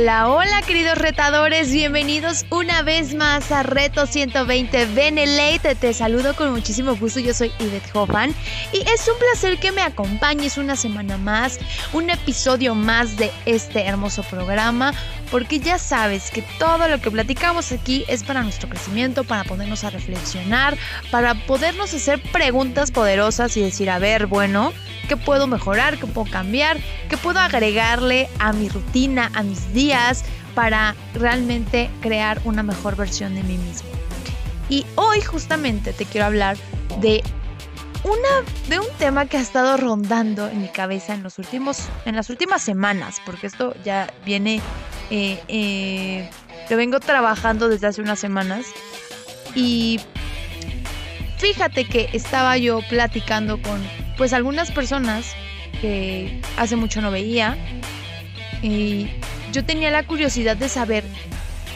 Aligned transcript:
Hola, 0.00 0.30
hola 0.30 0.62
queridos 0.62 0.96
retadores, 0.96 1.70
bienvenidos 1.70 2.46
una 2.48 2.80
vez 2.80 3.12
más 3.12 3.52
a 3.52 3.62
Reto 3.62 4.06
120 4.06 4.86
Benelate. 4.86 5.74
Te 5.74 5.92
saludo 5.92 6.34
con 6.34 6.52
muchísimo 6.52 6.96
gusto, 6.96 7.20
yo 7.20 7.34
soy 7.34 7.52
Yvette 7.58 7.94
Hoffman 7.94 8.34
y 8.72 8.78
es 8.78 9.06
un 9.06 9.18
placer 9.18 9.58
que 9.58 9.72
me 9.72 9.82
acompañes 9.82 10.56
una 10.56 10.74
semana 10.74 11.18
más, 11.18 11.60
un 11.92 12.08
episodio 12.08 12.74
más 12.74 13.18
de 13.18 13.30
este 13.44 13.84
hermoso 13.84 14.22
programa, 14.22 14.94
porque 15.30 15.60
ya 15.60 15.78
sabes 15.78 16.30
que 16.30 16.42
todo 16.58 16.88
lo 16.88 17.00
que 17.00 17.10
platicamos 17.10 17.72
aquí 17.72 18.04
es 18.08 18.22
para 18.22 18.42
nuestro 18.42 18.68
crecimiento, 18.68 19.24
para 19.24 19.44
ponernos 19.44 19.84
a 19.84 19.90
reflexionar, 19.90 20.76
para 21.10 21.34
podernos 21.46 21.94
hacer 21.94 22.20
preguntas 22.32 22.90
poderosas 22.90 23.56
y 23.56 23.62
decir, 23.62 23.90
a 23.90 23.98
ver, 23.98 24.26
bueno, 24.26 24.72
¿qué 25.08 25.16
puedo 25.16 25.46
mejorar? 25.46 25.98
¿Qué 25.98 26.06
puedo 26.06 26.30
cambiar? 26.30 26.78
¿Qué 27.08 27.16
puedo 27.16 27.38
agregarle 27.40 28.28
a 28.38 28.52
mi 28.52 28.68
rutina, 28.68 29.30
a 29.34 29.42
mis 29.42 29.72
días? 29.72 30.24
para 30.54 30.94
realmente 31.14 31.90
crear 32.00 32.40
una 32.44 32.62
mejor 32.62 32.96
versión 32.96 33.34
de 33.34 33.42
mí 33.42 33.56
mismo. 33.58 33.88
Y 34.68 34.86
hoy 34.94 35.20
justamente 35.20 35.92
te 35.92 36.04
quiero 36.04 36.26
hablar 36.26 36.56
de 37.00 37.22
una 38.04 38.50
de 38.68 38.80
un 38.80 38.88
tema 38.98 39.26
que 39.26 39.36
ha 39.36 39.40
estado 39.40 39.76
rondando 39.76 40.48
en 40.48 40.62
mi 40.62 40.68
cabeza 40.68 41.14
en 41.14 41.22
los 41.22 41.38
últimos 41.38 41.88
en 42.04 42.16
las 42.16 42.30
últimas 42.30 42.62
semanas, 42.62 43.20
porque 43.26 43.46
esto 43.46 43.74
ya 43.84 44.12
viene 44.24 44.60
eh, 45.10 45.42
eh, 45.48 46.30
lo 46.70 46.76
vengo 46.76 47.00
trabajando 47.00 47.68
desde 47.68 47.88
hace 47.88 48.00
unas 48.00 48.18
semanas. 48.18 48.66
Y 49.54 50.00
fíjate 51.38 51.84
que 51.84 52.08
estaba 52.12 52.56
yo 52.56 52.80
platicando 52.88 53.60
con 53.60 53.82
pues 54.16 54.32
algunas 54.32 54.70
personas 54.70 55.34
que 55.80 56.40
hace 56.56 56.76
mucho 56.76 57.00
no 57.00 57.10
veía 57.10 57.56
y 58.62 59.08
yo 59.52 59.64
tenía 59.64 59.90
la 59.90 60.06
curiosidad 60.06 60.56
de 60.56 60.68
saber 60.68 61.04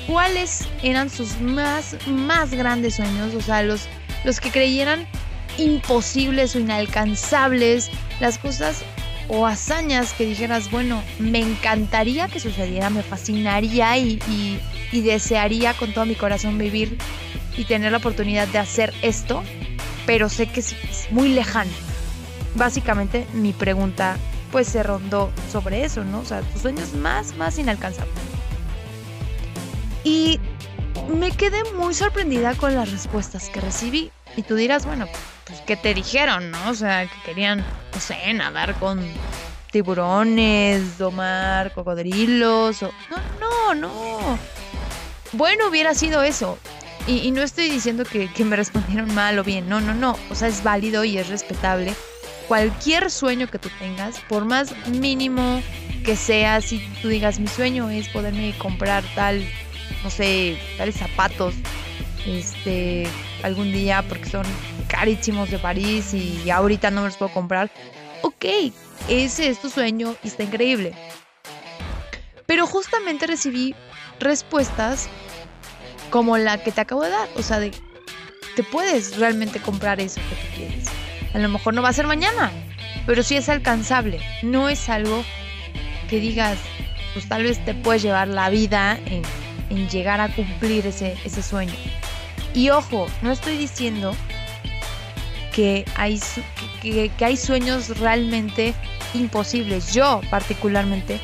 cuáles 0.06 0.68
eran 0.82 1.10
sus 1.10 1.40
más, 1.40 1.96
más 2.06 2.52
grandes 2.52 2.96
sueños, 2.96 3.34
o 3.34 3.40
sea, 3.40 3.62
los, 3.62 3.88
los 4.24 4.40
que 4.40 4.50
creyeran 4.50 5.06
imposibles 5.58 6.54
o 6.54 6.58
inalcanzables, 6.58 7.90
las 8.20 8.38
cosas 8.38 8.82
o 9.28 9.46
hazañas 9.46 10.12
que 10.12 10.26
dijeras, 10.26 10.70
bueno, 10.70 11.02
me 11.18 11.40
encantaría 11.40 12.28
que 12.28 12.40
sucediera, 12.40 12.90
me 12.90 13.02
fascinaría 13.02 13.96
y, 13.96 14.20
y 14.92 15.00
desearía 15.00 15.74
con 15.74 15.92
todo 15.92 16.04
mi 16.04 16.14
corazón 16.14 16.58
vivir 16.58 16.98
y 17.56 17.64
tener 17.64 17.92
la 17.92 17.98
oportunidad 17.98 18.48
de 18.48 18.58
hacer 18.58 18.92
esto, 19.02 19.42
pero 20.06 20.28
sé 20.28 20.46
que 20.46 20.60
es 20.60 20.74
muy 21.10 21.30
lejano. 21.30 21.72
Básicamente 22.54 23.26
mi 23.32 23.52
pregunta 23.52 24.16
pues 24.52 24.68
se 24.68 24.84
rondó 24.84 25.32
sobre 25.50 25.84
eso, 25.84 26.04
¿no? 26.04 26.20
O 26.20 26.24
sea, 26.24 26.40
tus 26.42 26.62
sueños 26.62 26.92
más, 26.92 27.36
más 27.36 27.58
inalcanzables. 27.58 28.14
Y 30.04 30.38
me 31.08 31.32
quedé 31.32 31.64
muy 31.76 31.92
sorprendida 31.92 32.54
con 32.54 32.74
las 32.74 32.92
respuestas 32.92 33.48
que 33.48 33.60
recibí. 33.60 34.12
Y 34.36 34.42
tú 34.42 34.54
dirás, 34.54 34.86
bueno, 34.86 35.06
pues 35.54 35.66
¿qué 35.66 35.76
te 35.76 35.94
dijeron, 35.94 36.50
no? 36.50 36.70
O 36.70 36.74
sea, 36.74 37.06
que 37.06 37.22
querían, 37.24 37.64
no 37.92 38.00
sé, 38.00 38.32
nadar 38.32 38.74
con 38.74 39.00
tiburones, 39.70 40.98
domar 40.98 41.72
cocodrilos, 41.72 42.82
o... 42.82 42.92
No, 43.10 43.16
no, 43.40 43.74
no. 43.74 44.38
Bueno, 45.32 45.68
hubiera 45.68 45.94
sido 45.94 46.22
eso. 46.22 46.58
Y, 47.06 47.30
no 47.32 47.42
estoy 47.42 47.68
diciendo 47.68 48.04
que, 48.04 48.32
que 48.32 48.44
me 48.44 48.56
respondieron 48.56 49.14
mal 49.14 49.38
o 49.38 49.44
bien, 49.44 49.68
no, 49.68 49.80
no, 49.80 49.92
no. 49.92 50.16
O 50.30 50.34
sea, 50.34 50.48
es 50.48 50.62
válido 50.62 51.04
y 51.04 51.18
es 51.18 51.28
respetable 51.28 51.94
cualquier 52.48 53.10
sueño 53.10 53.46
que 53.46 53.58
tú 53.58 53.70
tengas, 53.78 54.20
por 54.28 54.44
más 54.44 54.74
mínimo 54.88 55.62
que 56.04 56.14
sea, 56.14 56.60
si 56.60 56.80
tú 57.00 57.08
digas 57.08 57.40
mi 57.40 57.46
sueño 57.46 57.88
es 57.88 58.08
poderme 58.08 58.54
comprar 58.58 59.02
tal, 59.14 59.42
no 60.02 60.10
sé, 60.10 60.58
tales 60.76 60.96
zapatos, 60.96 61.54
este, 62.26 63.06
algún 63.42 63.72
día 63.72 64.02
porque 64.08 64.28
son 64.28 64.44
carísimos 64.88 65.50
de 65.50 65.58
París 65.58 66.14
y 66.14 66.50
ahorita 66.50 66.90
no 66.90 67.02
me 67.02 67.08
los 67.08 67.16
puedo 67.16 67.32
comprar. 67.32 67.70
Ok, 68.22 68.44
ese 69.08 69.48
es 69.48 69.60
tu 69.60 69.68
sueño 69.68 70.16
y 70.22 70.28
está 70.28 70.42
increíble. 70.42 70.94
Pero 72.46 72.66
justamente 72.66 73.26
recibí 73.26 73.74
respuestas 74.20 75.08
como 76.10 76.38
la 76.38 76.62
que 76.62 76.72
te 76.72 76.80
acabo 76.80 77.02
de 77.02 77.10
dar, 77.10 77.28
o 77.36 77.42
sea, 77.42 77.58
de 77.58 77.72
te 78.54 78.62
puedes 78.62 79.16
realmente 79.16 79.60
comprar 79.60 80.00
eso 80.00 80.20
que 80.28 80.36
tú 80.36 80.56
quieres. 80.56 80.86
A 81.34 81.38
lo 81.38 81.48
mejor 81.48 81.74
no 81.74 81.82
va 81.82 81.88
a 81.88 81.92
ser 81.92 82.06
mañana, 82.06 82.52
pero 83.06 83.22
sí 83.22 83.36
es 83.36 83.48
alcanzable. 83.48 84.20
No 84.42 84.68
es 84.68 84.88
algo 84.88 85.24
que 86.08 86.20
digas, 86.20 86.58
pues 87.12 87.28
tal 87.28 87.42
vez 87.42 87.64
te 87.64 87.74
puedes 87.74 88.02
llevar 88.02 88.28
la 88.28 88.48
vida 88.50 88.98
en, 89.06 89.22
llegar 89.68 90.20
a 90.20 90.34
cumplir 90.34 90.86
ese, 90.86 91.16
ese 91.24 91.42
sueño. 91.42 91.74
Y 92.54 92.70
ojo, 92.70 93.06
no 93.22 93.32
estoy 93.32 93.56
diciendo 93.56 94.14
que 95.52 95.84
hay, 95.96 96.20
que, 96.82 97.10
hay 97.20 97.36
sueños 97.36 97.98
realmente 97.98 98.74
imposibles. 99.14 99.92
Yo 99.92 100.20
particularmente, 100.30 101.20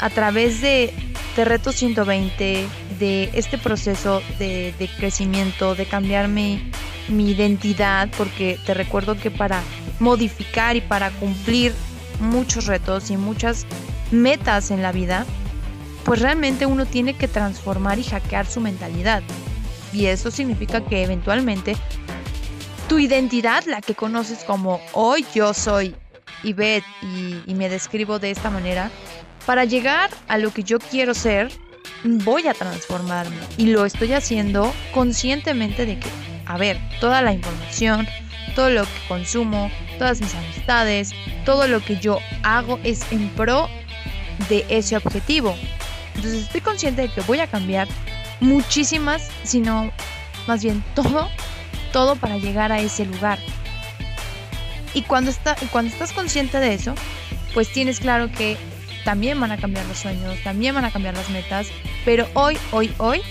a 0.00 0.10
través 0.10 0.60
de, 0.60 0.92
de 1.36 1.44
Reto 1.44 1.72
120, 1.72 2.66
de 2.98 3.30
este 3.32 3.58
proceso 3.58 4.22
de, 4.38 4.74
de 4.78 4.88
crecimiento, 4.88 5.74
de 5.74 5.86
cambiarme 5.86 6.62
mi 7.08 7.30
identidad, 7.30 8.08
porque 8.16 8.58
te 8.66 8.74
recuerdo 8.74 9.16
que 9.16 9.30
para 9.30 9.62
modificar 9.98 10.76
y 10.76 10.80
para 10.80 11.10
cumplir 11.10 11.72
muchos 12.20 12.66
retos 12.66 13.10
y 13.10 13.16
muchas 13.16 13.66
metas 14.10 14.70
en 14.70 14.82
la 14.82 14.92
vida, 14.92 15.26
pues 16.04 16.20
realmente 16.20 16.66
uno 16.66 16.86
tiene 16.86 17.14
que 17.14 17.28
transformar 17.28 17.98
y 17.98 18.04
hackear 18.04 18.46
su 18.46 18.60
mentalidad. 18.60 19.22
Y 19.92 20.06
eso 20.06 20.30
significa 20.30 20.84
que 20.84 21.02
eventualmente 21.02 21.76
tu 22.88 22.98
identidad, 22.98 23.64
la 23.66 23.80
que 23.80 23.94
conoces 23.94 24.44
como 24.44 24.80
hoy 24.92 25.24
yo 25.34 25.54
soy 25.54 25.94
Ivette 26.42 26.84
y, 27.02 27.42
y 27.46 27.54
me 27.54 27.68
describo 27.68 28.18
de 28.18 28.30
esta 28.30 28.50
manera, 28.50 28.90
para 29.46 29.64
llegar 29.64 30.10
a 30.28 30.38
lo 30.38 30.52
que 30.52 30.62
yo 30.62 30.78
quiero 30.78 31.14
ser, 31.14 31.50
voy 32.04 32.46
a 32.46 32.54
transformarme. 32.54 33.36
Y 33.56 33.66
lo 33.66 33.84
estoy 33.84 34.12
haciendo 34.12 34.72
conscientemente 34.92 35.86
de 35.86 35.98
que 35.98 36.08
a 36.46 36.56
ver 36.56 36.78
toda 37.00 37.22
la 37.22 37.32
información, 37.32 38.06
todo 38.54 38.70
lo 38.70 38.82
que 38.82 38.90
consumo, 39.08 39.70
todas 39.98 40.20
mis 40.20 40.34
amistades, 40.34 41.12
todo 41.44 41.68
lo 41.68 41.80
que 41.80 41.96
yo 41.98 42.18
hago 42.42 42.80
es 42.82 43.00
en 43.12 43.28
pro 43.30 43.68
de 44.48 44.64
ese 44.68 44.96
objetivo. 44.96 45.54
Entonces 46.20 46.42
estoy 46.42 46.60
consciente 46.60 47.00
de 47.00 47.08
que 47.08 47.22
voy 47.22 47.40
a 47.40 47.46
cambiar 47.46 47.88
muchísimas, 48.40 49.26
sino 49.42 49.90
más 50.46 50.62
bien 50.62 50.84
todo, 50.94 51.30
todo 51.94 52.14
para 52.14 52.36
llegar 52.36 52.72
a 52.72 52.80
ese 52.80 53.06
lugar. 53.06 53.38
Y 54.92 55.00
cuando, 55.00 55.32
cuando 55.72 55.90
estás 55.90 56.12
consciente 56.12 56.58
de 56.58 56.74
eso, 56.74 56.94
pues 57.54 57.72
tienes 57.72 58.00
claro 58.00 58.30
que 58.30 58.58
también 59.02 59.40
van 59.40 59.50
a 59.50 59.56
cambiar 59.56 59.86
los 59.86 59.96
sueños, 59.96 60.36
también 60.44 60.74
van 60.74 60.84
a 60.84 60.90
cambiar 60.90 61.16
las 61.16 61.30
metas, 61.30 61.68
pero 62.04 62.26
hoy, 62.34 62.58
hoy, 62.70 62.92
hoy 62.98 63.22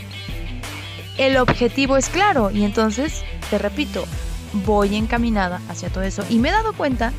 el 1.20 1.38
objetivo 1.38 1.96
es 1.96 2.10
claro 2.10 2.50
y 2.50 2.64
entonces, 2.64 3.24
te 3.52 3.60
repito, 3.60 4.04
voy 4.66 4.96
encaminada 4.96 5.62
hacia 5.70 5.90
todo 5.90 6.04
eso. 6.06 6.26
Y 6.28 6.40
me 6.40 6.50
he 6.50 6.54
dado 6.54 6.74
cuenta 6.74 7.14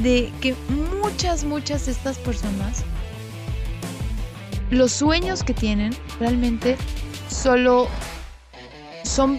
de 0.00 0.30
que 0.42 0.54
muchas, 1.00 1.44
muchas 1.44 1.86
de 1.86 1.92
estas 1.92 2.18
personas, 2.18 2.84
los 4.72 4.92
sueños 4.92 5.44
que 5.44 5.54
tienen 5.54 5.94
realmente 6.18 6.76
solo 7.28 7.88
son, 9.04 9.38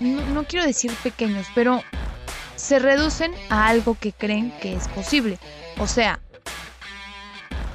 no, 0.00 0.44
quiero 0.44 0.66
decir 0.66 0.90
pequeños, 1.02 1.46
pero 1.54 1.82
se 2.56 2.78
reducen 2.78 3.32
a 3.50 3.68
algo 3.68 3.96
que 3.98 4.12
creen 4.12 4.52
que 4.60 4.74
es 4.74 4.88
posible. 4.88 5.38
O 5.78 5.86
sea, 5.86 6.20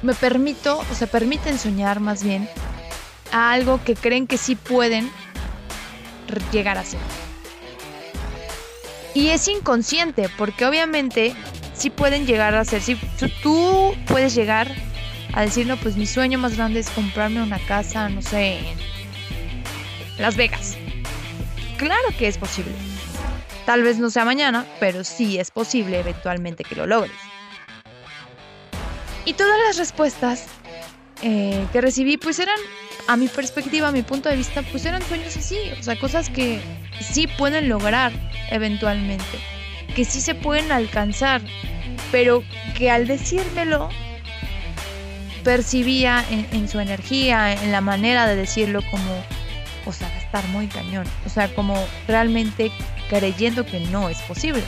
me 0.02 0.14
permito, 0.14 0.78
o 0.78 0.94
se 0.94 1.06
permiten 1.06 1.58
soñar 1.58 2.00
más 2.00 2.22
bien 2.22 2.48
a 3.32 3.52
algo 3.52 3.82
que 3.84 3.94
creen 3.94 4.26
que 4.26 4.38
sí 4.38 4.56
pueden 4.56 5.10
llegar 6.52 6.76
a 6.76 6.84
ser. 6.84 7.00
Y 9.14 9.28
es 9.28 9.48
inconsciente, 9.48 10.28
porque 10.36 10.66
obviamente 10.66 11.34
sí 11.72 11.90
pueden 11.90 12.26
llegar 12.26 12.54
a 12.54 12.64
ser, 12.64 12.82
si 12.82 12.96
tú 13.42 13.94
puedes 14.08 14.34
llegar 14.34 14.74
a 15.36 15.42
decir, 15.42 15.66
no, 15.66 15.76
pues 15.76 15.98
mi 15.98 16.06
sueño 16.06 16.38
más 16.38 16.56
grande 16.56 16.80
es 16.80 16.88
comprarme 16.88 17.42
una 17.42 17.58
casa, 17.58 18.08
no 18.08 18.22
sé, 18.22 18.58
en 18.58 18.78
Las 20.18 20.34
Vegas. 20.34 20.78
Claro 21.76 22.08
que 22.18 22.26
es 22.26 22.38
posible. 22.38 22.72
Tal 23.66 23.82
vez 23.82 23.98
no 23.98 24.08
sea 24.08 24.24
mañana, 24.24 24.64
pero 24.80 25.04
sí 25.04 25.38
es 25.38 25.50
posible 25.50 26.00
eventualmente 26.00 26.64
que 26.64 26.74
lo 26.74 26.86
logres. 26.86 27.16
Y 29.26 29.34
todas 29.34 29.58
las 29.66 29.76
respuestas 29.76 30.46
eh, 31.20 31.66
que 31.70 31.82
recibí, 31.82 32.16
pues 32.16 32.38
eran, 32.38 32.58
a 33.06 33.18
mi 33.18 33.28
perspectiva, 33.28 33.88
a 33.88 33.92
mi 33.92 34.00
punto 34.00 34.30
de 34.30 34.36
vista, 34.36 34.62
pues 34.62 34.86
eran 34.86 35.02
sueños 35.02 35.36
así, 35.36 35.58
o 35.78 35.82
sea, 35.82 35.98
cosas 35.98 36.30
que 36.30 36.60
sí 37.02 37.26
pueden 37.26 37.68
lograr 37.68 38.10
eventualmente, 38.50 39.38
que 39.94 40.06
sí 40.06 40.22
se 40.22 40.34
pueden 40.34 40.72
alcanzar, 40.72 41.42
pero 42.10 42.42
que 42.74 42.90
al 42.90 43.06
decírmelo 43.06 43.90
percibía 45.46 46.24
en, 46.28 46.68
su 46.68 46.80
energía, 46.80 47.52
en 47.52 47.70
la 47.70 47.80
manera 47.80 48.26
de 48.26 48.34
decirlo 48.34 48.80
como, 48.90 49.12
o 49.84 49.92
sea, 49.92 50.08
estar 50.18 50.44
muy 50.48 50.66
cañón, 50.66 51.06
o 51.24 51.28
sea, 51.28 51.54
como 51.54 51.86
realmente 52.08 52.72
creyendo 53.08 53.64
que 53.64 53.78
no 53.78 54.08
es 54.08 54.18
posible. 54.22 54.64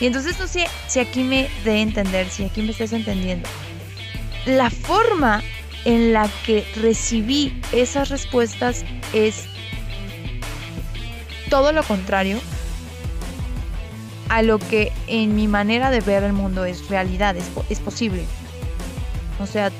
Y 0.00 0.06
entonces 0.06 0.36
no 0.40 0.48
sé 0.48 0.66
si 0.88 0.98
aquí 0.98 1.22
me 1.22 1.48
de 1.62 1.82
entender, 1.82 2.28
si 2.30 2.44
aquí 2.44 2.62
me 2.62 2.72
estás 2.72 2.92
entendiendo. 2.92 3.48
La 4.44 4.70
forma 4.70 5.40
en 5.84 6.12
la 6.12 6.28
que 6.44 6.66
recibí 6.74 7.56
esas 7.70 8.08
respuestas 8.08 8.84
es 9.12 9.44
todo 11.48 11.70
lo 11.70 11.84
contrario 11.84 12.40
a 14.30 14.42
lo 14.42 14.58
que 14.58 14.90
en 15.06 15.36
mi 15.36 15.46
manera 15.46 15.92
de 15.92 16.00
ver 16.00 16.24
el 16.24 16.32
mundo 16.32 16.64
es 16.64 16.88
realidad, 16.88 17.36
es, 17.36 17.48
es 17.70 17.78
posible. 17.78 18.24
O 19.38 19.46
sea, 19.46 19.70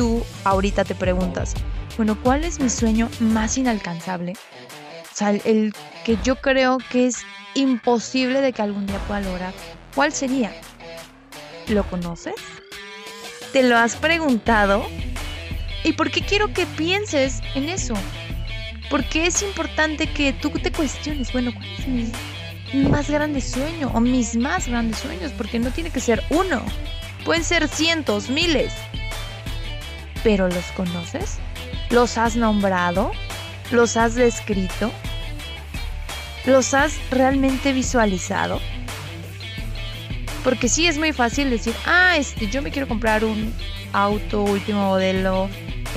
tú 0.00 0.24
ahorita 0.44 0.82
te 0.84 0.94
preguntas, 0.94 1.52
bueno, 1.98 2.18
¿cuál 2.22 2.44
es 2.44 2.58
mi 2.58 2.70
sueño 2.70 3.10
más 3.20 3.58
inalcanzable? 3.58 4.32
O 4.32 5.14
sea, 5.14 5.28
el 5.28 5.74
que 6.06 6.16
yo 6.24 6.36
creo 6.36 6.78
que 6.90 7.06
es 7.06 7.18
imposible 7.52 8.40
de 8.40 8.54
que 8.54 8.62
algún 8.62 8.86
día 8.86 8.98
pueda 9.00 9.20
lograr. 9.20 9.52
¿Cuál 9.94 10.14
sería? 10.14 10.52
¿Lo 11.68 11.84
conoces? 11.84 12.32
¿Te 13.52 13.62
lo 13.62 13.76
has 13.76 13.96
preguntado? 13.96 14.86
¿Y 15.84 15.92
por 15.92 16.10
qué 16.10 16.22
quiero 16.22 16.54
que 16.54 16.64
pienses 16.64 17.42
en 17.54 17.68
eso? 17.68 17.92
Porque 18.88 19.26
es 19.26 19.42
importante 19.42 20.10
que 20.10 20.32
tú 20.32 20.48
te 20.48 20.72
cuestiones, 20.72 21.30
bueno, 21.30 21.52
¿cuál 21.52 21.68
es 21.78 21.86
mi 22.72 22.84
más 22.88 23.10
grande 23.10 23.42
sueño 23.42 23.90
o 23.92 24.00
mis 24.00 24.34
más 24.34 24.66
grandes 24.66 24.96
sueños? 24.96 25.30
Porque 25.36 25.58
no 25.58 25.68
tiene 25.72 25.90
que 25.90 26.00
ser 26.00 26.24
uno, 26.30 26.62
pueden 27.22 27.44
ser 27.44 27.68
cientos, 27.68 28.30
miles. 28.30 28.72
¿Pero 30.22 30.48
los 30.48 30.64
conoces? 30.76 31.38
¿Los 31.90 32.18
has 32.18 32.36
nombrado? 32.36 33.10
¿Los 33.70 33.96
has 33.96 34.14
descrito? 34.14 34.90
¿Los 36.46 36.74
has 36.74 36.94
realmente 37.10 37.72
visualizado? 37.72 38.60
Porque 40.44 40.68
sí 40.68 40.86
es 40.86 40.98
muy 40.98 41.12
fácil 41.12 41.50
decir, 41.50 41.74
ah, 41.86 42.16
este, 42.16 42.48
yo 42.48 42.62
me 42.62 42.70
quiero 42.70 42.88
comprar 42.88 43.24
un 43.24 43.52
auto 43.92 44.42
último 44.42 44.88
modelo, 44.88 45.48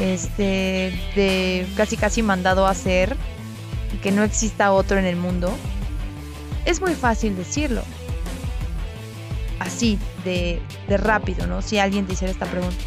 este, 0.01 0.93
de 1.15 1.65
casi 1.77 1.95
casi 1.95 2.21
mandado 2.21 2.67
a 2.67 2.71
hacer, 2.71 3.15
y 3.93 3.97
que 3.97 4.11
no 4.11 4.23
exista 4.23 4.73
otro 4.73 4.97
en 4.97 5.05
el 5.05 5.15
mundo. 5.15 5.55
Es 6.65 6.81
muy 6.81 6.93
fácil 6.93 7.35
decirlo. 7.37 7.83
Así, 9.59 9.97
de, 10.25 10.61
de 10.89 10.97
rápido, 10.97 11.47
¿no? 11.47 11.61
Si 11.61 11.77
alguien 11.77 12.05
te 12.05 12.13
hiciera 12.13 12.31
esta 12.31 12.45
pregunta. 12.45 12.83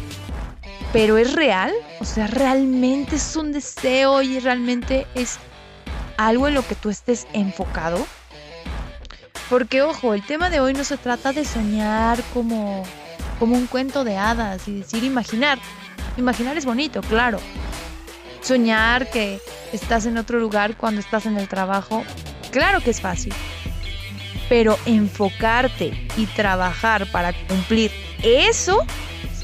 Pero 0.93 1.17
es 1.17 1.33
real, 1.33 1.73
o 1.99 2.05
sea, 2.05 2.27
realmente 2.27 3.17
es 3.17 3.35
un 3.35 3.51
deseo 3.51 4.21
y 4.21 4.39
realmente 4.39 5.05
es 5.15 5.37
algo 6.17 6.47
en 6.47 6.53
lo 6.53 6.65
que 6.65 6.75
tú 6.75 6.89
estés 6.89 7.27
enfocado. 7.33 8.05
Porque 9.49 9.81
ojo, 9.81 10.13
el 10.13 10.25
tema 10.25 10.49
de 10.49 10.59
hoy 10.59 10.73
no 10.73 10.83
se 10.83 10.97
trata 10.97 11.31
de 11.31 11.45
soñar 11.45 12.21
como, 12.33 12.83
como 13.39 13.55
un 13.55 13.67
cuento 13.67 14.03
de 14.03 14.17
hadas 14.17 14.67
y 14.67 14.79
decir 14.79 15.03
imaginar. 15.03 15.59
Imaginar 16.17 16.57
es 16.57 16.65
bonito, 16.65 17.01
claro. 17.01 17.39
Soñar 18.41 19.09
que 19.09 19.39
estás 19.71 20.05
en 20.05 20.17
otro 20.17 20.39
lugar 20.39 20.75
cuando 20.75 20.99
estás 20.99 21.25
en 21.25 21.37
el 21.37 21.47
trabajo, 21.47 22.03
claro 22.51 22.81
que 22.81 22.89
es 22.89 22.99
fácil. 22.99 23.33
Pero 24.49 24.77
enfocarte 24.85 26.07
y 26.17 26.25
trabajar 26.27 27.09
para 27.11 27.33
cumplir 27.47 27.91
eso, 28.23 28.85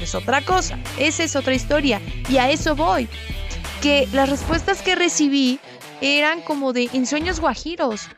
es 0.00 0.14
otra 0.14 0.40
cosa. 0.42 0.78
Esa 0.98 1.24
es 1.24 1.36
otra 1.36 1.54
historia. 1.54 2.00
Y 2.28 2.38
a 2.38 2.50
eso 2.50 2.74
voy. 2.74 3.08
Que 3.82 4.08
las 4.12 4.28
respuestas 4.28 4.82
que 4.82 4.94
recibí 4.94 5.60
eran 6.00 6.40
como 6.42 6.72
de 6.72 6.88
en 6.92 7.06
sueños 7.06 7.40
guajiros. 7.40 8.08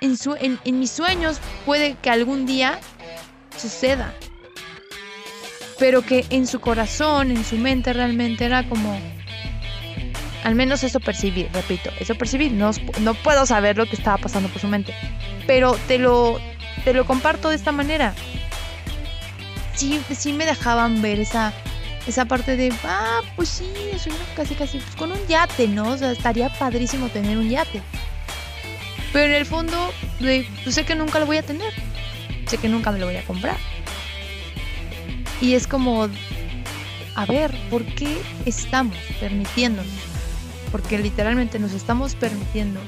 En, 0.00 0.16
en, 0.64 0.80
mis 0.80 0.90
sueños 0.90 1.38
puede 1.64 1.96
que 2.02 2.10
algún 2.10 2.46
día 2.46 2.80
suceda. 3.56 4.14
Pero 5.78 6.02
que 6.02 6.24
en 6.30 6.46
su 6.46 6.60
corazón, 6.60 7.30
en 7.30 7.44
su 7.44 7.56
mente 7.56 7.92
realmente 7.92 8.44
era 8.44 8.68
como... 8.68 8.98
Al 10.44 10.56
menos 10.56 10.82
eso 10.82 10.98
percibí, 10.98 11.46
repito, 11.52 11.90
eso 12.00 12.16
percibí. 12.16 12.50
No, 12.50 12.72
no 13.00 13.14
puedo 13.14 13.46
saber 13.46 13.76
lo 13.76 13.86
que 13.86 13.94
estaba 13.94 14.18
pasando 14.18 14.48
por 14.48 14.60
su 14.60 14.66
mente. 14.66 14.92
Pero 15.46 15.76
te 15.86 15.98
lo, 15.98 16.40
te 16.84 16.92
lo 16.92 17.06
comparto 17.06 17.48
de 17.48 17.56
esta 17.56 17.70
manera. 17.70 18.12
Sí, 19.74 20.00
sí 20.14 20.32
me 20.32 20.44
dejaban 20.44 21.02
ver 21.02 21.20
esa, 21.20 21.52
esa 22.06 22.24
parte 22.24 22.56
de, 22.56 22.72
ah, 22.84 23.20
pues 23.36 23.48
sí, 23.48 23.72
sueño 23.98 24.18
casi 24.36 24.54
casi 24.54 24.78
pues 24.78 24.96
con 24.96 25.12
un 25.12 25.26
yate, 25.26 25.68
¿no? 25.68 25.90
O 25.90 25.96
sea, 25.96 26.12
estaría 26.12 26.48
padrísimo 26.50 27.08
tener 27.08 27.38
un 27.38 27.48
yate. 27.48 27.82
Pero 29.12 29.26
en 29.26 29.32
el 29.32 29.46
fondo, 29.46 29.76
pues 30.18 30.46
sé 30.74 30.84
que 30.84 30.94
nunca 30.94 31.18
lo 31.18 31.26
voy 31.26 31.36
a 31.36 31.42
tener. 31.42 31.72
Sé 32.46 32.58
que 32.58 32.68
nunca 32.68 32.90
me 32.90 32.98
lo 32.98 33.06
voy 33.06 33.16
a 33.16 33.24
comprar. 33.24 33.56
Y 35.40 35.54
es 35.54 35.66
como, 35.66 36.08
a 37.14 37.26
ver, 37.26 37.54
¿por 37.70 37.84
qué 37.84 38.16
estamos 38.46 38.96
permitiéndonos? 39.20 39.92
Porque 40.70 40.98
literalmente 40.98 41.58
nos 41.58 41.72
estamos 41.72 42.14
permitiendo 42.14 42.80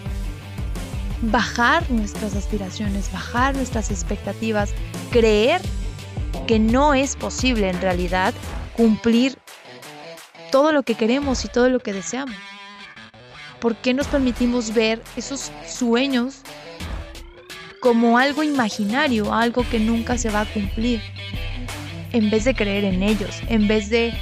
bajar 1.22 1.90
nuestras 1.90 2.34
aspiraciones, 2.34 3.10
bajar 3.12 3.54
nuestras 3.54 3.90
expectativas, 3.90 4.70
creer 5.10 5.60
que 6.46 6.58
no 6.58 6.94
es 6.94 7.16
posible 7.16 7.68
en 7.68 7.80
realidad 7.80 8.34
cumplir 8.76 9.38
todo 10.50 10.72
lo 10.72 10.82
que 10.82 10.94
queremos 10.94 11.44
y 11.44 11.48
todo 11.48 11.68
lo 11.68 11.80
que 11.80 11.92
deseamos? 11.92 12.36
¿Por 13.60 13.76
qué 13.76 13.94
nos 13.94 14.06
permitimos 14.06 14.74
ver 14.74 15.02
esos 15.16 15.50
sueños 15.66 16.42
como 17.80 18.18
algo 18.18 18.42
imaginario, 18.42 19.32
algo 19.32 19.64
que 19.70 19.78
nunca 19.78 20.18
se 20.18 20.30
va 20.30 20.42
a 20.42 20.46
cumplir? 20.46 21.00
En 22.12 22.30
vez 22.30 22.44
de 22.44 22.54
creer 22.54 22.84
en 22.84 23.02
ellos, 23.02 23.40
en 23.48 23.66
vez 23.66 23.90
de 23.90 24.12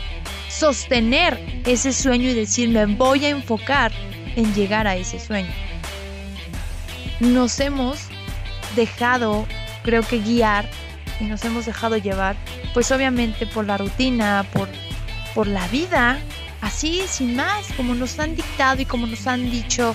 sostener 0.49 1.38
ese 1.67 1.93
sueño 1.93 2.31
y 2.31 2.35
decir, 2.35 2.69
me 2.69 2.87
voy 2.87 3.25
a 3.25 3.31
enfocar 3.31 3.93
en 4.37 4.55
llegar 4.55 4.87
a 4.87 4.97
ese 4.97 5.19
sueño. 5.19 5.52
Nos 7.21 7.59
hemos 7.61 7.99
dejado, 8.76 9.47
creo 9.83 10.02
que, 10.02 10.19
guiar 10.19 10.69
y 11.21 11.25
nos 11.25 11.45
hemos 11.45 11.66
dejado 11.66 11.97
llevar, 11.97 12.37
pues 12.75 12.90
obviamente 12.90 13.47
por 13.47 13.66
la 13.66 13.78
rutina, 13.78 14.45
por, 14.52 14.69
por 15.35 15.47
la 15.47 15.66
vida, 15.69 16.19
así, 16.61 17.02
sin 17.09 17.37
más, 17.37 17.66
como 17.76 17.95
nos 17.95 18.19
han 18.19 18.37
dictado 18.37 18.81
y 18.81 18.85
como 18.85 19.07
nos 19.07 19.26
han 19.26 19.50
dicho, 19.50 19.95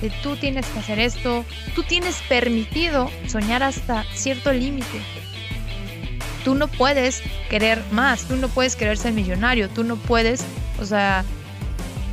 que 0.00 0.10
tú 0.22 0.36
tienes 0.36 0.66
que 0.66 0.78
hacer 0.78 0.98
esto, 0.98 1.44
tú 1.74 1.82
tienes 1.82 2.16
permitido 2.28 3.10
soñar 3.26 3.62
hasta 3.62 4.04
cierto 4.14 4.52
límite. 4.52 5.00
Tú 6.44 6.54
no 6.54 6.68
puedes 6.68 7.22
querer 7.50 7.82
más, 7.90 8.24
tú 8.24 8.36
no 8.36 8.48
puedes 8.48 8.76
querer 8.76 8.98
ser 8.98 9.12
millonario, 9.12 9.68
tú 9.68 9.84
no 9.84 9.96
puedes, 9.96 10.44
o 10.80 10.84
sea, 10.84 11.24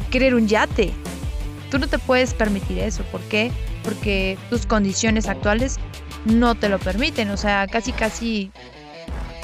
querer 0.10 0.34
un 0.34 0.48
yate. 0.48 0.94
Tú 1.70 1.78
no 1.78 1.88
te 1.88 2.00
puedes 2.00 2.34
permitir 2.34 2.80
eso. 2.80 3.04
¿Por 3.12 3.22
qué? 3.22 3.52
Porque 3.84 4.38
tus 4.50 4.66
condiciones 4.66 5.28
actuales 5.28 5.80
no 6.26 6.56
te 6.56 6.70
lo 6.70 6.80
permiten. 6.80 7.30
O 7.30 7.38
sea, 7.38 7.68
casi, 7.68 7.92
casi 7.92 8.52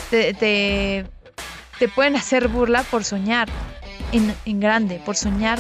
te, 0.10 0.34
te, 0.34 1.88
pueden 1.90 2.16
hacer 2.16 2.48
burla 2.48 2.84
por 2.84 3.04
soñar 3.04 3.48
en, 4.12 4.34
en 4.46 4.60
grande, 4.60 5.02
por 5.06 5.16
soñar 5.16 5.60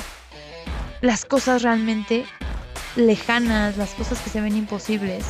las 1.02 1.26
cosas 1.26 1.62
realmente 1.62 2.26
lejanas, 2.96 3.78
las 3.78 3.92
cosas 3.92 4.20
que 4.20 4.30
se 4.30 4.42
ven 4.42 4.56
imposibles. 4.56 5.26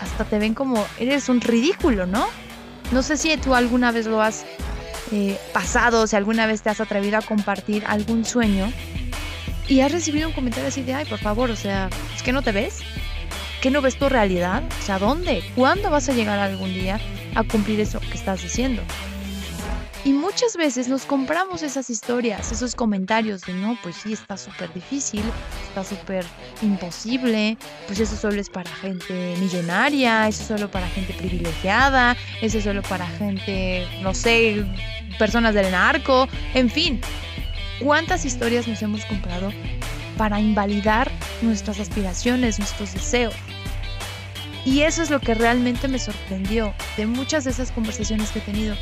Hasta 0.00 0.24
te 0.24 0.38
ven 0.38 0.54
como 0.54 0.86
eres 0.98 1.28
un 1.28 1.40
ridículo, 1.40 2.06
¿no? 2.06 2.26
No 2.92 3.02
sé 3.02 3.16
si 3.16 3.36
tú 3.36 3.54
alguna 3.54 3.92
vez 3.92 4.06
lo 4.06 4.22
has 4.22 4.44
eh, 5.12 5.38
pasado, 5.52 6.06
si 6.06 6.16
alguna 6.16 6.46
vez 6.46 6.62
te 6.62 6.70
has 6.70 6.80
atrevido 6.80 7.18
a 7.18 7.22
compartir 7.22 7.84
algún 7.86 8.24
sueño 8.24 8.72
y 9.68 9.80
has 9.80 9.92
recibido 9.92 10.28
un 10.28 10.34
comentario 10.34 10.68
así 10.68 10.82
de, 10.82 10.94
ay, 10.94 11.04
por 11.04 11.18
favor, 11.18 11.50
o 11.50 11.56
sea, 11.56 11.90
¿es 12.14 12.22
que 12.22 12.32
no 12.32 12.42
te 12.42 12.52
ves? 12.52 12.80
¿Qué 13.60 13.70
no 13.70 13.80
ves 13.82 13.96
tu 13.98 14.08
realidad? 14.08 14.62
O 14.80 14.82
sea, 14.82 14.98
¿dónde? 14.98 15.42
¿Cuándo 15.54 15.90
vas 15.90 16.08
a 16.08 16.12
llegar 16.12 16.38
algún 16.38 16.72
día? 16.72 17.00
a 17.34 17.44
cumplir 17.44 17.80
eso 17.80 18.00
que 18.00 18.14
estás 18.14 18.42
diciendo. 18.42 18.82
Y 20.02 20.14
muchas 20.14 20.56
veces 20.56 20.88
nos 20.88 21.04
compramos 21.04 21.62
esas 21.62 21.90
historias, 21.90 22.52
esos 22.52 22.74
comentarios 22.74 23.42
de 23.42 23.52
no, 23.52 23.78
pues 23.82 23.96
sí, 23.96 24.14
está 24.14 24.38
súper 24.38 24.72
difícil, 24.72 25.22
está 25.68 25.84
súper 25.84 26.24
imposible, 26.62 27.58
pues 27.86 28.00
eso 28.00 28.16
solo 28.16 28.40
es 28.40 28.48
para 28.48 28.70
gente 28.70 29.34
millonaria, 29.38 30.26
eso 30.26 30.40
es 30.40 30.48
solo 30.48 30.70
para 30.70 30.88
gente 30.88 31.12
privilegiada, 31.12 32.16
eso 32.40 32.58
es 32.58 32.64
solo 32.64 32.80
para 32.80 33.06
gente, 33.06 33.86
no 34.00 34.14
sé, 34.14 34.64
personas 35.18 35.52
del 35.54 35.70
narco, 35.70 36.28
en 36.54 36.70
fin. 36.70 37.02
¿Cuántas 37.78 38.24
historias 38.24 38.66
nos 38.66 38.80
hemos 38.80 39.04
comprado 39.04 39.52
para 40.20 40.38
invalidar 40.38 41.10
nuestras 41.40 41.80
aspiraciones, 41.80 42.58
nuestros 42.58 42.92
deseos? 42.92 43.34
Y 44.66 44.82
eso 44.82 45.02
es 45.02 45.08
lo 45.08 45.18
que 45.18 45.32
realmente 45.32 45.88
me 45.88 45.98
sorprendió 45.98 46.74
de 46.98 47.06
muchas 47.06 47.44
de 47.44 47.52
esas 47.52 47.72
conversaciones 47.72 48.28
que 48.28 48.40
he 48.40 48.42
tenido 48.42 48.76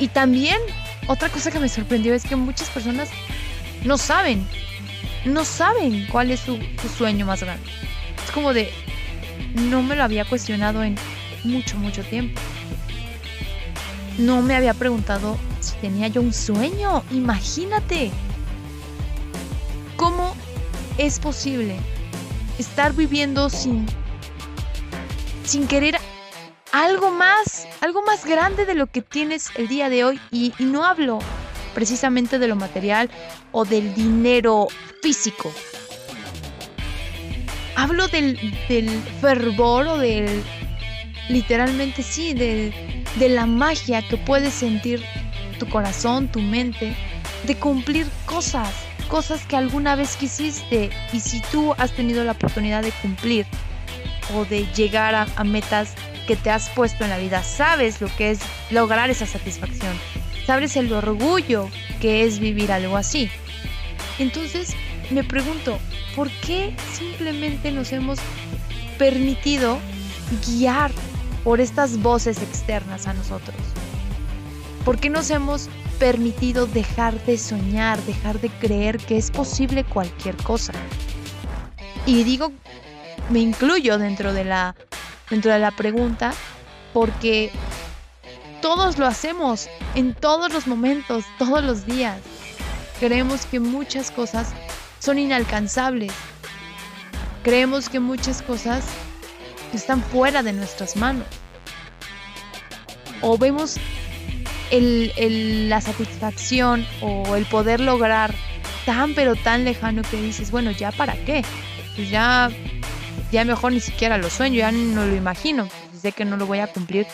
y 0.00 0.08
también 0.08 0.58
otra 1.06 1.28
cosa 1.28 1.52
que 1.52 1.60
me 1.60 1.68
sorprendió 1.68 2.12
es 2.12 2.24
que 2.24 2.34
muchas 2.34 2.68
personas 2.70 3.08
no 3.84 3.96
saben, 3.96 4.44
no 5.24 5.44
saben 5.44 6.08
cuál 6.10 6.32
es 6.32 6.40
su, 6.40 6.58
su 6.80 6.88
sueño 6.88 7.24
más 7.24 7.44
grande. 7.44 7.64
Es 8.24 8.32
como 8.32 8.52
de, 8.52 8.72
no 9.54 9.80
me 9.80 9.94
lo 9.94 10.02
había 10.02 10.24
cuestionado 10.24 10.82
en 10.82 10.96
mucho, 11.44 11.78
mucho 11.78 12.02
tiempo. 12.02 12.40
No 14.18 14.42
me 14.42 14.56
había 14.56 14.74
preguntado 14.74 15.38
si 15.60 15.76
tenía 15.76 16.08
yo 16.08 16.20
un 16.20 16.32
sueño. 16.32 17.04
Imagínate. 17.12 18.10
¿Cómo 21.02 21.08
es 21.08 21.18
posible 21.18 21.80
estar 22.60 22.92
viviendo 22.92 23.50
sin, 23.50 23.86
sin 25.44 25.66
querer 25.66 25.98
algo 26.70 27.10
más, 27.10 27.66
algo 27.80 28.04
más 28.04 28.24
grande 28.24 28.66
de 28.66 28.76
lo 28.76 28.86
que 28.86 29.02
tienes 29.02 29.50
el 29.56 29.66
día 29.66 29.88
de 29.88 30.04
hoy. 30.04 30.20
Y, 30.30 30.54
no 30.60 30.84
hablo 30.84 31.18
precisamente 31.74 32.38
de 32.38 32.46
lo 32.46 32.54
material 32.54 33.10
o 33.50 33.64
del 33.64 33.92
dinero 33.96 34.68
físico. 35.02 35.52
Hablo 37.74 38.06
del, 38.06 38.38
del 38.68 38.88
fervor 39.20 39.88
o 39.88 39.98
del, 39.98 40.44
literalmente 41.28 42.04
sí, 42.04 42.32
de, 42.32 43.04
de 43.16 43.28
la 43.28 43.46
magia 43.46 44.06
que 44.06 44.18
puedes 44.18 44.54
sentir 44.54 45.02
tu 45.58 45.68
corazón, 45.68 46.28
tu 46.28 46.38
mente, 46.38 46.96
de 47.44 47.56
cumplir 47.56 48.06
cosas, 48.24 48.72
cosas 49.02 49.46
que 49.46 49.56
alguna 49.56 49.96
vez 49.96 50.16
quisiste. 50.16 50.90
Y 51.12 51.20
si 51.20 51.40
tú 51.40 51.74
has 51.78 51.92
tenido 51.92 52.24
la 52.24 52.32
oportunidad 52.32 52.82
de 52.82 52.90
cumplir 52.90 53.46
o 54.34 54.44
de 54.44 54.66
llegar 54.74 55.14
a, 55.14 55.44
metas 55.44 55.94
que 56.26 56.36
te 56.36 56.50
has 56.50 56.68
puesto 56.70 57.04
en 57.04 57.10
la 57.10 57.18
vida, 57.18 57.42
sabes 57.42 58.00
lo 58.00 58.08
que 58.16 58.30
es 58.30 58.40
lograr 58.70 59.10
esa 59.10 59.26
satisfacción, 59.26 59.96
sabes 60.46 60.76
el 60.76 60.92
orgullo 60.92 61.68
que 62.00 62.24
es 62.24 62.38
vivir 62.38 62.72
algo 62.72 62.96
así. 62.96 63.30
Entonces 64.18 64.74
me 65.10 65.24
pregunto, 65.24 65.78
¿por 66.14 66.30
qué 66.30 66.74
simplemente 66.92 67.72
nos 67.72 67.92
hemos 67.92 68.18
permitido 68.98 69.78
guiar 70.46 70.90
por 71.44 71.60
estas 71.60 71.98
voces 71.98 72.40
externas 72.40 73.06
a 73.06 73.14
nosotros? 73.14 73.56
¿Por 74.84 74.98
qué 74.98 75.10
nos 75.10 75.30
hemos 75.30 75.68
permitido 76.02 76.66
dejar 76.66 77.14
de 77.26 77.38
soñar, 77.38 77.96
dejar 78.02 78.40
de 78.40 78.48
creer 78.48 78.98
que 78.98 79.16
es 79.16 79.30
posible 79.30 79.84
cualquier 79.84 80.36
cosa? 80.38 80.72
Y 82.06 82.24
digo, 82.24 82.50
me 83.30 83.38
incluyo 83.38 83.98
dentro 83.98 84.32
de 84.32 84.44
la 84.44 84.74
dentro 85.30 85.52
de 85.52 85.60
la 85.60 85.70
pregunta 85.70 86.34
porque 86.92 87.52
todos 88.60 88.98
lo 88.98 89.06
hacemos 89.06 89.68
en 89.94 90.12
todos 90.12 90.52
los 90.52 90.66
momentos, 90.66 91.24
todos 91.38 91.62
los 91.62 91.86
días. 91.86 92.18
Creemos 92.98 93.46
que 93.46 93.60
muchas 93.60 94.10
cosas 94.10 94.48
son 94.98 95.20
inalcanzables. 95.20 96.12
Creemos 97.44 97.88
que 97.88 98.00
muchas 98.00 98.42
cosas 98.42 98.82
están 99.72 100.02
fuera 100.02 100.42
de 100.42 100.52
nuestras 100.52 100.96
manos. 100.96 101.28
O 103.20 103.38
vemos 103.38 103.78
la 104.80 105.80
satisfacción 105.80 106.86
o 107.00 107.36
el 107.36 107.44
poder 107.44 107.80
lograr 107.80 108.34
tan 108.86 109.14
pero 109.14 109.36
tan 109.36 109.64
lejano 109.64 110.02
que 110.02 110.20
dices, 110.20 110.50
bueno, 110.50 110.70
¿ya 110.70 110.90
para 110.92 111.14
qué? 111.24 111.44
Pues 111.94 112.10
ya 112.10 112.50
ya 113.30 113.44
mejor 113.44 113.72
ni 113.72 113.80
siquiera 113.80 114.18
lo 114.18 114.28
sueño, 114.30 114.56
ya 114.56 114.72
no 114.72 115.06
lo 115.06 115.16
imagino, 115.16 115.68
sé 115.98 116.12
que 116.12 116.24
no 116.24 116.36
lo 116.36 116.46
voy 116.46 116.58
a 116.58 116.66
cumplir. 116.66 117.06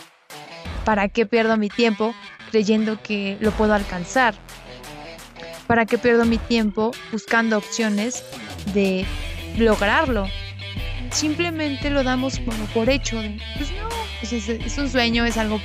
¿Para 0.85 1.09
qué 1.09 1.27
pierdo 1.27 1.57
mi 1.57 1.69
tiempo 1.69 2.15
creyendo 2.51 3.01
que 3.03 3.37
lo 3.41 3.53
puedo 3.53 3.75
alcanzar? 3.75 4.35
¿Para 5.67 5.87
qué 5.87 5.99
pierdo 5.99 6.25
mi 6.25 6.39
tiempo 6.39 6.93
buscando 7.13 7.59
opciones 7.59 8.25
de 8.75 9.05
lograrlo? 9.59 10.27
Simplemente 11.11 11.91
lo 11.91 12.03
damos 12.03 12.39
como 12.39 12.65
por 12.75 12.91
hecho 12.91 13.21
de, 13.21 13.39
pues 13.57 13.71
no, 13.73 13.89
pues 14.19 14.33
es, 14.33 14.49
es 14.49 14.79
un 14.79 14.91
sueño, 14.91 15.25
es 15.25 15.37
algo, 15.37 15.61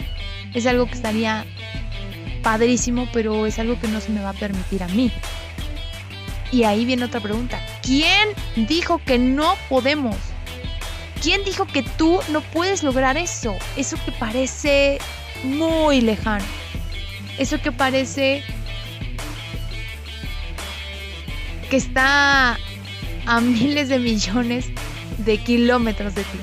es 0.54 0.66
algo 0.68 0.86
que 0.86 0.94
estaría 0.94 1.46
padrísimo, 2.44 3.08
pero 3.12 3.48
es 3.48 3.58
algo 3.58 3.80
que 3.80 3.88
no 3.88 4.00
se 4.00 4.12
me 4.12 4.22
va 4.22 4.30
a 4.30 4.34
permitir 4.34 4.84
a 4.84 4.88
mí. 4.90 5.12
Y 6.52 6.66
ahí 6.66 6.86
viene 6.86 7.06
otra 7.06 7.20
pregunta. 7.20 7.60
¿Quién 7.82 8.30
dijo 8.56 9.02
que 9.04 9.18
no 9.18 9.56
podemos? 9.70 10.16
¿Quién 11.24 11.44
dijo 11.46 11.66
que 11.66 11.82
tú 11.82 12.20
no 12.30 12.42
puedes 12.42 12.84
lograr 12.84 13.18
eso? 13.18 13.56
Eso 13.76 13.98
que 14.06 14.12
parece 14.12 15.00
muy 15.44 16.02
lejano. 16.02 16.46
Eso 17.40 17.60
que 17.60 17.72
parece 17.72 18.44
que 21.72 21.78
está 21.78 22.60
a 23.26 23.42
miles 23.42 23.90
de 23.90 23.98
millones 23.98 24.68
de 25.18 25.38
kilómetros 25.38 26.14
de 26.14 26.24
ti. 26.24 26.40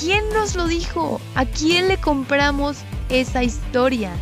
¿Quién 0.00 0.22
nos 0.32 0.54
lo 0.54 0.66
dijo? 0.66 1.20
¿A 1.34 1.44
quién 1.44 1.88
le 1.88 1.98
compramos 1.98 2.78
esa 3.08 3.42
historia? 3.42 4.12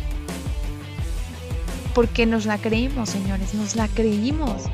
Porque 1.97 2.27
nos 2.27 2.45
la 2.45 2.59
creímos, 2.59 3.09
señores, 3.09 3.55
nos 3.55 3.75
la 3.75 3.87
creímos. 3.87 4.65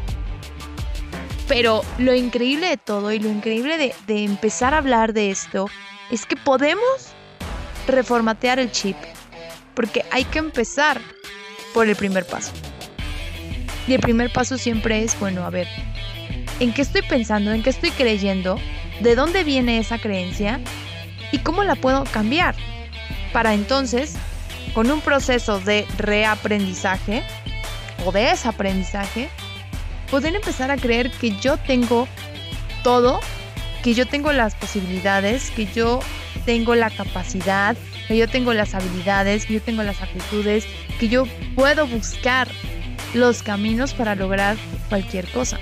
Pero 1.47 1.81
lo 1.97 2.13
increíble 2.13 2.67
de 2.67 2.75
todo 2.75 3.13
y 3.13 3.19
lo 3.19 3.29
increíble 3.29 3.77
de, 3.77 4.25
empezar 4.25 4.73
a 4.73 4.79
hablar 4.79 5.13
de 5.13 5.31
esto 5.31 5.69
es 6.11 6.25
que 6.25 6.35
podemos 6.35 7.13
reformatear 7.87 8.59
el 8.59 8.73
chip. 8.73 8.97
Porque 9.73 10.03
hay 10.11 10.25
que 10.25 10.39
empezar 10.39 10.99
por 11.73 11.87
el 11.87 11.95
primer 11.95 12.25
paso. 12.25 12.51
Y 13.87 13.93
el 13.93 14.01
primer 14.01 14.29
paso 14.33 14.57
siempre 14.57 15.01
es, 15.01 15.17
bueno, 15.17 15.45
a 15.45 15.49
ver, 15.49 15.69
¿en 16.59 16.73
qué 16.73 16.81
estoy 16.81 17.03
pensando? 17.03 17.53
¿En 17.53 17.63
qué 17.63 17.69
estoy 17.69 17.91
creyendo? 17.91 18.59
¿De 18.99 19.15
dónde 19.15 19.45
viene 19.45 19.77
esa 19.77 19.97
creencia? 19.97 20.59
¿Y 21.31 21.37
cómo 21.37 21.63
la 21.63 21.75
puedo 21.75 22.03
cambiar? 22.03 22.53
Para 23.31 23.53
entonces, 23.53 24.17
con 24.73 24.89
un 24.89 25.01
proceso 25.01 25.59
de 25.59 25.85
reaprendizaje 25.97 27.23
o 28.05 28.11
desaprendizaje, 28.11 29.29
poder 30.09 30.35
empezar 30.35 30.71
a 30.71 30.77
creer 30.77 31.11
que 31.11 31.31
yo 31.39 31.57
tengo 31.57 32.07
todo, 32.83 33.19
que 33.83 33.93
yo 33.93 34.07
tengo 34.07 34.31
las 34.31 34.55
posibilidades, 34.55 35.51
que 35.51 35.65
yo 35.65 35.99
tengo 36.45 36.75
la 36.75 36.89
capacidad, 36.89 37.75
que 38.07 38.17
yo 38.17 38.27
tengo 38.27 38.53
las 38.53 38.73
habilidades, 38.73 39.45
que 39.45 39.53
yo 39.53 39.61
tengo 39.61 39.83
las 39.83 40.01
actitudes, 40.01 40.65
que 40.99 41.07
yo 41.07 41.25
puedo 41.55 41.87
buscar 41.87 42.47
los 43.13 43.43
caminos 43.43 43.93
para 43.93 44.15
lograr 44.15 44.57
cualquier 44.89 45.27
cosa. 45.31 45.59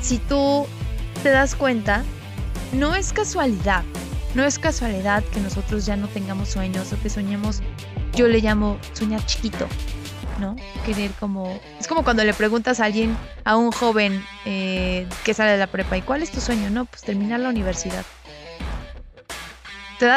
Si 0.00 0.18
tú 0.18 0.66
te 1.22 1.30
das 1.30 1.54
cuenta, 1.54 2.04
no 2.72 2.94
es 2.94 3.12
casualidad, 3.12 3.84
no 4.34 4.44
es 4.44 4.58
casualidad 4.58 5.22
que 5.24 5.40
nosotros 5.40 5.86
ya 5.86 5.96
no 5.96 6.08
tengamos 6.08 6.48
sueños 6.48 6.92
o 6.92 7.00
que 7.00 7.10
soñemos, 7.10 7.60
yo 8.14 8.28
le 8.28 8.40
llamo 8.40 8.78
soñar 8.92 9.24
chiquito, 9.26 9.66
¿no? 10.40 10.56
Querer 10.86 11.10
como... 11.12 11.60
Es 11.78 11.86
como 11.86 12.04
cuando 12.04 12.24
le 12.24 12.34
preguntas 12.34 12.80
a 12.80 12.86
alguien, 12.86 13.16
a 13.44 13.56
un 13.56 13.72
joven 13.72 14.24
eh, 14.44 15.06
que 15.24 15.34
sale 15.34 15.52
de 15.52 15.58
la 15.58 15.66
prepa, 15.66 15.96
¿y 15.96 16.02
cuál 16.02 16.22
es 16.22 16.30
tu 16.30 16.40
sueño? 16.40 16.70
No, 16.70 16.84
pues 16.86 17.02
terminar 17.02 17.40
la 17.40 17.50
universidad. 17.50 18.04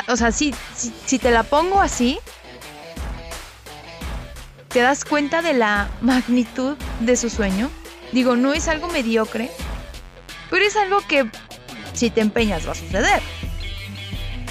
o 0.08 0.16
sea, 0.16 0.32
si, 0.32 0.54
si 1.06 1.20
te 1.20 1.32
la 1.32 1.44
pongo 1.44 1.82
así, 1.82 2.20
te 4.76 4.82
das 4.82 5.06
cuenta 5.06 5.42
de 5.42 5.54
la 5.54 5.88
magnitud 6.02 6.76
de 7.00 7.16
su 7.16 7.30
sueño. 7.30 7.70
Digo, 8.12 8.36
no 8.36 8.54
es 8.54 8.68
algo 8.68 8.90
mediocre, 8.90 9.50
pero 10.50 10.66
es 10.66 10.76
algo 10.76 11.00
que 11.08 11.30
si 11.94 12.10
te 12.10 12.20
empeñas 12.20 12.68
va 12.68 12.74
a 12.74 12.76
suceder. 12.76 13.22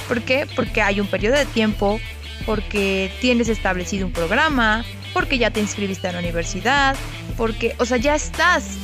¿Por 0.09 0.23
qué? 0.23 0.47
Porque 0.55 0.83
hay 0.83 1.01
un 1.01 1.07
periodo 1.07 1.37
de 1.37 1.47
tiempo, 1.47 2.01
porque 2.47 3.11
tienes 3.21 3.49
establecido 3.49 4.07
un 4.07 4.13
programa, 4.13 4.85
porque 5.13 5.39
ya 5.39 5.51
te 5.51 5.61
inscribiste 5.61 6.09
a 6.09 6.13
la 6.13 6.19
universidad, 6.19 6.97
porque, 7.37 7.75
o 7.79 7.87
sea, 7.87 7.97
ya 7.97 8.15
estás 8.15 8.77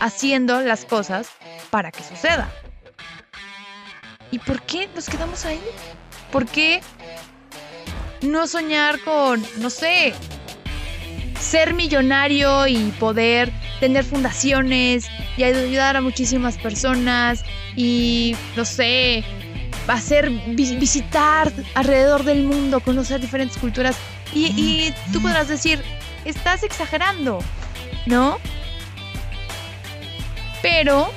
haciendo 0.00 0.60
las 0.60 0.84
cosas 0.84 1.28
para 1.70 1.90
que 1.90 2.02
suceda. 2.02 2.50
¿Y 4.30 4.38
por 4.38 4.62
qué 4.62 4.88
nos 4.94 5.08
quedamos 5.08 5.44
ahí? 5.44 5.60
¿Por 6.30 6.46
qué 6.46 6.80
no 8.22 8.46
soñar 8.46 9.00
con, 9.00 9.42
no 9.58 9.70
sé, 9.70 10.12
ser 11.40 11.74
millonario 11.74 12.66
y 12.66 12.92
poder 12.98 13.52
tener 13.80 14.04
fundaciones 14.04 15.08
y 15.36 15.44
ayudar 15.44 15.96
a 15.96 16.00
muchísimas 16.00 16.58
personas 16.58 17.44
y, 17.76 18.36
no 18.56 18.64
sé, 18.64 19.24
hacer 19.88 20.30
visitar 20.30 21.52
alrededor 21.74 22.24
del 22.24 22.44
mundo, 22.44 22.80
conocer 22.80 23.20
diferentes 23.20 23.58
culturas 23.58 23.96
y, 24.34 24.46
y 24.56 24.94
tú 25.12 25.20
podrás 25.22 25.48
decir, 25.48 25.82
estás 26.24 26.62
exagerando, 26.62 27.38
¿no? 28.06 28.38
Pero, 30.62 31.10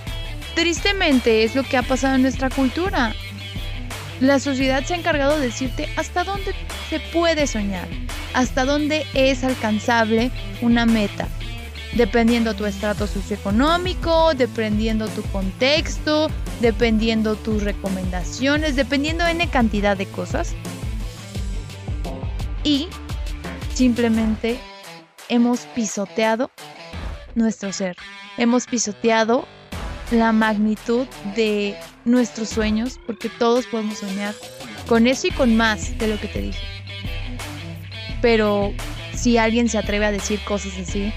tristemente, 0.56 1.44
es 1.44 1.56
lo 1.56 1.64
que 1.64 1.78
ha 1.78 1.84
pasado 1.84 2.16
en 2.16 2.22
nuestra 2.22 2.50
cultura. 2.50 3.14
La 4.20 4.40
sociedad 4.40 4.84
se 4.84 4.94
ha 4.94 4.98
encargado 4.98 5.40
de 5.40 5.48
decirte 5.48 5.90
hasta 5.98 6.24
dónde 6.24 6.54
se 6.90 7.00
puede 7.00 7.48
soñar, 7.48 7.88
hasta 8.34 8.66
dónde 8.66 9.06
es 9.14 9.44
alcanzable 9.44 10.32
una 10.62 10.86
meta, 10.86 11.28
dependiendo 11.96 12.54
tu 12.54 12.66
estrato 12.66 13.08
socioeconómico, 13.08 14.34
dependiendo 14.34 15.08
tu 15.10 15.22
contexto, 15.24 16.30
dependiendo 16.62 17.36
tus 17.36 17.64
recomendaciones, 17.64 18.76
dependiendo 18.76 19.26
de 19.26 19.32
N 19.32 19.50
cantidad 19.50 19.98
de 19.98 20.06
cosas. 20.06 20.54
Y 22.64 22.88
simplemente 23.74 24.60
hemos 25.30 25.62
pisoteado 25.76 26.52
nuestro 27.36 27.74
ser, 27.74 27.96
hemos 28.38 28.66
pisoteado 28.66 29.46
la 30.12 30.32
magnitud 30.32 31.08
de 31.36 31.76
nuestros 32.06 32.50
sueños, 32.50 33.00
porque 33.06 33.30
todos 33.30 33.66
podemos 33.68 34.00
soñar 34.00 34.36
con 34.88 35.08
eso 35.08 35.28
y 35.28 35.32
con 35.32 35.56
más 35.56 35.98
de 35.98 36.08
lo 36.08 36.20
que 36.20 36.28
te 36.28 36.42
dije. 36.42 36.60
Pero 38.22 38.74
si 39.16 39.38
alguien 39.38 39.70
se 39.70 39.78
atreve 39.78 40.06
a 40.06 40.12
decir 40.12 40.40
cosas 40.44 40.74
así, 40.78 41.14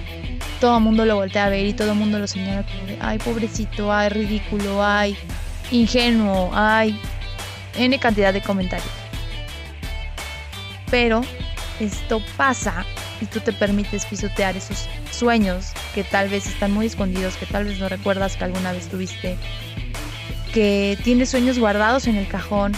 todo 0.64 0.78
el 0.78 0.82
mundo 0.82 1.04
lo 1.04 1.16
voltea 1.16 1.44
a 1.44 1.48
ver 1.50 1.66
y 1.66 1.74
todo 1.74 1.92
el 1.92 1.98
mundo 1.98 2.18
lo 2.18 2.26
señala 2.26 2.62
como 2.62 2.86
de, 2.86 2.96
ay, 2.98 3.18
pobrecito, 3.18 3.92
ay, 3.92 4.08
ridículo, 4.08 4.82
ay, 4.82 5.14
ingenuo, 5.70 6.50
ay, 6.54 6.98
N 7.76 7.98
cantidad 7.98 8.32
de 8.32 8.40
comentarios. 8.40 8.88
Pero 10.90 11.20
esto 11.80 12.22
pasa 12.38 12.86
y 13.20 13.26
tú 13.26 13.40
te 13.40 13.52
permites 13.52 14.06
pisotear 14.06 14.56
esos 14.56 14.88
sueños 15.10 15.74
que 15.94 16.02
tal 16.02 16.30
vez 16.30 16.46
están 16.46 16.72
muy 16.72 16.86
escondidos, 16.86 17.36
que 17.36 17.44
tal 17.44 17.66
vez 17.66 17.78
no 17.78 17.90
recuerdas 17.90 18.34
que 18.38 18.44
alguna 18.44 18.72
vez 18.72 18.88
tuviste, 18.88 19.36
que 20.54 20.96
tienes 21.04 21.28
sueños 21.28 21.58
guardados 21.58 22.06
en 22.06 22.16
el 22.16 22.26
cajón, 22.26 22.72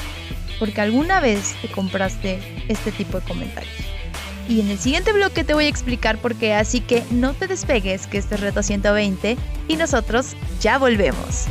porque 0.59 0.81
alguna 0.81 1.21
vez 1.21 1.55
te 1.63 1.69
compraste 1.69 2.41
este 2.67 2.91
tipo 2.91 3.21
de 3.21 3.29
comentarios. 3.29 3.96
Y 4.49 4.61
en 4.61 4.71
el 4.71 4.79
siguiente 4.79 5.13
bloque 5.13 5.45
te 5.45 5.55
voy 5.55 5.67
a 5.67 5.69
explicar 5.69 6.19
por 6.19 6.35
qué, 6.37 6.55
así 6.55 6.81
que 6.81 7.03
no 7.11 7.35
te 7.35 7.47
despegues, 7.47 8.07
que 8.07 8.19
este 8.19 8.37
es 8.37 8.41
Reto 8.41 8.63
120 8.63 9.37
y 9.69 9.77
nosotros 9.77 10.37
ya 10.61 10.79
volvemos. 10.79 11.47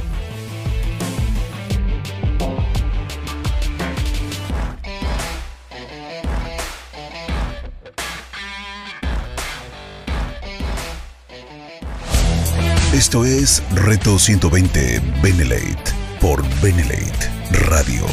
Esto 12.93 13.25
es 13.25 13.61
Reto 13.73 14.17
120 14.17 15.01
Benelate 15.21 15.91
por 16.21 16.41
Benelate 16.61 17.29
Radio. 17.67 18.05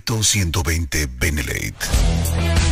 Reto 0.00 0.22
120 0.22 1.08
Benelate. 1.18 1.74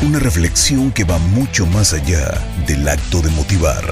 Una 0.01 0.19
reflexión 0.19 0.91
que 0.93 1.05
va 1.05 1.19
mucho 1.19 1.67
más 1.67 1.93
allá 1.93 2.33
del 2.67 2.89
acto 2.89 3.21
de 3.21 3.29
motivar 3.29 3.85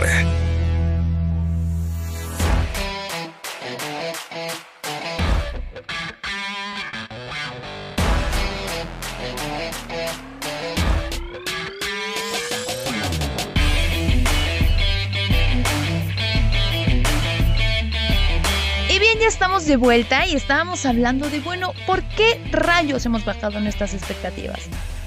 de 19.66 19.76
vuelta 19.76 20.26
y 20.26 20.34
estábamos 20.34 20.86
hablando 20.86 21.28
de, 21.28 21.40
bueno, 21.40 21.72
¿por 21.86 22.02
qué 22.02 22.40
rayos 22.52 23.04
hemos 23.04 23.24
bajado 23.24 23.60
nuestras 23.60 23.94
expectativas? 23.94 24.60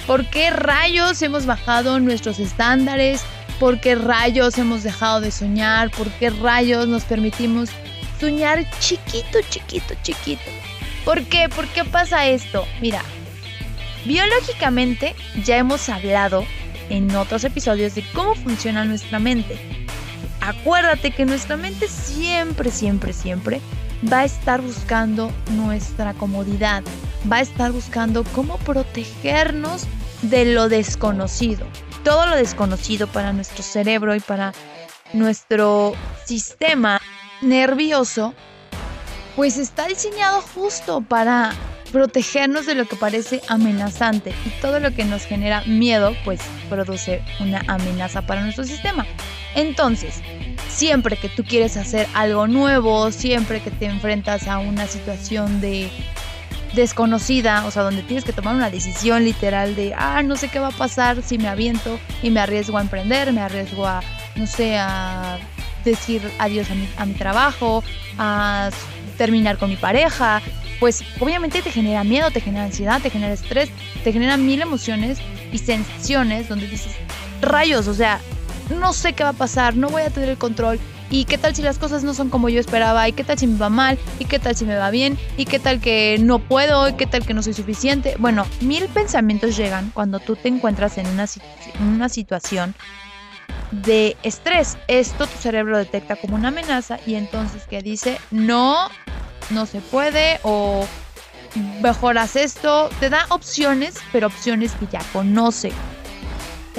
¿Por 0.06 0.26
qué 0.26 0.50
rayos 0.50 1.22
hemos 1.22 1.45
bajado 1.45 2.00
nuestros 2.00 2.39
estándares? 2.39 3.22
¿Por 3.60 3.80
qué 3.80 3.95
rayos 3.95 4.58
hemos 4.58 4.84
dejado 4.84 5.22
de 5.22 5.32
soñar? 5.32 5.91
¿Por 5.91 6.10
qué 6.12 6.30
rayos 6.30 6.88
nos 6.88 7.04
permitimos 7.04 7.69
soñar 8.19 8.65
chiquito, 8.80 9.39
chiquito, 9.50 9.93
chiquito? 10.04 10.41
¿Por 11.06 11.24
qué? 11.26 11.48
¿Por 11.50 11.67
qué 11.67 11.86
pasa 11.86 12.28
esto? 12.28 12.65
Mira, 12.82 13.02
biológicamente 14.06 15.15
ya 15.43 15.58
hemos 15.58 15.88
hablado 15.89 16.45
en 16.89 17.15
otros 17.15 17.43
episodios 17.43 17.95
de 17.95 18.04
cómo 18.13 18.36
funciona 18.36 18.84
nuestra 18.84 19.19
mente. 19.19 19.58
Acuérdate 20.41 21.12
que 21.12 21.26
nuestra 21.26 21.56
mente 21.56 21.88
siempre, 21.88 22.72
siempre, 22.72 23.13
siempre 23.13 23.62
va 24.12 24.20
a 24.20 24.26
estar 24.26 24.62
buscando 24.62 25.32
nuestra 25.52 26.14
comodidad, 26.14 26.84
va 27.32 27.38
a 27.38 27.42
estar 27.42 27.72
buscando 27.72 28.24
cómo 28.36 28.58
protegernos 28.60 29.86
de 30.22 30.46
lo 30.46 30.70
desconocido. 30.70 31.66
Todo 32.04 32.28
lo 32.28 32.36
desconocido 32.36 33.08
para 33.08 33.34
nuestro 33.34 33.64
cerebro 33.64 34.16
y 34.16 34.20
para 34.20 34.54
nuestro 35.14 35.94
sistema 36.26 37.02
nervioso, 37.42 38.34
pues 39.36 39.58
está 39.58 39.88
diseñado 39.88 40.42
justo 40.42 41.02
para 41.02 41.54
protegernos 41.92 42.66
de 42.66 42.76
lo 42.76 42.86
que 42.86 42.96
parece 42.96 43.42
amenazante 43.48 44.34
y 44.46 44.50
todo 44.62 44.80
lo 44.80 44.94
que 44.94 45.06
nos 45.06 45.26
genera 45.26 45.64
miedo, 45.66 46.16
pues 46.24 46.40
produce 46.70 47.24
una 47.40 47.64
amenaza 47.68 48.22
para 48.22 48.42
nuestro 48.42 48.64
sistema. 48.64 49.06
Entonces, 49.56 50.22
siempre 50.80 51.18
que 51.18 51.28
tú 51.28 51.44
quieres 51.44 51.76
hacer 51.76 52.08
algo 52.13 52.48
nuevo, 52.48 53.12
siempre 53.12 53.60
que 53.60 53.70
te 53.70 53.86
enfrentas 53.86 54.48
a 54.48 54.60
una 54.60 54.88
situación 54.88 55.60
de 55.60 55.89
desconocida, 56.74 57.65
o 57.65 57.72
sea, 57.72 57.84
donde 57.84 58.02
tienes 58.02 58.24
que 58.24 58.32
tomar 58.32 58.56
una 58.56 58.70
decisión 58.70 59.26
literal 59.26 59.76
de, 59.76 59.94
ah, 59.98 60.24
no 60.24 60.38
sé 60.38 60.48
qué 60.48 60.58
va 60.58 60.70
a 60.70 60.72
pasar 60.72 61.22
si 61.22 61.38
me 61.38 61.50
aviento 61.50 62.00
y 62.24 62.30
me 62.30 62.39
arriesgo 62.39 62.78
a 62.78 62.82
emprender, 62.82 63.34
me 63.34 63.42
arriesgo 63.42 63.86
a, 63.86 64.00
no 64.38 64.48
sé, 64.48 64.78
a 64.78 65.38
decir 65.84 66.22
adiós 66.39 66.72
a 66.72 66.76
mi, 66.76 66.88
a 66.96 67.06
mi 67.06 67.13
trabajo, 67.13 67.84
a 68.18 68.70
terminar 69.18 69.58
con 69.58 69.70
mi 69.70 69.76
pareja, 69.76 70.42
pues 70.80 71.04
obviamente 71.20 71.62
te 71.62 71.72
genera 71.72 72.06
miedo, 72.06 72.32
te 72.32 72.39
genera 72.39 72.63
ansiedad, 72.63 73.02
te 73.02 73.10
genera 73.10 73.34
estrés, 73.34 73.70
te 74.06 74.13
genera 74.13 74.38
mil 74.38 74.62
emociones 74.62 75.20
y 75.52 75.58
sensaciones 75.58 76.48
donde 76.48 76.70
dices, 76.70 76.94
rayos, 77.42 77.89
o 77.89 77.94
sea, 77.94 78.22
no 78.69 78.93
sé 78.93 79.13
qué 79.13 79.23
va 79.23 79.29
a 79.29 79.34
pasar, 79.34 79.75
no 79.75 79.89
voy 79.89 80.03
a 80.03 80.10
tener 80.10 80.29
el 80.29 80.38
control. 80.38 80.79
¿Y 81.12 81.25
qué 81.25 81.39
tal 81.39 81.55
si 81.55 81.63
las 81.63 81.79
cosas 81.79 82.03
no 82.03 82.13
son 82.13 82.29
como 82.29 82.49
yo 82.49 82.60
esperaba? 82.60 83.08
¿Y 83.08 83.13
qué 83.13 83.23
tal 83.23 83.38
si 83.39 83.47
me 83.47 83.58
va 83.58 83.69
mal? 83.69 83.97
¿Y 84.19 84.25
qué 84.25 84.38
tal 84.38 84.55
si 84.55 84.65
me 84.65 84.75
va 84.75 84.91
bien? 84.91 85.17
¿Y 85.38 85.45
qué 85.45 85.58
tal 85.58 85.79
que 85.79 86.17
no 86.19 86.38
puedo? 86.38 86.88
¿Y 86.88 86.93
qué 86.93 87.08
tal 87.08 87.25
que 87.25 87.34
no 87.34 87.41
soy 87.41 87.53
suficiente? 87.53 88.15
Bueno, 88.19 88.45
mil 88.62 88.88
pensamientos 88.89 89.58
llegan 89.58 89.89
cuando 89.91 90.19
tú 90.19 90.36
te 90.36 90.49
encuentras 90.49 90.99
en 90.99 91.08
una, 91.08 92.10
situación 92.10 92.75
de 93.71 94.17
estrés. 94.21 94.77
Esto 94.88 95.25
tu 95.25 95.38
cerebro 95.39 95.79
detecta 95.79 96.15
como 96.15 96.36
una 96.36 96.49
amenaza 96.49 96.99
y 97.08 97.15
entonces 97.15 97.63
que 97.65 97.82
dice, 97.82 98.19
no, 98.29 98.89
no 99.49 99.65
se 99.65 99.82
puede 99.82 100.39
o 100.43 100.86
mejoras 101.82 102.36
esto. 102.36 102.89
Te 102.99 103.10
da 103.10 103.25
opciones, 103.29 103.95
pero 104.12 104.27
opciones 104.27 104.73
que 104.73 104.86
ya 104.86 105.01
conoce 105.12 105.71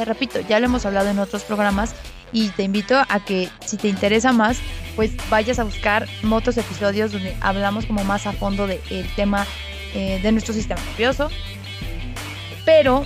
te 0.01 0.07
repito, 0.07 0.41
ya 0.41 0.59
lo 0.61 0.65
hemos 0.65 0.87
hablado 0.87 1.11
en 1.11 1.19
otros 1.19 1.43
programas 1.43 1.95
y 2.33 2.49
te 2.49 2.63
invito 2.63 2.97
a 2.97 3.23
que 3.23 3.51
si 3.67 3.77
te 3.77 3.89
interesa 3.89 4.33
más, 4.33 4.57
pues 4.97 5.11
vayas 5.29 5.59
a 5.59 5.65
buscar 5.65 6.09
otros 6.31 6.57
episodios 6.57 7.13
donde 7.13 7.37
hablamos 7.43 7.85
como 7.85 8.03
más 8.03 8.27
a 8.27 8.33
fondo 8.33 8.67
del 8.67 8.81
tema 9.15 9.47
eh, 9.93 10.19
de 10.23 10.33
nuestro 10.33 10.55
sistema 10.55 10.81
nervioso. 10.93 11.29
Pero 12.65 13.05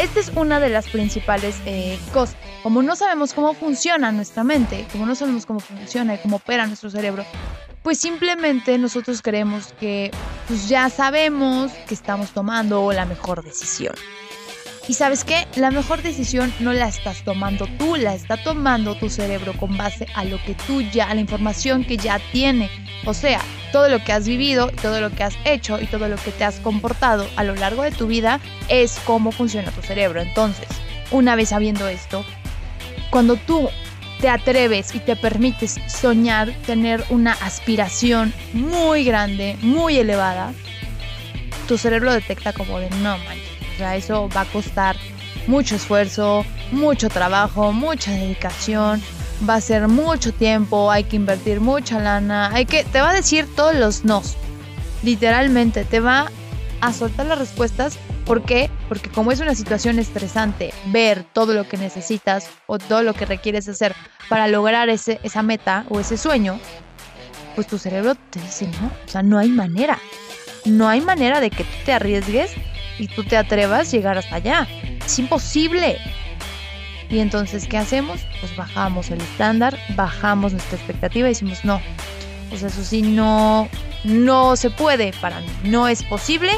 esta 0.00 0.18
es 0.18 0.32
una 0.34 0.58
de 0.58 0.70
las 0.70 0.88
principales 0.88 1.60
eh, 1.64 1.96
cosas. 2.12 2.34
Como 2.64 2.82
no 2.82 2.96
sabemos 2.96 3.34
cómo 3.34 3.54
funciona 3.54 4.10
nuestra 4.10 4.42
mente, 4.42 4.84
como 4.90 5.06
no 5.06 5.14
sabemos 5.14 5.46
cómo 5.46 5.60
funciona 5.60 6.16
y 6.16 6.18
cómo 6.18 6.38
opera 6.38 6.66
nuestro 6.66 6.90
cerebro, 6.90 7.24
pues 7.84 7.98
simplemente 7.98 8.76
nosotros 8.78 9.22
creemos 9.22 9.72
que 9.78 10.10
pues 10.48 10.68
ya 10.68 10.90
sabemos 10.90 11.70
que 11.86 11.94
estamos 11.94 12.30
tomando 12.32 12.90
la 12.90 13.04
mejor 13.04 13.44
decisión. 13.44 13.94
Y 14.88 14.94
sabes 14.94 15.22
qué, 15.22 15.46
la 15.54 15.70
mejor 15.70 16.02
decisión 16.02 16.52
no 16.58 16.72
la 16.72 16.88
estás 16.88 17.22
tomando 17.22 17.66
tú, 17.78 17.94
la 17.94 18.14
está 18.14 18.36
tomando 18.36 18.96
tu 18.96 19.08
cerebro 19.08 19.52
con 19.52 19.76
base 19.76 20.06
a 20.14 20.24
lo 20.24 20.42
que 20.42 20.54
tú 20.54 20.82
ya, 20.82 21.08
a 21.08 21.14
la 21.14 21.20
información 21.20 21.84
que 21.84 21.96
ya 21.96 22.18
tiene. 22.32 22.68
O 23.04 23.14
sea, 23.14 23.40
todo 23.70 23.88
lo 23.88 24.02
que 24.02 24.12
has 24.12 24.26
vivido, 24.26 24.70
todo 24.82 25.00
lo 25.00 25.10
que 25.10 25.22
has 25.22 25.34
hecho 25.44 25.80
y 25.80 25.86
todo 25.86 26.08
lo 26.08 26.16
que 26.16 26.32
te 26.32 26.44
has 26.44 26.58
comportado 26.58 27.28
a 27.36 27.44
lo 27.44 27.54
largo 27.54 27.82
de 27.82 27.92
tu 27.92 28.08
vida 28.08 28.40
es 28.68 29.00
cómo 29.04 29.30
funciona 29.30 29.70
tu 29.70 29.82
cerebro. 29.82 30.20
Entonces, 30.20 30.66
una 31.12 31.36
vez 31.36 31.50
sabiendo 31.50 31.86
esto, 31.86 32.24
cuando 33.10 33.36
tú 33.36 33.68
te 34.20 34.28
atreves 34.28 34.94
y 34.96 34.98
te 34.98 35.14
permites 35.14 35.80
soñar, 35.86 36.52
tener 36.66 37.04
una 37.08 37.32
aspiración 37.32 38.32
muy 38.52 39.04
grande, 39.04 39.56
muy 39.62 39.98
elevada, 39.98 40.52
tu 41.68 41.78
cerebro 41.78 42.12
detecta 42.12 42.52
como 42.52 42.80
de 42.80 42.90
no 42.90 43.16
manches. 43.18 43.51
Eso 43.82 44.28
va 44.34 44.42
a 44.42 44.44
costar 44.46 44.96
mucho 45.46 45.76
esfuerzo, 45.76 46.44
mucho 46.70 47.08
trabajo, 47.08 47.72
mucha 47.72 48.12
dedicación, 48.12 49.02
va 49.48 49.56
a 49.56 49.60
ser 49.60 49.88
mucho 49.88 50.32
tiempo, 50.32 50.90
hay 50.90 51.04
que 51.04 51.16
invertir 51.16 51.60
mucha 51.60 51.98
lana, 51.98 52.50
hay 52.52 52.64
que 52.64 52.84
te 52.84 53.00
va 53.00 53.10
a 53.10 53.14
decir 53.14 53.46
todos 53.54 53.74
los 53.74 54.04
nos. 54.04 54.36
Literalmente 55.02 55.84
te 55.84 56.00
va 56.00 56.30
a 56.80 56.92
soltar 56.92 57.26
las 57.26 57.38
respuestas 57.38 57.98
¿Por 58.24 58.42
qué? 58.44 58.70
Porque 58.88 59.10
como 59.10 59.32
es 59.32 59.40
una 59.40 59.54
situación 59.54 59.98
estresante, 59.98 60.72
ver 60.86 61.24
todo 61.32 61.54
lo 61.54 61.68
que 61.68 61.76
necesitas 61.76 62.48
o 62.66 62.78
todo 62.78 63.02
lo 63.02 63.14
que 63.14 63.26
requieres 63.26 63.68
hacer 63.68 63.94
para 64.28 64.46
lograr 64.46 64.88
ese, 64.88 65.18
esa 65.24 65.42
meta 65.42 65.84
o 65.88 65.98
ese 65.98 66.16
sueño, 66.16 66.58
pues 67.54 67.66
tu 67.66 67.78
cerebro 67.78 68.14
te 68.14 68.40
dice 68.40 68.68
no, 68.80 68.86
o 68.86 69.08
sea, 69.08 69.22
no 69.22 69.38
hay 69.38 69.48
manera. 69.48 69.98
No 70.64 70.88
hay 70.88 71.00
manera 71.00 71.40
de 71.40 71.50
que 71.50 71.64
te 71.84 71.92
arriesgues 71.92 72.52
y 72.98 73.08
tú 73.08 73.24
te 73.24 73.36
atrevas 73.36 73.88
a 73.88 73.90
llegar 73.90 74.18
hasta 74.18 74.36
allá. 74.36 74.68
Es 75.04 75.18
imposible. 75.18 75.98
Y 77.10 77.18
entonces, 77.18 77.66
¿qué 77.66 77.76
hacemos? 77.76 78.20
Pues 78.40 78.56
bajamos 78.56 79.10
el 79.10 79.20
estándar, 79.20 79.78
bajamos 79.96 80.52
nuestra 80.52 80.78
expectativa 80.78 81.28
y 81.28 81.32
decimos, 81.32 81.64
no, 81.64 81.80
pues 82.48 82.62
eso 82.62 82.82
sí, 82.82 83.02
no, 83.02 83.68
no 84.04 84.56
se 84.56 84.70
puede 84.70 85.12
para 85.20 85.40
mí, 85.40 85.46
no 85.64 85.88
es 85.88 86.02
posible 86.04 86.52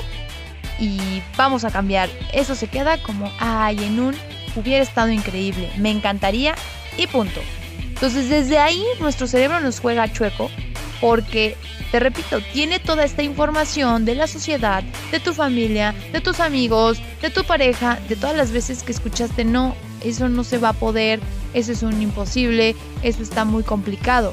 y 0.79 1.23
vamos 1.37 1.65
a 1.65 1.71
cambiar. 1.71 2.09
Eso 2.33 2.55
se 2.55 2.69
queda 2.69 2.99
como, 2.99 3.31
ay, 3.39 3.83
en 3.83 3.99
un 3.99 4.15
hubiera 4.57 4.83
estado 4.83 5.11
increíble, 5.11 5.71
me 5.77 5.91
encantaría 5.91 6.55
y 6.97 7.07
punto. 7.07 7.41
Entonces 7.81 8.29
desde 8.29 8.59
ahí 8.59 8.85
nuestro 9.01 9.27
cerebro 9.27 9.61
nos 9.61 9.81
juega 9.81 10.13
chueco 10.13 10.51
porque, 11.01 11.57
te 11.91 12.01
repito, 12.01 12.41
tiene 12.53 12.79
toda 12.79 13.05
esta 13.05 13.23
información 13.23 14.05
de 14.05 14.15
la 14.15 14.27
sociedad, 14.27 14.83
de 15.11 15.21
tu 15.21 15.33
familia, 15.33 15.95
de 16.13 16.21
tus 16.21 16.41
amigos, 16.41 17.01
de 17.21 17.31
tu 17.31 17.45
pareja, 17.45 17.99
de 18.09 18.17
todas 18.17 18.37
las 18.37 18.53
veces 18.53 18.83
que 18.83 18.93
escuchaste, 18.93 19.45
no, 19.45 19.75
eso 20.03 20.29
no 20.29 20.45
se 20.45 20.59
va 20.59 20.71
a 20.71 20.73
poder, 20.75 21.21
eso 21.55 21.73
es 21.73 21.83
un 21.83 22.01
imposible, 22.01 22.75
eso 23.03 23.23
está 23.23 23.45
muy 23.45 23.63
complicado. 23.63 24.33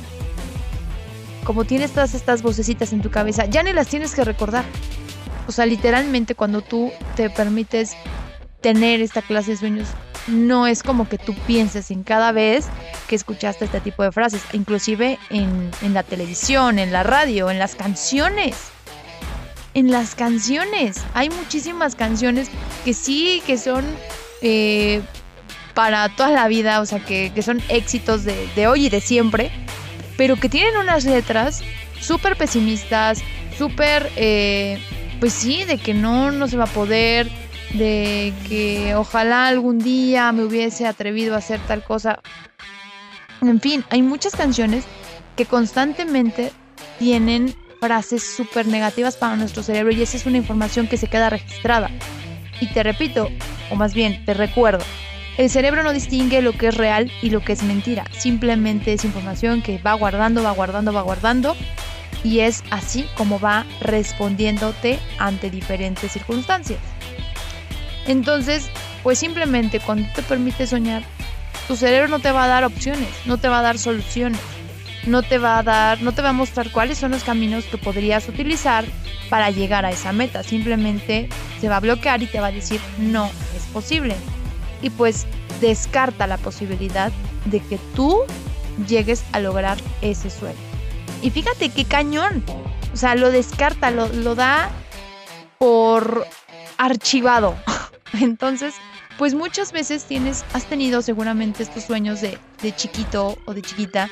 Como 1.43 1.65
tienes 1.65 1.91
todas 1.91 2.13
estas 2.13 2.41
vocecitas 2.41 2.93
en 2.93 3.01
tu 3.01 3.09
cabeza, 3.09 3.45
ya 3.45 3.63
ni 3.63 3.73
las 3.73 3.87
tienes 3.87 4.13
que 4.13 4.23
recordar. 4.23 4.65
O 5.47 5.51
sea, 5.51 5.65
literalmente 5.65 6.35
cuando 6.35 6.61
tú 6.61 6.91
te 7.15 7.29
permites 7.29 7.95
tener 8.61 9.01
esta 9.01 9.21
clase 9.21 9.51
de 9.51 9.57
sueños, 9.57 9.87
no 10.27 10.67
es 10.67 10.83
como 10.83 11.07
que 11.07 11.17
tú 11.17 11.35
pienses 11.47 11.91
en 11.91 12.03
cada 12.03 12.31
vez 12.31 12.67
que 13.07 13.15
escuchaste 13.15 13.65
este 13.65 13.81
tipo 13.81 14.03
de 14.03 14.11
frases, 14.11 14.41
inclusive 14.53 15.19
en, 15.29 15.71
la 15.93 16.03
televisión, 16.03 16.79
en 16.79 16.91
la 16.91 17.03
radio, 17.03 17.49
en 17.49 17.59
las 17.59 17.75
canciones. 17.75 18.55
En 19.73 19.91
las 19.91 20.15
canciones. 20.15 21.01
Hay 21.13 21.29
muchísimas 21.29 21.95
canciones 21.95 22.49
que 22.83 22.93
sí, 22.93 23.41
que 23.45 23.57
son 23.57 23.85
eh, 24.41 25.01
para 25.73 26.09
toda 26.09 26.31
la 26.31 26.47
vida, 26.47 26.81
o 26.81 26.85
sea, 26.85 26.99
que, 26.99 27.31
son 27.41 27.61
éxitos 27.69 28.23
de, 28.23 28.67
hoy 28.67 28.87
y 28.87 28.89
de 28.89 29.01
siempre, 29.01 29.51
pero 30.17 30.35
que 30.35 30.49
tienen 30.49 30.77
unas 30.77 31.05
letras 31.05 31.61
súper 31.99 32.35
pesimistas, 32.35 33.21
súper... 33.57 34.11
Eh, 34.15 34.79
pues 35.21 35.33
sí, 35.33 35.63
de 35.65 35.77
que 35.77 35.93
no, 35.93 36.31
no 36.31 36.47
se 36.47 36.57
va 36.57 36.63
a 36.63 36.67
poder, 36.67 37.29
de 37.73 38.33
que 38.47 38.95
ojalá 38.95 39.47
algún 39.47 39.79
día 39.79 40.31
me 40.31 40.43
hubiese 40.43 40.87
atrevido 40.87 41.35
a 41.35 41.39
hacer 41.39 41.59
tal 41.67 41.83
cosa. 41.83 42.19
En 43.41 43.59
fin, 43.59 43.83
hay 43.89 44.01
muchas 44.01 44.35
canciones 44.35 44.85
que 45.35 45.45
constantemente 45.45 46.51
tienen 46.99 47.55
frases 47.79 48.23
súper 48.23 48.67
negativas 48.67 49.17
para 49.17 49.35
nuestro 49.35 49.63
cerebro 49.63 49.91
y 49.91 50.01
esa 50.01 50.17
es 50.17 50.25
una 50.25 50.37
información 50.37 50.87
que 50.87 50.97
se 50.97 51.07
queda 51.07 51.29
registrada. 51.29 51.89
Y 52.59 52.67
te 52.67 52.83
repito, 52.83 53.29
o 53.71 53.75
más 53.75 53.95
bien 53.95 54.23
te 54.25 54.35
recuerdo, 54.35 54.83
el 55.37 55.49
cerebro 55.49 55.81
no 55.81 55.93
distingue 55.93 56.41
lo 56.41 56.51
que 56.51 56.67
es 56.67 56.77
real 56.77 57.11
y 57.23 57.31
lo 57.31 57.39
que 57.39 57.53
es 57.53 57.63
mentira, 57.63 58.05
simplemente 58.11 58.93
es 58.93 59.03
información 59.05 59.63
que 59.63 59.79
va 59.79 59.93
guardando, 59.93 60.43
va 60.43 60.51
guardando, 60.51 60.93
va 60.93 61.01
guardando 61.01 61.55
y 62.23 62.41
es 62.41 62.63
así 62.69 63.07
como 63.15 63.39
va 63.39 63.65
respondiéndote 63.79 64.99
ante 65.17 65.49
diferentes 65.49 66.11
circunstancias. 66.11 66.79
Entonces, 68.07 68.69
pues 69.03 69.19
simplemente 69.19 69.79
cuando 69.79 70.07
te 70.13 70.21
permites 70.23 70.69
soñar, 70.69 71.03
tu 71.67 71.75
cerebro 71.75 72.07
no 72.07 72.19
te 72.19 72.31
va 72.31 72.45
a 72.45 72.47
dar 72.47 72.63
opciones, 72.63 73.09
no 73.25 73.37
te 73.37 73.47
va 73.47 73.59
a 73.59 73.61
dar 73.61 73.77
soluciones, 73.77 74.39
no 75.05 75.23
te 75.23 75.37
va 75.37 75.59
a 75.59 75.63
dar, 75.63 76.01
no 76.01 76.11
te 76.11 76.21
va 76.21 76.29
a 76.29 76.33
mostrar 76.33 76.71
cuáles 76.71 76.97
son 76.97 77.11
los 77.11 77.23
caminos 77.23 77.65
que 77.65 77.77
podrías 77.77 78.27
utilizar 78.27 78.85
para 79.29 79.49
llegar 79.49 79.85
a 79.85 79.91
esa 79.91 80.11
meta. 80.11 80.43
Simplemente 80.43 81.29
se 81.59 81.69
va 81.69 81.77
a 81.77 81.79
bloquear 81.79 82.21
y 82.21 82.27
te 82.27 82.39
va 82.39 82.47
a 82.47 82.51
decir 82.51 82.79
no 82.97 83.29
es 83.55 83.63
posible. 83.73 84.15
Y 84.81 84.89
pues 84.89 85.25
descarta 85.61 86.27
la 86.27 86.37
posibilidad 86.37 87.11
de 87.45 87.59
que 87.59 87.77
tú 87.95 88.19
llegues 88.87 89.23
a 89.31 89.39
lograr 89.39 89.77
ese 90.01 90.29
sueño. 90.29 90.57
Y 91.21 91.29
fíjate 91.29 91.69
qué 91.69 91.85
cañón. 91.85 92.43
O 92.93 92.97
sea, 92.97 93.15
lo 93.15 93.31
descarta, 93.31 93.91
lo, 93.91 94.35
da 94.35 94.69
por 95.57 96.27
archivado. 96.77 97.55
Entonces, 98.21 98.75
pues 99.17 99.33
muchas 99.33 99.71
veces 99.71 100.05
tienes, 100.05 100.43
has 100.53 100.65
tenido 100.65 101.01
seguramente 101.01 101.63
estos 101.63 101.83
sueños 101.83 102.21
de, 102.21 102.37
chiquito 102.75 103.37
o 103.45 103.53
de 103.53 103.61
chiquita. 103.61 104.09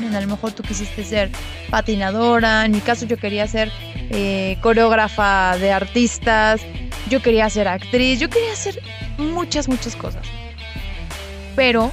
A 0.00 0.20
lo 0.20 0.26
mejor 0.26 0.52
tú 0.52 0.62
quisiste 0.62 1.04
ser 1.04 1.30
patinadora, 1.70 2.64
en 2.64 2.72
mi 2.72 2.80
caso 2.80 3.04
yo 3.06 3.18
quería 3.18 3.46
ser 3.46 3.70
eh, 4.10 4.56
coreógrafa 4.62 5.56
de 5.58 5.70
artistas, 5.70 6.62
yo 7.08 7.20
quería 7.20 7.48
ser 7.50 7.68
actriz, 7.68 8.18
yo 8.18 8.30
quería 8.30 8.52
hacer 8.52 8.80
muchas, 9.18 9.68
muchas 9.68 9.94
cosas. 9.94 10.26
Pero 11.54 11.92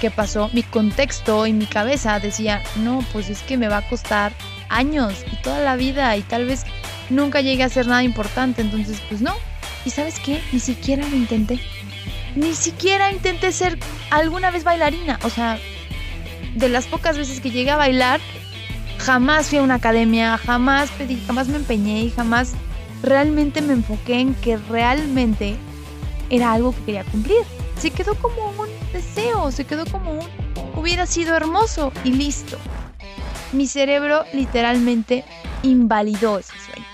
qué 0.00 0.10
pasó, 0.10 0.48
mi 0.52 0.62
contexto 0.62 1.46
y 1.46 1.52
mi 1.52 1.66
cabeza 1.66 2.18
decía, 2.18 2.62
no, 2.76 3.04
pues 3.12 3.28
es 3.28 3.42
que 3.42 3.56
me 3.56 3.68
va 3.68 3.78
a 3.78 3.88
costar 3.88 4.32
años 4.68 5.24
y 5.30 5.36
toda 5.42 5.60
la 5.60 5.76
vida 5.76 6.16
y 6.16 6.22
tal 6.22 6.46
vez 6.46 6.64
nunca 7.10 7.40
llegue 7.40 7.62
a 7.62 7.66
hacer 7.66 7.86
nada 7.86 8.02
importante, 8.02 8.62
entonces 8.62 9.00
pues 9.08 9.20
no. 9.20 9.34
¿Y 9.84 9.90
sabes 9.90 10.18
qué? 10.20 10.40
Ni 10.52 10.60
siquiera 10.60 11.06
lo 11.08 11.16
intenté. 11.16 11.60
Ni 12.34 12.54
siquiera 12.54 13.10
intenté 13.10 13.52
ser 13.52 13.78
alguna 14.10 14.50
vez 14.50 14.64
bailarina. 14.64 15.18
O 15.22 15.30
sea, 15.30 15.58
de 16.54 16.68
las 16.68 16.86
pocas 16.86 17.16
veces 17.16 17.40
que 17.40 17.50
llegué 17.50 17.70
a 17.70 17.76
bailar, 17.76 18.20
jamás 18.98 19.48
fui 19.48 19.58
a 19.58 19.62
una 19.62 19.74
academia, 19.74 20.36
jamás 20.38 20.90
pedí, 20.90 21.22
jamás 21.26 21.48
me 21.48 21.56
empeñé 21.56 22.02
y 22.02 22.10
jamás 22.10 22.54
realmente 23.02 23.62
me 23.62 23.74
enfoqué 23.74 24.20
en 24.20 24.34
que 24.34 24.56
realmente 24.56 25.56
era 26.30 26.52
algo 26.52 26.74
que 26.74 26.84
quería 26.84 27.04
cumplir. 27.04 27.42
Se 27.78 27.90
quedó 27.90 28.14
como 28.16 28.50
un 28.50 28.68
deseo, 28.92 29.52
se 29.52 29.64
quedó 29.64 29.86
como 29.86 30.12
un 30.12 30.48
hubiera 30.78 31.06
sido 31.06 31.36
hermoso 31.36 31.92
y 32.04 32.12
listo. 32.12 32.56
Mi 33.52 33.66
cerebro 33.66 34.24
literalmente 34.32 35.24
invalidó 35.62 36.38
ese 36.38 36.52
sueño. 36.58 36.87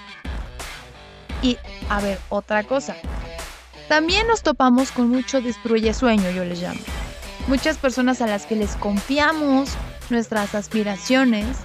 Y 1.44 1.58
a 1.90 2.00
ver, 2.00 2.18
otra 2.30 2.64
cosa. 2.64 2.96
También 3.86 4.26
nos 4.26 4.42
topamos 4.42 4.90
con 4.90 5.10
mucho 5.10 5.42
destruye 5.42 5.92
sueño, 5.92 6.30
yo 6.30 6.42
les 6.42 6.62
llamo. 6.62 6.80
Muchas 7.48 7.76
personas 7.76 8.22
a 8.22 8.26
las 8.26 8.46
que 8.46 8.56
les 8.56 8.76
confiamos 8.76 9.68
nuestras 10.08 10.54
aspiraciones, 10.54 11.58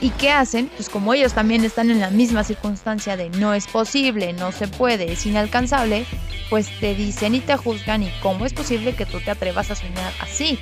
¿Y 0.00 0.10
qué 0.10 0.30
hacen? 0.30 0.70
Pues 0.76 0.88
como 0.88 1.12
ellos 1.12 1.32
también 1.32 1.64
están 1.64 1.90
en 1.90 1.98
la 1.98 2.10
misma 2.10 2.44
circunstancia 2.44 3.16
de 3.16 3.30
no 3.30 3.52
es 3.52 3.66
posible, 3.66 4.32
no 4.32 4.52
se 4.52 4.68
puede, 4.68 5.12
es 5.12 5.26
inalcanzable, 5.26 6.06
pues 6.50 6.68
te 6.78 6.94
dicen 6.94 7.34
y 7.34 7.40
te 7.40 7.56
juzgan 7.56 8.04
y 8.04 8.10
cómo 8.22 8.46
es 8.46 8.52
posible 8.52 8.94
que 8.94 9.06
tú 9.06 9.18
te 9.18 9.32
atrevas 9.32 9.72
a 9.72 9.74
soñar 9.74 10.12
así. 10.20 10.60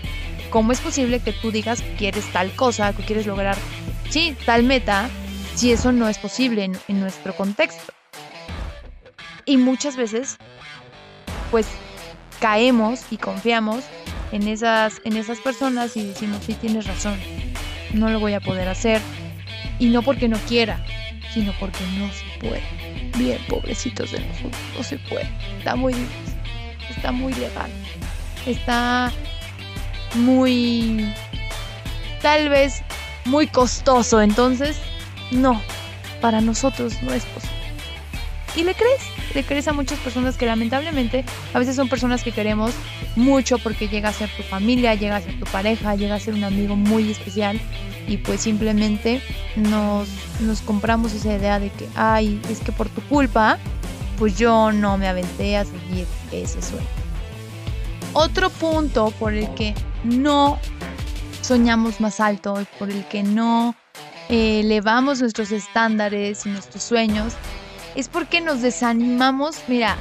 ¿Cómo 0.49 0.73
es 0.73 0.81
posible 0.81 1.21
que 1.21 1.33
tú 1.33 1.51
digas 1.51 1.83
que 1.83 1.95
quieres 1.97 2.25
tal 2.33 2.51
cosa, 2.53 2.95
que 2.95 3.03
quieres 3.03 3.27
lograr, 3.27 3.59
sí, 4.09 4.35
tal 4.47 4.63
meta, 4.63 5.11
si 5.57 5.73
eso 5.73 5.91
no 5.91 6.09
es 6.09 6.19
posible 6.19 6.65
en, 6.65 6.79
en 6.87 7.01
nuestro 7.01 7.35
contexto? 7.35 7.93
Y 9.45 9.57
muchas 9.57 9.97
veces, 9.97 10.39
pues 11.51 11.67
caemos 12.41 13.01
y 13.11 13.17
confiamos 13.17 13.85
en 14.33 14.47
esas, 14.49 15.01
en 15.05 15.17
esas 15.17 15.39
personas 15.41 15.97
y 15.97 16.07
decimos, 16.07 16.43
sí, 16.45 16.55
tienes 16.55 16.87
razón, 16.87 17.19
no 17.95 18.09
lo 18.11 18.21
voy 18.21 18.35
a 18.35 18.41
poder 18.41 18.69
hacer, 18.69 19.01
y 19.79 19.87
no 19.87 20.03
porque 20.03 20.29
no 20.29 20.39
quiera, 20.41 20.85
sino 21.33 21.53
porque 21.59 21.85
no 21.99 22.09
se 22.13 22.39
puede. 22.41 22.63
Bien, 23.17 23.39
pobrecitos 23.49 24.13
de 24.13 24.21
nosotros, 24.21 24.63
no 24.77 24.83
se 24.83 24.99
puede. 24.99 25.29
Está 25.59 25.77
muy 25.77 25.95
difícil, 25.95 26.35
está 26.91 27.13
muy 27.13 27.33
legal, 27.35 27.71
está 28.47 29.13
muy... 30.15 31.15
Tal 32.21 32.49
vez 32.49 32.83
muy 33.25 33.47
costoso. 33.47 34.21
Entonces, 34.21 34.81
no, 35.31 35.61
para 36.21 36.41
nosotros 36.41 37.03
no 37.03 37.13
es 37.13 37.25
posible. 37.25 37.57
Y 38.57 38.65
le 38.65 38.75
crees, 38.75 39.03
le 39.35 39.45
crees 39.45 39.69
a 39.69 39.75
muchas 39.75 39.99
personas 39.99 40.39
que 40.39 40.47
lamentablemente 40.47 41.25
a 41.53 41.59
veces 41.59 41.77
son 41.77 41.91
personas 41.91 42.23
que 42.23 42.33
queremos 42.33 42.73
mucho 43.15 43.59
porque 43.59 43.87
llega 43.89 44.09
a 44.09 44.13
ser 44.13 44.31
tu 44.31 44.43
familia, 44.43 44.95
llega 44.95 45.17
a 45.17 45.21
ser 45.21 45.39
tu 45.39 45.45
pareja, 45.45 45.95
llega 45.95 46.15
a 46.15 46.21
ser 46.21 46.33
un 46.33 46.45
amigo 46.45 46.75
muy 46.75 47.11
especial 47.11 47.61
y 48.09 48.17
pues 48.17 48.41
simplemente 48.41 49.21
nos, 49.57 50.09
nos 50.41 50.63
compramos 50.63 51.13
esa 51.13 51.35
idea 51.35 51.59
de 51.59 51.69
que, 51.69 51.87
ay, 51.97 52.41
es 52.49 52.61
que 52.61 52.73
por 52.73 52.89
tu 52.89 53.03
culpa, 53.03 53.59
pues 54.19 54.39
yo 54.39 54.73
no 54.73 54.97
me 54.97 55.07
aventé 55.07 55.59
a 55.59 55.67
seguir 55.67 56.07
ese 56.33 56.63
sueño. 56.63 56.87
Otro 58.15 58.49
punto 58.49 59.11
por 59.19 59.35
el 59.35 59.53
que 59.55 59.75
no 60.03 60.59
soñamos 61.43 62.01
más 62.01 62.21
alto 62.21 62.59
y 62.59 62.65
por 62.79 62.91
el 62.91 63.05
que 63.07 63.23
no 63.23 63.77
elevamos 64.29 65.21
nuestros 65.21 65.53
estándares 65.53 66.47
y 66.47 66.51
nuestros 66.51 66.83
sueños 66.83 67.35
es 67.95 68.09
porque 68.09 68.41
nos 68.41 68.63
desanimamos, 68.63 69.63
mira, 69.69 69.97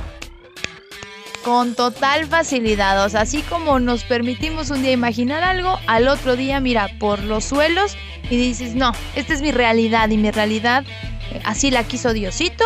con 1.44 1.76
total 1.76 2.26
facilidad. 2.26 3.06
O 3.06 3.10
sea, 3.10 3.22
así 3.22 3.42
como 3.44 3.80
nos 3.80 4.04
permitimos 4.04 4.70
un 4.72 4.82
día 4.82 4.92
imaginar 4.92 5.44
algo, 5.44 5.80
al 5.88 6.08
otro 6.08 6.36
día, 6.36 6.60
mira, 6.60 6.90
por 7.00 7.24
los 7.24 7.46
suelos 7.46 7.96
y 8.30 8.36
dices, 8.36 8.76
no, 8.76 8.92
esta 9.16 9.34
es 9.34 9.42
mi 9.42 9.52
realidad 9.52 10.10
y 10.10 10.18
mi 10.18 10.32
realidad 10.32 10.84
eh, 11.32 11.42
así 11.46 11.72
la 11.72 11.84
quiso 11.84 12.14
Diosito 12.14 12.66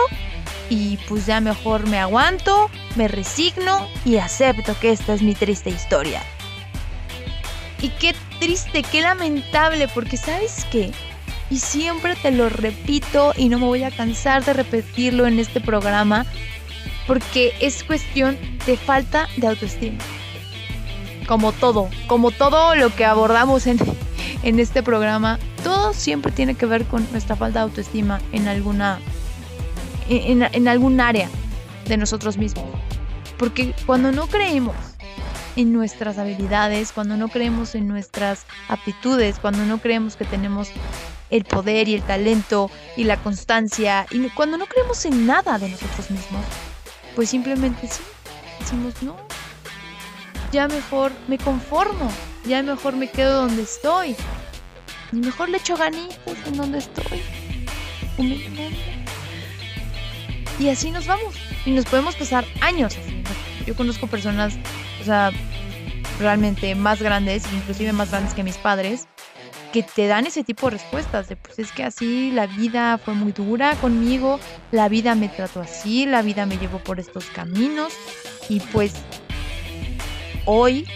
y 0.69 0.98
pues 1.08 1.26
ya 1.26 1.41
mejor 1.41 1.88
me 1.88 2.00
aguanto, 2.00 2.69
me 2.95 3.08
resigno 3.08 3.88
y 4.06 4.17
acepto 4.17 4.80
que 4.80 4.91
esta 4.91 5.13
es 5.13 5.22
mi 5.22 5.36
triste 5.36 5.69
historia. 5.69 6.22
Y 7.82 7.89
qué 7.89 8.15
triste, 8.39 8.84
qué 8.84 9.02
lamentable, 9.02 9.88
porque 9.93 10.17
sabes 10.17 10.65
qué, 10.72 10.91
y 11.49 11.57
siempre 11.57 12.15
te 12.15 12.31
lo 12.31 12.49
repito 12.49 13.33
y 13.35 13.49
no 13.49 13.59
me 13.59 13.65
voy 13.65 13.83
a 13.83 13.91
cansar 13.91 14.43
de 14.45 14.53
repetirlo 14.53 15.25
en 15.27 15.39
este 15.39 15.62
programa, 15.62 16.25
porque 17.07 17.53
es 17.59 17.83
cuestión 17.83 18.38
de 18.65 18.77
falta 18.77 19.27
de 19.38 19.47
autoestima. 19.47 19.97
Como 21.27 21.51
todo, 21.51 21.89
como 22.07 22.31
todo 22.31 22.75
lo 22.75 22.95
que 22.95 23.05
abordamos 23.05 23.67
en, 23.67 23.79
en 24.43 24.59
este 24.59 24.83
programa, 24.83 25.39
todo 25.63 25.93
siempre 25.93 26.31
tiene 26.31 26.55
que 26.55 26.65
ver 26.65 26.85
con 26.85 27.07
nuestra 27.12 27.35
falta 27.35 27.59
de 27.59 27.63
autoestima 27.63 28.21
en 28.31 28.47
alguna, 28.47 28.99
en, 30.07 30.43
en 30.51 30.67
algún 30.67 30.99
área 31.01 31.29
de 31.88 31.97
nosotros 31.97 32.38
mismos. 32.38 32.65
Porque 33.38 33.73
cuando 33.85 34.12
no 34.12 34.27
creemos 34.27 34.75
en 35.55 35.73
nuestras 35.73 36.17
habilidades, 36.17 36.91
cuando 36.91 37.17
no 37.17 37.27
creemos 37.27 37.75
en 37.75 37.88
nuestras 37.88 38.45
aptitudes, 38.67 39.39
cuando 39.39 39.65
no 39.65 39.79
creemos 39.79 40.15
que 40.15 40.25
tenemos 40.25 40.69
el 41.30 41.46
poder 41.46 41.88
y 41.88 41.96
el 41.96 42.02
talento 42.04 42.72
y 42.98 43.04
la 43.04 43.18
constancia, 43.18 44.06
y 44.12 44.30
cuando 44.30 44.58
no 44.58 44.65
creemos 44.65 45.06
en 45.06 45.26
nada 45.26 45.60
de 45.60 45.70
nosotros 45.70 46.12
mismos, 46.12 46.44
pues 47.15 47.30
simplemente 47.30 47.88
sí, 47.88 48.02
decimos 48.60 48.94
no. 49.02 49.15
Ya 50.52 50.68
mejor 50.68 51.12
me 51.28 51.38
conformo, 51.38 52.12
ya 52.46 52.63
mejor 52.63 52.96
me 52.96 53.10
quedo 53.10 53.44
donde 53.44 53.62
estoy. 53.62 54.15
Y 55.12 55.18
mejor 55.18 55.50
le 55.50 55.58
echo 55.58 55.76
ganitas 55.76 56.38
en 56.46 56.58
donde 56.58 56.80
estoy. 56.80 57.22
Y 60.60 60.70
así 60.70 60.92
nos 60.92 61.08
vamos. 61.08 61.36
Y 61.65 61.72
nos 61.72 61.86
podemos 61.86 62.15
pasar 62.15 62.46
años 62.62 62.96
Yo 63.65 63.76
conozco 63.76 64.08
personas, 64.08 64.56
o 65.02 65.06
sea, 65.06 65.32
realmente 66.20 66.74
más 66.76 67.02
grandes, 67.02 67.44
inclusive 67.54 67.94
más 67.94 68.12
grandes 68.12 68.34
que 68.34 68.44
mis 68.44 68.58
padres, 68.58 69.08
que 69.71 69.84
te 69.84 70.08
dan 70.08 70.25
ese 70.25 70.43
tipo 70.43 70.67
de 70.67 70.77
respuestas, 70.77 71.29
de 71.29 71.36
pues 71.36 71.60
es 71.60 71.71
que 71.71 71.84
así 71.84 72.32
la 72.32 72.47
vida 72.47 72.97
fue 72.97 73.13
muy 73.13 73.32
dura 73.32 73.75
conmigo, 73.75 74.39
la 74.71 74.89
vida 74.89 75.15
me 75.15 75.29
trató 75.29 75.62
así, 75.62 76.05
la 76.05 76.21
vida 76.21 76.45
me 76.45 76.58
llevó 76.58 76.79
por 76.79 76.99
estos 76.99 77.25
caminos 77.25 77.93
y 78.47 78.60
pues 78.60 78.93
hoy, 80.45 80.88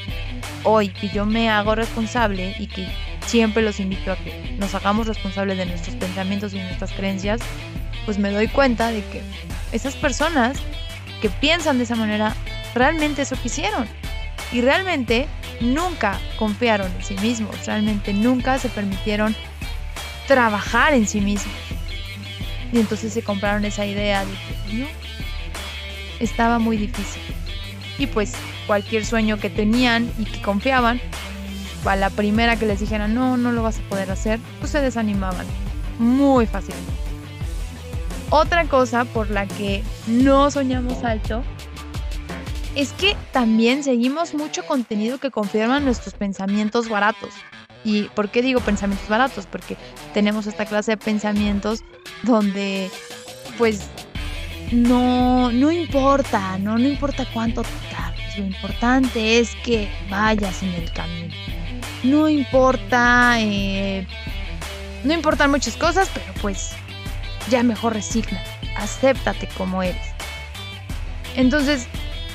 hoy 0.64 0.90
que 0.90 1.10
yo 1.10 1.26
me 1.26 1.50
hago 1.50 1.76
responsable 1.76 2.56
y 2.60 2.68
que 2.68 2.88
siempre 3.26 3.62
los 3.62 3.80
invito 3.80 4.12
a 4.12 4.16
que 4.16 4.56
nos 4.58 4.74
hagamos 4.76 5.08
responsables 5.08 5.58
de 5.58 5.66
nuestros 5.66 5.96
pensamientos 5.96 6.54
y 6.54 6.60
nuestras 6.60 6.92
creencias, 6.94 7.42
pues 8.06 8.18
me 8.18 8.32
doy 8.32 8.48
cuenta 8.48 8.90
de 8.90 9.04
que 9.06 9.22
esas 9.72 9.96
personas 9.96 10.58
que 11.22 11.30
piensan 11.30 11.78
de 11.78 11.86
esa 11.86 11.96
manera 11.96 12.36
realmente 12.74 13.22
eso 13.22 13.36
quisieron 13.42 13.88
y 14.52 14.62
realmente 14.62 15.28
nunca 15.60 16.20
confiaron 16.38 16.92
en 16.92 17.04
sí 17.04 17.16
mismos, 17.16 17.66
realmente 17.66 18.14
nunca 18.14 18.60
se 18.60 18.70
permitieron 18.70 19.36
trabajar 20.28 20.94
en 20.94 21.08
sí 21.08 21.22
mismos. 21.22 21.56
Y 22.72 22.80
entonces 22.80 23.14
se 23.14 23.22
compraron 23.22 23.66
esa 23.66 23.86
idea 23.86 24.26
de 24.26 24.32
que 24.32 24.74
no, 24.74 24.88
estaba 26.20 26.60
muy 26.60 26.78
difícil. 26.78 27.22
Y 27.98 28.08
pues 28.08 28.34
cualquier 28.66 29.06
sueño 29.06 29.38
que 29.38 29.50
tenían 29.50 30.12
y 30.18 30.26
que 30.26 30.42
confiaban, 30.42 31.00
a 31.86 31.96
la 31.96 32.10
primera 32.10 32.56
que 32.56 32.66
les 32.66 32.80
dijeran 32.80 33.14
no, 33.14 33.38
no 33.38 33.52
lo 33.52 33.62
vas 33.62 33.80
a 33.80 33.90
poder 33.90 34.10
hacer, 34.10 34.40
pues 34.60 34.72
se 34.72 34.82
desanimaban 34.82 35.46
muy 36.00 36.46
fácilmente. 36.48 36.92
Otra 38.30 38.66
cosa 38.66 39.06
por 39.06 39.30
la 39.30 39.46
que 39.46 39.84
no 40.08 40.50
soñamos 40.50 41.04
alto 41.04 41.44
es 42.76 42.92
que 42.94 43.16
también 43.32 43.84
seguimos 43.84 44.34
mucho 44.34 44.66
contenido 44.66 45.20
que 45.20 45.32
confirma 45.32 45.80
nuestros 45.80 46.14
pensamientos 46.16 46.90
baratos. 46.90 47.34
¿Y 47.84 48.04
por 48.10 48.30
qué 48.30 48.42
digo 48.42 48.62
pensamientos 48.62 49.08
baratos? 49.10 49.46
Porque 49.46 49.78
tenemos 50.14 50.48
esta 50.48 50.66
clase 50.66 50.92
de 50.92 50.98
pensamientos 50.98 51.84
donde 52.24 52.90
pues 53.58 53.82
no, 54.72 55.52
no 55.52 55.72
importa, 55.72 56.58
¿no? 56.58 56.78
no 56.78 56.88
importa 56.88 57.28
cuánto 57.34 57.62
tardes, 57.92 58.38
lo 58.38 58.46
importante 58.46 59.40
es 59.40 59.56
que 59.64 59.90
vayas 60.10 60.64
en 60.64 60.70
el 60.70 60.92
camino. 60.94 61.34
No 62.04 62.28
importa, 62.28 63.36
eh, 63.40 64.08
no 65.04 65.14
importan 65.14 65.52
muchas 65.52 65.76
cosas, 65.78 66.10
pero 66.14 66.34
pues 66.42 66.72
ya 67.50 67.62
mejor 67.64 67.94
resigna, 67.94 68.42
acéptate 68.78 69.48
como 69.58 69.84
eres. 69.84 70.08
Entonces, 71.36 71.88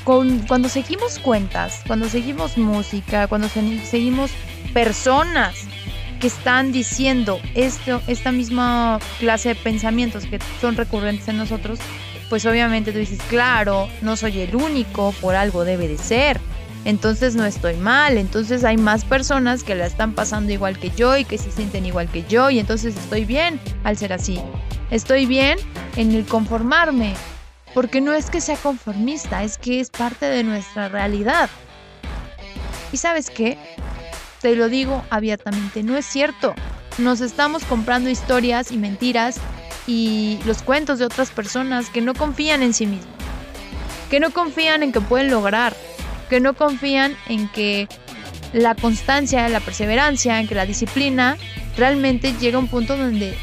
cuando 0.09 0.71
seguimos 0.71 1.18
cuentas, 1.18 1.83
cuando 1.87 2.09
seguimos 2.09 2.57
música, 2.57 3.27
cuando 3.27 3.47
seguimos 3.49 4.31
personas 4.73 5.66
que 6.18 6.29
están 6.29 6.73
diciendo 6.73 7.38
esto, 7.55 8.01
esta 8.07 8.33
misma 8.33 9.01
clase 9.18 9.51
de 9.51 9.55
pensamientos 9.55 10.25
que 10.25 10.38
son 10.62 10.77
recurrentes 10.77 11.29
en 11.29 11.37
nosotros, 11.37 11.79
pues 12.31 12.47
obviamente 12.47 12.90
tú 12.90 12.99
dices, 12.99 13.21
claro, 13.29 13.87
no 14.01 14.16
soy 14.16 14.40
el 14.40 14.57
único, 14.57 15.12
por 15.21 15.35
algo 15.35 15.64
debe 15.64 15.88
de 15.88 15.99
ser. 15.99 16.40
Entonces 16.87 17.35
no 17.35 17.44
estoy 17.44 17.75
mal, 17.75 18.16
entonces 18.16 18.64
hay 18.64 18.79
más 18.79 19.05
personas 19.05 19.62
que 19.62 19.75
la 19.75 19.85
están 19.85 20.14
pasando 20.14 20.53
igual 20.53 20.79
que 20.79 20.90
yo 20.90 21.18
y 21.18 21.27
que 21.27 21.37
se 21.37 21.51
sienten 21.51 21.85
igual 21.85 22.09
que 22.09 22.25
yo 22.27 22.49
y 22.49 22.59
entonces 22.59 22.97
estoy 22.97 23.27
bien 23.27 23.61
al 23.85 23.99
ser 23.99 24.14
así. 24.14 24.40
Estoy 24.90 25.27
bien 25.27 25.59
en 25.97 26.12
el 26.12 26.25
conformarme, 26.25 27.14
porque 27.74 28.00
no 28.00 28.12
es 28.12 28.31
que 28.31 28.40
sea 28.40 28.57
conformista, 28.57 29.42
es 29.42 29.59
que 29.59 29.81
es 29.81 29.90
parte 29.90 30.26
de 30.26 30.44
nuestra 30.44 30.88
realidad. 30.88 31.50
¿Y 32.92 32.96
sabes 32.96 33.31
qué? 33.31 33.59
Te 34.40 34.57
lo 34.57 34.68
digo 34.68 35.04
abiertamente, 35.11 35.83
no 35.83 35.96
es 35.96 36.07
cierto. 36.07 36.54
Nos 36.96 37.20
estamos 37.20 37.64
comprando 37.64 38.11
historias 38.11 38.72
y 38.72 38.78
mentiras 38.78 39.38
y 39.87 40.38
los 40.44 40.62
cuentos 40.62 40.98
de 40.98 41.04
otras 41.04 41.31
personas 41.31 41.90
que 41.90 42.00
no 42.00 42.14
confían 42.14 42.62
en 42.62 42.74
sí 42.74 42.87
mismos, 42.87 43.14
que 44.11 44.20
no 44.20 44.31
confían 44.31 44.83
en 44.83 44.92
que 44.92 45.00
pueden 45.00 45.31
lograr, 45.31 45.74
que 46.28 46.40
no 46.40 46.54
confían 46.54 47.16
en 47.28 47.48
que 47.48 47.88
la 48.52 48.74
constancia, 48.74 49.48
la 49.48 49.61
perseverancia, 49.61 50.40
en 50.40 50.48
que 50.48 50.54
la 50.54 50.66
disciplina 50.66 51.37
realmente 51.76 52.33
llega 52.40 52.57
a 52.57 52.61
un 52.61 52.68
punto 52.68 52.96
donde 52.96 53.37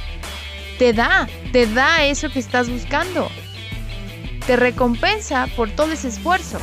te 0.77 0.93
da, 0.93 1.27
te 1.51 1.67
da 1.67 2.05
eso 2.05 2.29
que 2.29 2.39
estás 2.39 2.69
buscando 2.69 3.29
te 4.45 4.55
recompensa 4.55 5.47
por 5.55 5.71
todo 5.71 5.91
ese 5.91 6.09
esfuerzo. 6.09 6.59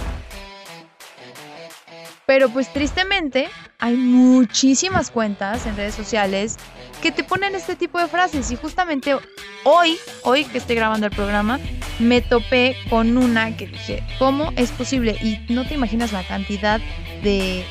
Pero 2.26 2.48
pues 2.48 2.72
tristemente 2.72 3.48
hay 3.78 3.96
muchísimas 3.96 5.10
cuentas 5.10 5.66
en 5.66 5.76
redes 5.76 5.94
sociales 5.94 6.56
que 7.02 7.10
te 7.10 7.24
ponen 7.24 7.54
este 7.56 7.74
tipo 7.74 7.98
de 7.98 8.06
frases 8.06 8.50
y 8.52 8.56
justamente 8.56 9.16
hoy, 9.64 9.98
hoy 10.22 10.44
que 10.44 10.58
estoy 10.58 10.76
grabando 10.76 11.06
el 11.06 11.12
programa, 11.12 11.58
me 11.98 12.20
topé 12.20 12.76
con 12.88 13.16
una 13.18 13.56
que 13.56 13.66
dije, 13.66 14.02
¿cómo 14.20 14.52
es 14.56 14.70
posible? 14.70 15.16
Y 15.20 15.52
no 15.52 15.66
te 15.66 15.74
imaginas 15.74 16.12
la 16.12 16.22
cantidad 16.22 16.80
de, 17.24 17.64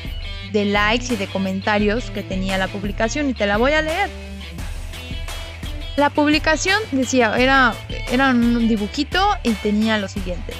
de 0.52 0.64
likes 0.66 1.14
y 1.14 1.16
de 1.16 1.26
comentarios 1.28 2.10
que 2.10 2.22
tenía 2.22 2.58
la 2.58 2.68
publicación 2.68 3.30
y 3.30 3.34
te 3.34 3.46
la 3.46 3.56
voy 3.56 3.72
a 3.72 3.80
leer. 3.80 4.10
La 5.96 6.10
publicación 6.10 6.80
decía, 6.90 7.34
era, 7.36 7.74
era 8.10 8.30
un 8.30 8.66
dibujito 8.66 9.36
y 9.42 9.52
tenía 9.52 9.98
lo 9.98 10.08
siguiente. 10.08 10.54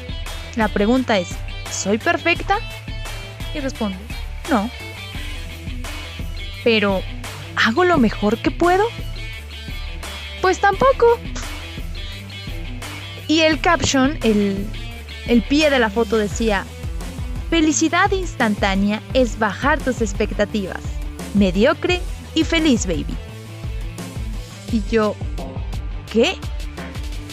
La 0.56 0.68
pregunta 0.68 1.18
es, 1.18 1.28
¿soy 1.70 1.98
perfecta? 1.98 2.58
Y 3.54 3.60
responde, 3.60 3.98
no. 4.50 4.70
Pero 6.64 7.02
¿Hago 7.56 7.84
lo 7.84 7.98
mejor 7.98 8.38
que 8.38 8.50
puedo? 8.50 8.84
Pues 10.40 10.58
tampoco. 10.58 11.18
Y 13.28 13.40
el 13.40 13.60
caption, 13.60 14.18
el, 14.22 14.66
el 15.28 15.42
pie 15.42 15.70
de 15.70 15.78
la 15.78 15.88
foto 15.88 16.16
decía, 16.16 16.64
felicidad 17.50 18.10
instantánea 18.10 19.00
es 19.14 19.38
bajar 19.38 19.78
tus 19.78 20.00
expectativas. 20.00 20.80
Mediocre 21.34 22.00
y 22.34 22.44
feliz, 22.44 22.86
baby. 22.86 23.16
Y 24.72 24.82
yo, 24.90 25.14
¿qué? 26.11 26.35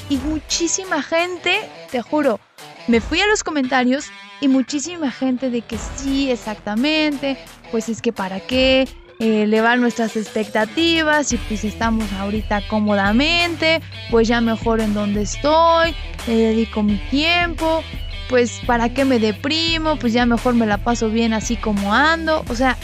Y 0.10 0.18
muchísima 0.18 1.02
gente, 1.02 1.58
te 1.90 2.02
juro, 2.02 2.40
me 2.88 3.00
fui 3.00 3.22
a 3.22 3.28
los 3.28 3.44
comentarios 3.44 4.08
y 4.42 4.48
muchísima 4.48 5.10
gente 5.10 5.50
de 5.50 5.62
que 5.62 5.78
sí, 5.78 6.30
exactamente, 6.30 7.38
pues 7.72 7.88
es 7.88 8.02
que 8.02 8.12
para 8.12 8.40
qué, 8.40 8.88
eh, 9.20 9.44
elevar 9.44 9.80
nuestras 9.80 10.16
expectativas 10.16 11.32
y 11.32 11.38
pues 11.38 11.64
estamos 11.64 12.12
ahorita 12.14 12.62
cómodamente, 12.68 13.82
pues 14.10 14.28
ya 14.28 14.42
mejor 14.42 14.82
en 14.82 14.94
donde 14.94 15.22
estoy, 15.22 15.96
le 16.28 16.36
dedico 16.36 16.84
mi 16.84 16.98
tiempo, 17.10 17.84
pues 18.30 18.62
para 18.66 18.90
qué 18.90 19.06
me 19.06 19.20
deprimo, 19.20 19.98
pues 19.98 20.14
ya 20.14 20.26
mejor 20.26 20.56
me 20.56 20.66
la 20.66 20.78
paso 20.78 21.10
bien 21.10 21.34
así 21.34 21.56
como 21.56 21.94
ando, 21.94 22.44
o 22.50 22.56
sea, 22.56 22.78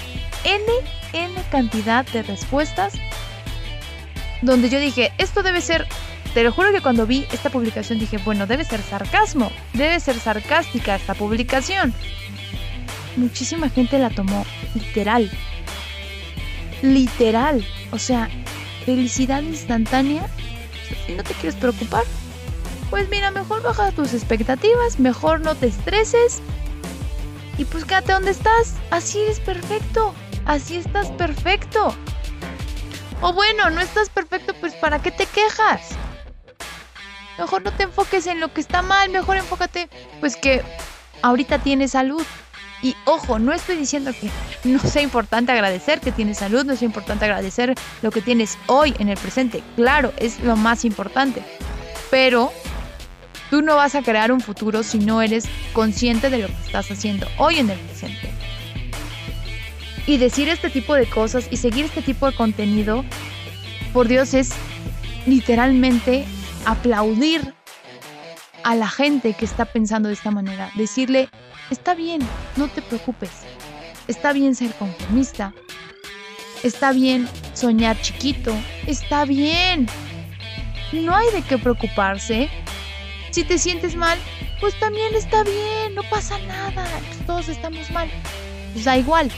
n, 0.44 0.64
n 1.14 1.34
cantidad 1.52 2.06
de 2.08 2.24
respuestas 2.24 2.94
donde 4.42 4.70
yo 4.70 4.80
dije, 4.80 5.12
esto 5.18 5.44
debe 5.44 5.62
ser 5.62 5.88
te 6.36 6.44
lo 6.44 6.52
juro 6.52 6.74
que 6.74 6.82
cuando 6.82 7.08
vi 7.08 7.26
esta 7.32 7.50
publicación 7.50 7.98
dije, 7.98 8.18
bueno, 8.18 8.46
debe 8.46 8.66
ser 8.66 8.82
sarcasmo, 8.82 9.54
debe 9.72 10.02
ser 10.02 10.20
sarcástica 10.20 10.98
esta 10.98 11.14
publicación. 11.14 11.94
Muchísima 13.16 13.70
gente 13.70 13.98
la 13.98 14.10
tomó 14.10 14.46
literal. 14.74 15.32
Literal. 16.82 17.66
O 17.92 17.98
sea, 18.00 18.30
felicidad 18.86 19.44
instantánea. 19.44 20.28
Si 21.08 21.14
no 21.14 21.24
te 21.24 21.34
quieres 21.36 21.56
preocupar, 21.56 22.04
pues 22.90 23.10
mira, 23.10 23.32
mejor 23.32 23.64
baja 23.64 23.94
tus 23.94 24.14
expectativas, 24.14 25.00
mejor 25.00 25.40
no 25.40 25.56
te 25.56 25.68
estreses. 25.68 26.42
Y 27.58 27.64
pues 27.64 27.86
quédate 27.86 28.12
donde 28.12 28.32
estás. 28.32 28.76
Así 28.92 29.22
es 29.22 29.40
perfecto. 29.40 30.14
Así 30.46 30.76
estás 30.76 31.08
perfecto. 31.12 31.96
O 33.22 33.34
bueno, 33.34 33.70
no 33.70 33.82
estás 33.82 34.10
perfecto, 34.10 34.54
pues 34.60 34.74
¿para 34.74 35.00
qué 35.00 35.12
te 35.12 35.26
quejas? 35.26 35.82
Mejor 37.38 37.64
no 37.64 37.72
te 37.72 37.84
enfoques 37.84 38.28
en 38.28 38.40
lo 38.40 38.54
que 38.54 38.62
está 38.62 38.82
mal, 38.82 39.10
mejor 39.10 39.38
enfócate 39.38 39.90
pues 40.20 40.36
que 40.36 40.62
ahorita 41.22 41.60
tienes 41.60 41.92
salud. 41.92 42.24
Y 42.82 42.96
ojo, 43.06 43.40
no 43.40 43.52
estoy 43.52 43.78
diciendo 43.78 44.12
que 44.12 44.30
no 44.64 44.80
sea 44.80 45.02
importante 45.02 45.52
agradecer 45.52 46.02
que 46.02 46.12
tienes 46.12 46.38
salud, 46.38 46.66
no 46.66 46.76
sea 46.76 46.86
importante 46.86 47.26
agradecer 47.26 47.74
lo 48.02 48.12
que 48.12 48.22
tienes 48.22 48.58
hoy 48.68 48.94
en 49.00 49.10
el 49.10 49.18
presente. 49.18 49.64
Claro, 49.76 50.14
es 50.18 50.40
lo 50.42 50.56
más 50.56 50.86
importante. 50.86 51.42
Pero 52.12 52.52
tú 53.50 53.62
no 53.62 53.76
vas 53.76 53.96
a 53.96 54.04
crear 54.04 54.32
un 54.32 54.42
futuro 54.42 54.84
si 54.84 55.00
no 55.00 55.22
eres 55.22 55.46
consciente 55.74 56.30
de 56.30 56.40
lo 56.40 56.48
que 56.48 56.62
estás 56.66 56.92
haciendo 56.92 57.28
hoy 57.38 57.58
en 57.60 57.70
el 57.72 57.80
presente. 57.80 58.32
Y 60.08 60.18
decir 60.18 60.50
este 60.50 60.70
tipo 60.70 60.94
de 60.94 61.08
cosas 61.08 61.48
y 61.50 61.58
seguir 61.58 61.86
este 61.86 62.02
tipo 62.02 62.30
de 62.30 62.36
contenido, 62.36 63.04
por 63.94 64.08
Dios, 64.08 64.34
es 64.34 64.50
literalmente 65.26 66.26
aplaudir 66.66 67.54
a 68.64 68.76
la 68.76 68.88
gente 68.88 69.34
que 69.34 69.46
está 69.46 69.66
pensando 69.66 70.10
de 70.10 70.16
esta 70.16 70.32
manera. 70.32 70.72
Decirle, 70.76 71.30
está 71.70 71.96
bien, 71.96 72.22
no 72.56 72.68
te 72.68 72.82
preocupes. 72.82 73.32
Está 74.08 74.34
bien 74.34 74.56
ser 74.56 74.74
conformista. 74.74 75.54
Está 76.64 76.92
bien 76.92 77.28
soñar 77.54 78.00
chiquito. 78.02 78.54
Está 78.88 79.26
bien. 79.26 79.88
No 80.92 81.16
hay 81.16 81.32
de 81.32 81.42
qué 81.42 81.58
preocuparse. 81.58 82.50
Si 83.32 83.44
te 83.44 83.58
sientes 83.58 83.96
mal, 83.96 84.18
pues 84.60 84.80
también 84.80 85.14
está 85.16 85.44
bien. 85.44 85.94
No 85.96 86.04
pasa 86.10 86.38
nada. 86.48 86.88
Todos 87.26 87.50
estamos 87.50 87.90
mal. 87.92 88.10
Pues 88.74 88.86
da 88.86 88.98
igual. 88.98 89.32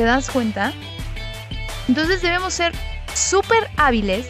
¿Te 0.00 0.06
das 0.06 0.30
cuenta? 0.30 0.72
Entonces 1.86 2.22
debemos 2.22 2.54
ser 2.54 2.72
súper 3.12 3.68
hábiles 3.76 4.28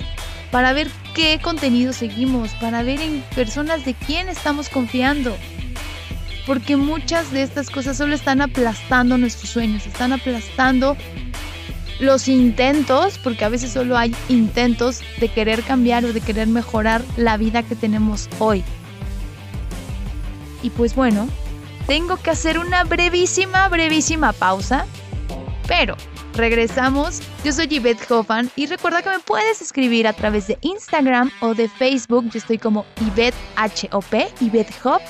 para 0.51 0.73
ver 0.73 0.91
qué 1.15 1.39
contenido 1.41 1.93
seguimos, 1.93 2.51
para 2.55 2.83
ver 2.83 3.01
en 3.01 3.21
personas 3.37 3.85
de 3.85 3.95
quién 3.95 4.29
estamos 4.29 4.69
confiando. 4.69 5.37
Porque 6.45 6.77
muchas 6.77 7.31
de 7.31 7.43
estas 7.45 7.71
cosas 7.71 7.97
solo 7.97 8.17
están 8.17 8.41
aplastando 8.41 9.17
nuestros 9.17 9.49
sueños, 9.49 9.87
están 9.87 10.13
aplastando 10.13 10.97
los 12.01 12.27
intentos, 12.27 13.19
porque 13.19 13.45
a 13.45 13.49
veces 13.49 13.71
solo 13.71 13.97
hay 13.97 14.13
intentos 14.29 15.03
de 15.21 15.29
querer 15.29 15.63
cambiar 15.63 16.05
o 16.05 16.13
de 16.13 16.21
querer 16.21 16.49
mejorar 16.49 17.01
la 17.17 17.37
vida 17.37 17.63
que 17.63 17.77
tenemos 17.77 18.29
hoy. 18.41 18.65
Y 20.65 20.71
pues 20.71 20.97
bueno, 20.97 21.29
tengo 21.87 22.17
que 22.17 22.31
hacer 22.31 22.59
una 22.59 22.83
brevísima, 22.83 23.69
brevísima 23.69 24.33
pausa, 24.33 24.85
pero 25.71 25.97
Regresamos, 26.35 27.21
yo 27.45 27.53
soy 27.53 27.67
Yvette 27.67 28.11
Hoffman 28.11 28.51
y 28.57 28.67
recuerda 28.67 29.03
que 29.03 29.11
me 29.11 29.19
puedes 29.19 29.61
escribir 29.61 30.07
a 30.07 30.13
través 30.13 30.47
de 30.47 30.59
Instagram 30.63 31.31
o 31.41 31.55
de 31.55 31.69
Facebook, 31.69 32.31
yo 32.31 32.39
estoy 32.39 32.57
como 32.57 32.87
Yvette 33.01 33.35
H-O-P, 33.57 34.29
Yvette 34.41 34.73
Hop. 34.85 35.01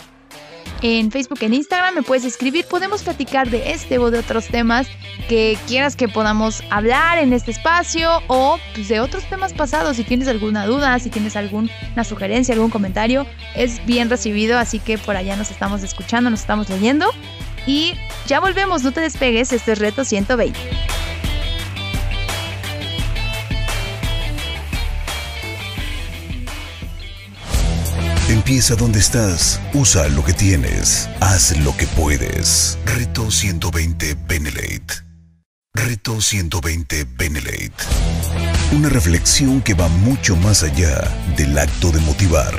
En 0.83 1.11
Facebook, 1.11 1.39
en 1.43 1.53
Instagram 1.53 1.95
me 1.95 2.03
puedes 2.03 2.25
escribir, 2.25 2.65
podemos 2.65 3.03
platicar 3.03 3.51
de 3.51 3.73
este 3.73 3.99
o 3.99 4.11
de 4.11 4.19
otros 4.19 4.49
temas 4.49 4.87
que 5.29 5.59
quieras 5.69 5.95
que 5.95 6.09
podamos 6.09 6.63
hablar 6.71 7.19
en 7.19 7.35
este 7.35 7.51
espacio 7.51 8.11
o 8.29 8.59
pues, 8.75 8.89
de 8.89 8.99
otros 8.99 9.23
temas 9.29 9.53
pasados. 9.53 9.99
Si 9.99 10.05
tienes 10.05 10.27
alguna 10.27 10.67
duda, 10.67 10.99
si 10.99 11.11
tienes 11.11 11.37
alguna 11.37 11.71
sugerencia, 12.03 12.55
algún 12.55 12.71
comentario, 12.71 13.27
es 13.55 13.85
bien 13.85 14.09
recibido, 14.09 14.59
así 14.59 14.79
que 14.79 14.97
por 14.97 15.17
allá 15.17 15.37
nos 15.37 15.51
estamos 15.51 15.83
escuchando, 15.83 16.31
nos 16.31 16.41
estamos 16.41 16.69
leyendo. 16.71 17.11
Y 17.67 17.95
ya 18.27 18.41
volvemos, 18.41 18.83
no 18.83 18.93
te 18.93 19.01
despegues, 19.01 19.53
este 19.53 19.73
es 19.73 19.79
Reto 19.79 20.05
120. 20.05 20.59
Empieza 28.31 28.77
donde 28.77 29.01
estás, 29.01 29.61
usa 29.75 30.09
lo 30.09 30.25
que 30.25 30.33
tienes, 30.33 31.09
haz 31.21 31.57
lo 31.59 31.77
que 31.77 31.87
puedes. 31.89 32.79
Reto 32.85 33.31
120 33.31 34.17
Benelate. 34.29 35.05
Reto 35.75 36.21
120 36.21 37.07
Benelate. 37.17 37.73
Una 38.73 38.89
reflexión 38.89 39.61
que 39.61 39.75
va 39.75 39.89
mucho 39.89 40.37
más 40.37 40.63
allá 40.63 41.01
del 41.37 41.59
acto 41.59 41.91
de 41.91 41.99
motivar 42.01 42.55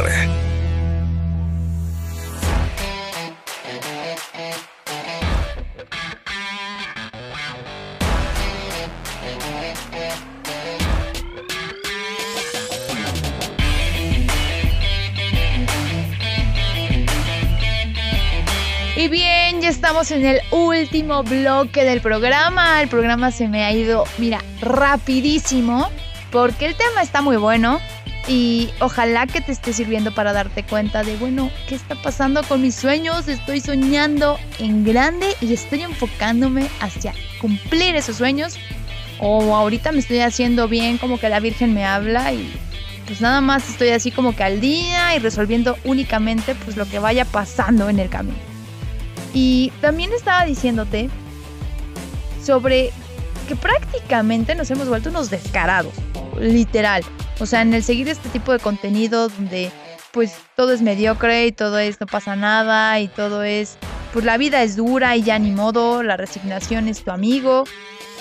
Y 19.02 19.08
bien, 19.08 19.62
ya 19.62 19.70
estamos 19.70 20.12
en 20.12 20.28
el 20.28 20.42
último 20.52 21.24
bloque 21.24 21.84
del 21.84 22.02
programa. 22.02 22.84
El 22.84 22.88
programa 22.88 23.32
se 23.32 23.48
me 23.48 23.64
ha 23.64 23.72
ido, 23.72 24.04
mira, 24.20 24.44
rapidísimo, 24.62 25.90
porque 26.32 26.68
el 26.68 26.76
tema 26.76 27.02
está 27.02 27.24
muy 27.24 27.38
bueno 27.38 27.80
y 28.28 28.70
ojalá 28.80 29.26
que 29.26 29.42
te 29.42 29.54
esté 29.54 29.74
sirviendo 29.74 30.14
para 30.14 30.34
darte 30.34 30.62
cuenta 30.62 31.02
de, 31.02 31.16
bueno, 31.16 31.50
¿qué 31.68 31.74
está 31.74 31.96
pasando 31.96 32.44
con 32.44 32.62
mis 32.62 32.76
sueños? 32.76 33.28
Estoy 33.28 33.60
soñando 33.60 34.38
en 34.60 34.84
grande 34.84 35.36
y 35.42 35.52
estoy 35.52 35.82
enfocándome 35.82 36.70
hacia 36.80 37.16
cumplir 37.42 37.96
esos 37.96 38.18
sueños. 38.18 38.60
O 39.18 39.56
ahorita 39.56 39.92
me 39.94 40.00
estoy 40.00 40.20
haciendo 40.20 40.68
bien 40.68 41.00
como 41.00 41.20
que 41.20 41.28
la 41.28 41.40
Virgen 41.40 41.74
me 41.74 41.86
habla 41.86 42.34
y 42.34 42.54
pues 43.08 43.20
nada 43.20 43.42
más 43.42 43.68
estoy 43.68 43.90
así 43.90 44.12
como 44.12 44.36
que 44.36 44.44
al 44.44 44.62
día 44.62 45.16
y 45.16 45.18
resolviendo 45.18 45.76
únicamente 45.86 46.54
pues 46.54 46.78
lo 46.78 46.88
que 46.88 47.00
vaya 47.00 47.26
pasando 47.26 47.90
en 47.90 47.98
el 47.98 48.08
camino. 48.08 48.51
Y 49.34 49.72
también 49.82 50.12
estaba 50.14 50.46
diciéndote 50.46 51.10
sobre 52.44 52.92
que 53.48 53.56
prácticamente 53.56 54.56
nos 54.56 54.70
hemos 54.72 54.88
vuelto 54.88 55.10
unos 55.10 55.30
descarados, 55.30 55.94
literal. 56.40 57.04
O 57.40 57.46
sea, 57.46 57.62
en 57.62 57.74
el 57.74 57.84
seguir 57.84 58.08
este 58.10 58.30
tipo 58.30 58.52
de 58.52 58.60
contenido 58.60 59.30
donde 59.30 59.72
pues 60.12 60.34
todo 60.56 60.74
es 60.74 60.82
mediocre 60.82 61.48
y 61.48 61.52
todo 61.52 61.80
es 61.80 62.00
no 62.02 62.06
pasa 62.06 62.36
nada 62.36 63.00
y 63.00 63.08
todo 63.08 63.44
es 63.44 63.78
pues 64.14 64.26
la 64.26 64.38
vida 64.38 64.62
es 64.62 64.76
dura 64.76 65.16
y 65.16 65.24
ya 65.24 65.40
ni 65.40 65.52
modo, 65.52 66.04
la 66.04 66.18
resignación 66.18 66.88
es 66.88 67.04
tu 67.04 67.12
amigo. 67.12 67.64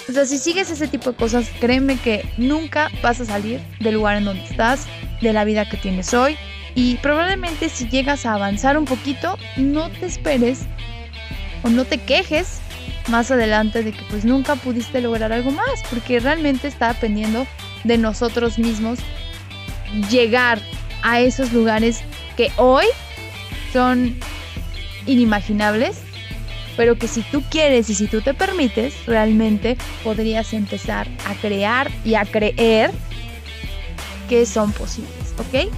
O 0.09 0.13
sea, 0.13 0.25
si 0.25 0.39
sigues 0.39 0.71
ese 0.71 0.89
tipo 0.89 1.11
de 1.11 1.17
cosas, 1.17 1.51
créeme 1.61 1.97
que 1.97 2.25
nunca 2.37 2.91
vas 3.03 3.21
a 3.21 3.25
salir 3.25 3.61
del 3.81 3.95
lugar 3.95 4.17
en 4.17 4.25
donde 4.25 4.45
estás, 4.45 4.87
de 5.21 5.33
la 5.33 5.45
vida 5.45 5.69
que 5.69 5.77
tienes 5.77 6.15
hoy. 6.15 6.37
Y 6.75 6.97
probablemente 6.97 7.69
si 7.69 7.89
llegas 7.89 8.25
a 8.25 8.35
avanzar 8.35 8.79
un 8.79 8.85
poquito, 8.85 9.37
no 9.57 9.91
te 9.91 10.07
esperes 10.07 10.67
o 11.63 11.69
no 11.69 11.85
te 11.85 11.99
quejes 11.99 12.61
más 13.09 13.31
adelante 13.31 13.83
de 13.83 13.93
que 13.93 14.03
pues 14.11 14.25
nunca 14.25 14.57
pudiste 14.57 15.01
lograr 15.01 15.33
algo 15.33 15.51
más, 15.51 15.83
porque 15.91 16.21
realmente 16.21 16.69
está 16.69 16.93
dependiendo 16.93 17.47
de 17.85 17.99
nosotros 17.99 18.59
mismos 18.59 18.99
llegar 20.11 20.61
a 21.03 21.21
esos 21.21 21.53
lugares 21.53 22.01
que 22.37 22.53
hoy 22.57 22.85
son 23.73 24.17
inimaginables, 25.07 25.99
pero 26.77 26.97
que 26.97 27.09
si 27.09 27.23
tú 27.23 27.43
quieres 27.51 27.91
y 27.91 27.95
si 27.95 28.07
tú 28.07 28.21
te 28.21 28.35
permites, 28.35 28.95
realmente 29.07 29.77
podrías 30.05 30.53
empezar 30.53 31.09
a 31.27 31.35
crear 31.35 31.91
y 32.05 32.15
a 32.15 32.25
creer 32.25 32.91
que 34.29 34.47
son 34.47 34.73
posibles, 34.73 35.35
¿ok? 35.39 35.71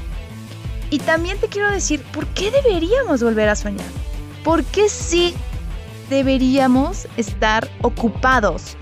Y 0.91 0.99
también 0.99 1.39
te 1.39 1.49
quiero 1.49 1.71
decir, 1.71 2.03
¿por 2.13 2.27
qué 2.29 2.51
deberíamos 2.51 3.23
volver 3.23 3.49
a 3.49 3.57
soñar? 3.57 3.87
¿Por 4.45 4.63
qué 4.65 4.89
sí 4.91 5.35
deberíamos 6.09 7.07
estar 7.17 7.69
ocupados? 7.83 8.77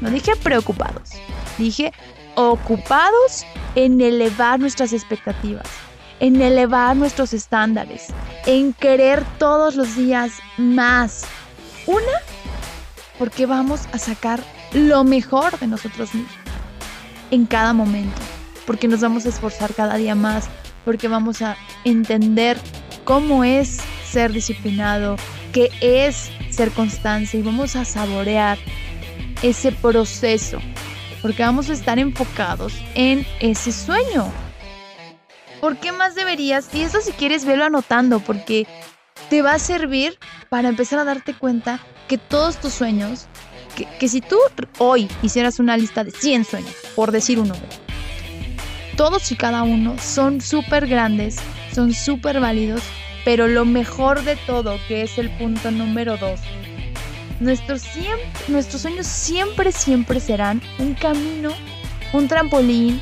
No 0.00 0.10
dije 0.10 0.34
preocupados, 0.36 1.10
dije 1.58 1.92
ocupados 2.34 3.44
en 3.74 4.00
elevar 4.00 4.58
nuestras 4.58 4.92
expectativas, 4.92 5.68
en 6.20 6.40
elevar 6.40 6.96
nuestros 6.96 7.32
estándares, 7.32 8.08
en 8.46 8.72
querer 8.72 9.24
todos 9.38 9.76
los 9.76 9.96
días 9.96 10.32
más. 10.56 11.24
Una, 11.86 12.18
porque 13.18 13.46
vamos 13.46 13.82
a 13.92 13.98
sacar 13.98 14.40
lo 14.72 15.04
mejor 15.04 15.58
de 15.58 15.66
nosotros 15.66 16.14
mismos 16.14 16.32
en 17.30 17.46
cada 17.46 17.72
momento, 17.72 18.20
porque 18.66 18.88
nos 18.88 19.00
vamos 19.00 19.26
a 19.26 19.30
esforzar 19.30 19.74
cada 19.74 19.96
día 19.96 20.14
más, 20.14 20.48
porque 20.84 21.08
vamos 21.08 21.42
a 21.42 21.56
entender 21.84 22.58
cómo 23.04 23.44
es 23.44 23.78
ser 24.08 24.32
disciplinado, 24.32 25.16
qué 25.52 25.70
es 25.80 26.30
ser 26.50 26.70
constante 26.70 27.38
y 27.38 27.42
vamos 27.42 27.76
a 27.76 27.84
saborear 27.84 28.58
ese 29.42 29.72
proceso 29.72 30.58
porque 31.22 31.42
vamos 31.42 31.70
a 31.70 31.72
estar 31.72 31.98
enfocados 31.98 32.74
en 32.94 33.24
ese 33.40 33.70
sueño. 33.70 34.30
¿Por 35.60 35.76
qué 35.76 35.92
más 35.92 36.16
deberías? 36.16 36.68
Y 36.74 36.82
eso 36.82 37.00
si 37.00 37.12
quieres 37.12 37.44
verlo 37.44 37.64
anotando, 37.64 38.18
porque 38.18 38.66
te 39.30 39.40
va 39.40 39.54
a 39.54 39.58
servir 39.60 40.18
para 40.48 40.68
empezar 40.68 40.98
a 40.98 41.04
darte 41.04 41.34
cuenta 41.34 41.78
que 42.08 42.18
todos 42.18 42.56
tus 42.56 42.72
sueños, 42.72 43.26
que, 43.98 44.08
si 44.08 44.20
tú 44.20 44.36
hoy 44.78 45.08
hicieras 45.22 45.60
una 45.60 45.76
lista 45.76 46.02
de 46.02 46.10
100 46.10 46.44
sueños, 46.44 46.74
por 46.96 47.12
decir 47.12 47.38
uno, 47.38 47.54
todos 48.96 49.30
y 49.30 49.36
cada 49.36 49.62
uno 49.62 49.96
son 49.98 50.40
súper 50.40 50.88
grandes, 50.88 51.36
son 51.72 51.94
súper 51.94 52.40
válidos, 52.40 52.82
pero 53.24 53.48
lo 53.48 53.64
mejor 53.64 54.22
de 54.24 54.36
todo, 54.36 54.78
que 54.88 55.02
es 55.02 55.18
el 55.18 55.30
punto 55.30 55.70
número 55.70 56.16
2, 56.16 56.40
Nuestros, 57.40 57.82
nuestros 58.46 58.82
sueños 58.82 59.06
siempre, 59.08 59.72
siempre 59.72 60.20
serán 60.20 60.62
un 60.78 60.94
camino, 60.94 61.50
un 62.12 62.28
trampolín 62.28 63.00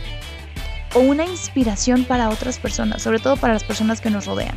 o 0.94 1.00
una 1.00 1.26
inspiración 1.26 2.04
para 2.04 2.30
otras 2.30 2.58
personas, 2.58 3.02
sobre 3.02 3.18
todo 3.18 3.36
para 3.36 3.52
las 3.52 3.64
personas 3.64 4.00
que 4.00 4.08
nos 4.08 4.24
rodean. 4.24 4.56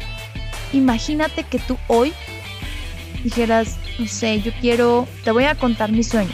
Imagínate 0.72 1.44
que 1.44 1.60
tú 1.60 1.78
hoy 1.88 2.14
dijeras, 3.26 3.76
no 4.00 4.08
sé, 4.08 4.42
yo 4.42 4.54
quiero, 4.62 5.06
te 5.26 5.32
voy 5.32 5.46
a 5.46 5.56
contar 5.56 5.92
mi 5.92 6.04
sueño. 6.04 6.32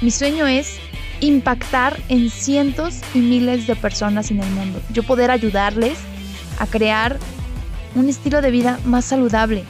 Mi 0.00 0.10
sueño 0.10 0.46
es 0.46 0.78
impactar 1.20 1.98
en 2.08 2.30
cientos 2.30 3.00
y 3.14 3.18
miles 3.18 3.66
de 3.66 3.76
personas 3.76 4.30
en 4.30 4.40
el 4.40 4.50
mundo. 4.50 4.80
Yo 4.94 5.02
poder 5.02 5.30
ayudarles 5.30 5.98
a 6.58 6.66
crear 6.66 7.18
un 7.96 8.08
estilo 8.10 8.42
de 8.42 8.50
vida 8.50 8.78
más 8.84 9.06
saludable, 9.06 9.64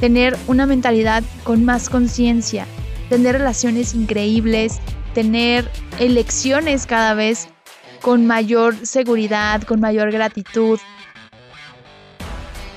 tener 0.00 0.36
una 0.48 0.66
mentalidad 0.66 1.22
con 1.44 1.64
más 1.64 1.88
conciencia, 1.88 2.66
tener 3.08 3.38
relaciones 3.38 3.94
increíbles, 3.94 4.80
tener 5.14 5.70
elecciones 5.98 6.86
cada 6.86 7.14
vez 7.14 7.48
con 8.02 8.26
mayor 8.26 8.74
seguridad, 8.84 9.62
con 9.62 9.80
mayor 9.80 10.10
gratitud, 10.10 10.80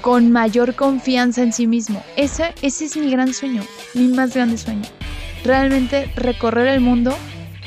con 0.02 0.32
mayor 0.32 0.76
confianza 0.76 1.42
en 1.42 1.54
sí 1.54 1.66
mismo. 1.66 2.04
Ese, 2.16 2.54
ese 2.62 2.86
es 2.86 2.98
mi 2.98 3.10
gran 3.10 3.34
sueño, 3.34 3.64
mi 3.96 4.10
más 4.10 4.36
grande 4.36 4.58
sueño. 4.58 4.88
Realmente 5.44 6.12
recorrer 6.16 6.68
el 6.68 6.82
mundo, 6.82 7.16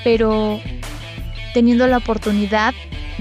pero 0.04 0.60
teniendo 1.54 1.86
la 1.88 1.96
oportunidad 1.96 2.72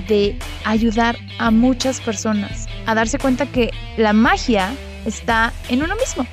de 0.07 0.37
ayudar 0.65 1.17
a 1.39 1.49
muchas 1.49 2.01
personas 2.01 2.64
a 2.85 2.95
darse 2.95 3.17
cuenta 3.17 3.45
que 3.45 3.71
la 3.97 4.13
magia 4.13 4.73
está 5.05 5.53
en 5.69 5.83
uno 5.83 5.95
mismo. 5.95 6.25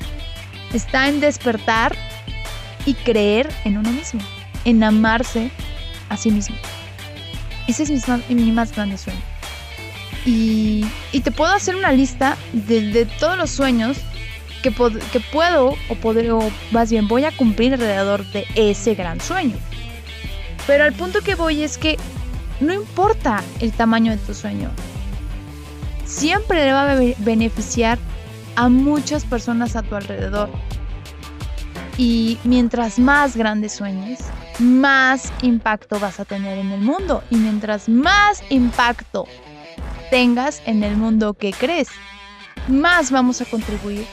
Está 0.73 1.09
en 1.09 1.21
despertar 1.21 1.95
y 2.87 2.95
creer 2.95 3.49
en 3.65 3.79
uno 3.79 3.91
mismo, 3.91 4.21
en 4.65 4.83
amarse 4.83 5.51
a 6.09 6.17
sí 6.17 6.31
mismo. 6.31 6.57
Ese 7.69 7.83
es 7.85 8.09
mi, 8.29 8.53
más 8.53 8.73
grande 8.75 8.99
sueño. 8.99 9.21
Y, 10.25 10.87
te 11.23 11.31
puedo 11.31 11.53
hacer 11.53 11.77
una 11.77 11.93
lista 11.93 12.37
de, 12.53 13.07
todos 13.19 13.37
los 13.37 13.51
sueños 13.51 13.99
que, 14.63 14.73
que 15.13 15.21
puedo 15.21 15.75
o, 15.89 15.95
poder, 15.97 16.31
o 16.33 16.51
más 16.71 16.91
bien 16.91 17.09
voy 17.09 17.25
a 17.25 17.33
cumplir 17.33 17.75
alrededor 17.75 18.25
de 18.33 18.47
ese 18.55 18.95
gran 18.95 19.21
sueño. 19.21 19.57
Pero 20.67 20.85
al 20.85 20.93
punto 20.93 21.21
que 21.21 21.35
voy 21.35 21.63
es 21.63 21.77
que 21.77 21.99
no 22.61 22.73
importa 22.73 23.43
el 23.61 23.73
tamaño 23.73 24.13
de 24.13 24.19
tu 24.19 24.35
sueño, 24.35 24.71
siempre 26.13 26.67
le 26.67 26.73
va 26.73 26.93
a 26.93 26.97
beneficiar 27.19 27.99
a 28.57 28.69
muchas 28.69 29.25
personas 29.25 29.77
a 29.77 29.83
tu 29.83 29.97
alrededor. 29.97 30.51
Y 31.97 32.39
mientras 32.45 32.99
más 32.99 33.37
grandes 33.37 33.73
sueñes, 33.73 34.21
más 34.59 35.33
impacto 35.43 35.99
vas 35.99 36.21
a 36.21 36.25
tener 36.25 36.59
en 36.59 36.71
el 36.71 36.81
mundo. 36.81 37.23
Y 37.31 37.37
mientras 37.37 37.89
más 37.89 38.43
impacto 38.51 39.27
tengas 40.11 40.63
en 40.67 40.85
el 40.85 40.97
mundo 40.97 41.35
que 41.35 41.53
crees, 41.53 41.89
más 42.69 43.11
vamos 43.11 43.41
a 43.41 43.47
contribuir 43.47 44.07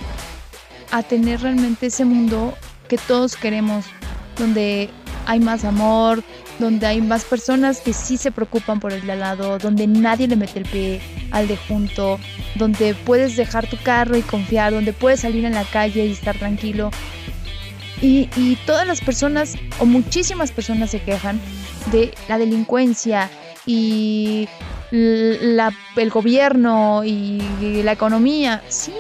a 0.92 1.04
tener 1.04 1.42
realmente 1.42 1.88
ese 1.88 2.06
mundo 2.06 2.54
que 2.88 2.98
todos 2.98 3.36
queremos, 3.36 3.86
donde 4.38 4.90
hay 5.26 5.40
más 5.40 5.66
amor, 5.66 6.24
donde 6.60 6.86
hay 6.86 7.02
más 7.02 7.24
personas 7.24 7.80
que 7.80 7.94
sí 7.94 8.18
se 8.18 8.32
preocupan 8.32 8.80
por 8.80 8.94
el 8.94 9.06
de 9.06 9.14
al 9.14 9.20
lado, 9.20 9.58
donde 9.58 9.88
nadie 9.88 10.28
le 10.28 10.36
mete 10.36 10.60
el 10.60 10.66
pie 10.66 11.02
al 11.32 11.48
de 11.48 11.58
junto, 11.58 12.20
donde 12.56 12.94
puedes 12.94 13.36
dejar 13.36 13.68
tu 13.68 13.78
carro 13.78 14.18
y 14.18 14.22
confiar, 14.22 14.74
donde 14.74 14.94
puedes 14.94 15.22
salir 15.22 15.46
en 15.46 15.54
la 15.54 15.64
calle 15.64 16.06
y 16.06 16.12
estar 16.12 16.38
tranquilo. 16.38 16.92
Y, 18.02 18.58
todas 18.66 18.88
las 18.88 19.02
personas, 19.02 19.56
o 19.80 19.86
muchísimas 19.86 20.52
personas 20.52 20.92
se 20.92 21.02
quejan 21.02 21.42
de 21.92 22.14
la 22.30 22.38
delincuencia 22.38 23.30
y 23.66 24.48
el 24.92 26.10
gobierno 26.10 27.04
y 27.04 27.42
la 27.84 27.92
economía. 27.92 28.62
Sí, 28.70 28.94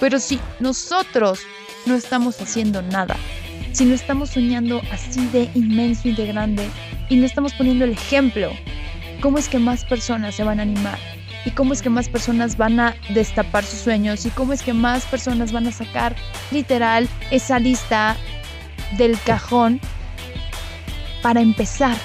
pero 0.00 0.18
si 0.18 0.40
nosotros 0.58 1.40
no 1.86 1.94
estamos 1.94 2.40
haciendo 2.40 2.82
nada, 2.82 3.16
si 3.72 3.84
no 3.84 3.94
estamos 3.94 4.30
soñando 4.30 4.82
así 4.92 5.26
de 5.26 5.48
inmenso 5.54 6.08
y 6.08 6.12
de 6.12 6.26
grande 6.26 6.68
y 7.08 7.16
no 7.16 7.26
estamos 7.26 7.52
poniendo 7.54 7.84
el 7.84 7.92
ejemplo, 7.92 8.50
¿cómo 9.20 9.38
es 9.38 9.48
que 9.48 9.58
más 9.58 9.84
personas 9.84 10.34
se 10.34 10.44
van 10.44 10.58
a 10.58 10.62
animar? 10.62 10.98
¿Y 11.44 11.50
cómo 11.52 11.72
es 11.72 11.80
que 11.80 11.88
más 11.88 12.08
personas 12.08 12.56
van 12.56 12.78
a 12.80 12.94
destapar 13.14 13.64
sus 13.64 13.80
sueños? 13.80 14.26
¿Y 14.26 14.30
cómo 14.30 14.52
es 14.52 14.62
que 14.62 14.74
más 14.74 15.06
personas 15.06 15.52
van 15.52 15.66
a 15.66 15.72
sacar 15.72 16.14
literal 16.50 17.08
esa 17.30 17.58
lista 17.58 18.16
del 18.98 19.18
cajón 19.20 19.80
para 21.22 21.40
empezar? 21.40 21.96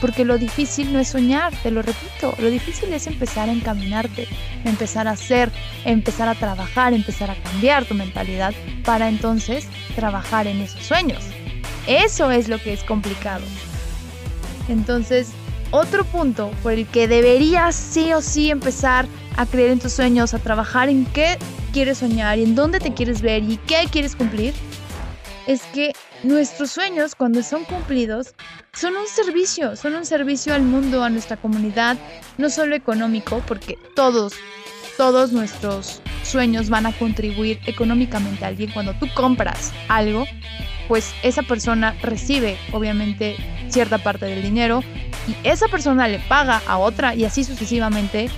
Porque 0.00 0.24
lo 0.24 0.38
difícil 0.38 0.92
no 0.92 0.98
es 0.98 1.08
soñar, 1.08 1.54
te 1.62 1.70
lo 1.70 1.82
repito, 1.82 2.34
lo 2.38 2.50
difícil 2.50 2.92
es 2.92 3.06
empezar 3.06 3.48
a 3.48 3.52
encaminarte, 3.52 4.28
empezar 4.64 5.08
a 5.08 5.12
hacer, 5.12 5.50
empezar 5.84 6.28
a 6.28 6.34
trabajar, 6.34 6.92
empezar 6.92 7.30
a 7.30 7.34
cambiar 7.34 7.86
tu 7.86 7.94
mentalidad 7.94 8.52
para 8.84 9.08
entonces 9.08 9.66
trabajar 9.94 10.46
en 10.46 10.60
esos 10.60 10.82
sueños. 10.82 11.24
Eso 11.86 12.30
es 12.30 12.48
lo 12.48 12.58
que 12.58 12.72
es 12.72 12.82
complicado. 12.84 13.44
Entonces, 14.68 15.30
otro 15.70 16.04
punto 16.04 16.50
por 16.62 16.72
el 16.72 16.86
que 16.86 17.08
deberías 17.08 17.74
sí 17.74 18.12
o 18.12 18.20
sí 18.20 18.50
empezar 18.50 19.06
a 19.36 19.46
creer 19.46 19.70
en 19.70 19.78
tus 19.78 19.92
sueños, 19.92 20.34
a 20.34 20.38
trabajar 20.38 20.88
en 20.88 21.04
qué 21.06 21.38
quieres 21.72 21.98
soñar 21.98 22.38
y 22.38 22.44
en 22.44 22.54
dónde 22.54 22.80
te 22.80 22.94
quieres 22.94 23.20
ver 23.20 23.42
y 23.44 23.58
qué 23.58 23.86
quieres 23.90 24.16
cumplir, 24.16 24.54
es 25.46 25.62
que 25.74 25.92
nuestros 26.26 26.70
sueños, 26.70 27.14
cuando 27.14 27.42
son 27.42 27.64
cumplidos, 27.64 28.34
son 28.72 28.96
un 28.96 29.06
servicio, 29.06 29.76
son 29.76 29.94
un 29.94 30.04
servicio 30.04 30.54
al 30.54 30.62
mundo, 30.62 31.02
a 31.02 31.10
nuestra 31.10 31.36
comunidad, 31.36 31.96
no 32.38 32.50
solo 32.50 32.74
económico, 32.74 33.42
porque 33.46 33.78
todos, 33.94 34.34
todos 34.96 35.32
nuestros 35.32 36.02
sueños 36.22 36.68
van 36.68 36.86
a 36.86 36.92
contribuir 36.92 37.60
económicamente 37.66 38.44
a 38.44 38.48
alguien. 38.48 38.70
Cuando 38.72 38.94
tú 38.94 39.06
compras 39.14 39.72
algo, 39.88 40.26
pues 40.88 41.14
esa 41.22 41.42
persona 41.42 41.96
recibe, 42.02 42.58
obviamente, 42.72 43.36
cierta 43.68 43.98
parte 43.98 44.26
del 44.26 44.42
dinero 44.42 44.82
y 45.26 45.48
esa 45.48 45.68
persona 45.68 46.08
le 46.08 46.18
paga 46.18 46.62
a 46.66 46.78
otra 46.78 47.14
y 47.14 47.24
así 47.24 47.44
sucesivamente. 47.44 48.28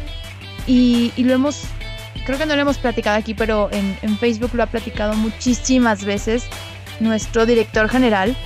Y, 0.67 1.13
lo 1.17 1.33
hemos, 1.33 1.63
creo 2.27 2.37
que 2.37 2.45
no 2.45 2.55
lo 2.55 2.61
hemos 2.61 2.77
platicado 2.77 3.17
aquí, 3.17 3.33
pero 3.33 3.71
en, 3.73 3.97
en 4.03 4.19
Facebook 4.19 4.51
lo 4.53 4.63
ha 4.63 4.67
platicado 4.67 5.15
muchísimas 5.15 6.05
veces 6.05 6.45
nuestro 7.01 7.47
director 7.47 7.89
general 7.89 8.37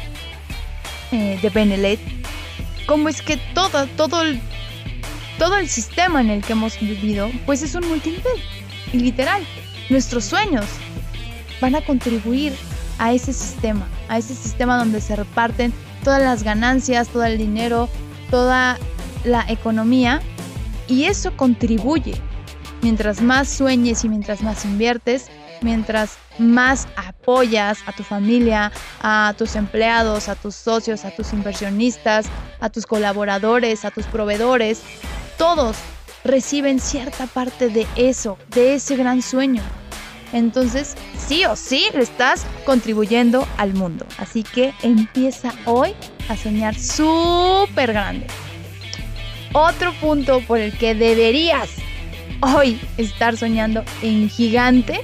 eh, 1.11 1.38
de 1.40 1.50
Benelet, 1.50 2.00
cómo 2.86 3.09
es 3.09 3.22
que 3.22 3.36
todo, 3.55 3.86
todo, 3.96 4.22
el, 4.22 4.40
todo 5.38 5.57
el 5.57 5.68
sistema 5.68 6.20
en 6.20 6.30
el 6.30 6.42
que 6.42 6.53
hemos 6.53 6.78
vivido, 6.80 7.30
pues 7.46 7.62
es 7.62 7.74
un 7.74 7.86
multinivel. 7.88 8.32
Y 8.92 8.98
literal, 8.98 9.42
nuestros 9.90 10.24
sueños 10.24 10.66
van 11.61 11.74
a 11.74 11.84
contribuir 11.84 12.53
a 12.98 13.12
ese 13.12 13.32
sistema, 13.32 13.86
a 14.09 14.18
ese 14.18 14.34
sistema 14.34 14.78
donde 14.78 15.00
se 15.00 15.16
reparten 15.16 15.72
todas 16.05 16.22
las 16.22 16.42
ganancias, 16.42 17.09
todo 17.09 17.24
el 17.24 17.38
dinero, 17.38 17.88
toda 18.30 18.78
la 19.24 19.44
economía 19.48 20.20
y 20.88 21.05
eso 21.05 21.36
contribuye. 21.36 22.14
Mientras 22.82 23.22
más 23.22 23.48
sueñes 23.48 24.05
y 24.05 24.09
mientras 24.09 24.42
más 24.42 24.64
inviertes, 24.64 25.30
mientras 25.62 26.18
más 26.38 26.88
apoyas 26.96 27.78
a 27.86 27.92
tu 27.92 28.02
familia, 28.02 28.72
a 29.02 29.34
tus 29.36 29.56
empleados, 29.56 30.28
a 30.28 30.34
tus 30.34 30.54
socios, 30.54 31.04
a 31.04 31.10
tus 31.10 31.32
inversionistas, 31.32 32.26
a 32.60 32.70
tus 32.70 32.86
colaboradores, 32.86 33.84
a 33.84 33.90
tus 33.90 34.06
proveedores, 34.06 34.82
todos 35.38 35.76
reciben 36.24 36.80
cierta 36.80 37.26
parte 37.26 37.68
de 37.68 37.86
eso, 37.96 38.38
de 38.48 38.74
ese 38.74 38.96
gran 38.96 39.22
sueño. 39.22 39.62
Entonces, 40.32 40.96
sí 41.18 41.44
o 41.44 41.56
sí 41.56 41.88
estás 41.92 42.46
contribuyendo 42.64 43.46
al 43.58 43.74
mundo. 43.74 44.06
Así 44.18 44.42
que 44.42 44.72
empieza 44.82 45.52
hoy 45.66 45.94
a 46.28 46.36
soñar 46.36 46.74
súper 46.74 47.92
grande. 47.92 48.26
Otro 49.52 49.92
punto 50.00 50.40
por 50.46 50.58
el 50.58 50.76
que 50.78 50.94
deberías 50.94 51.68
hoy 52.40 52.80
estar 52.96 53.36
soñando 53.36 53.84
en 54.00 54.30
gigante 54.30 55.00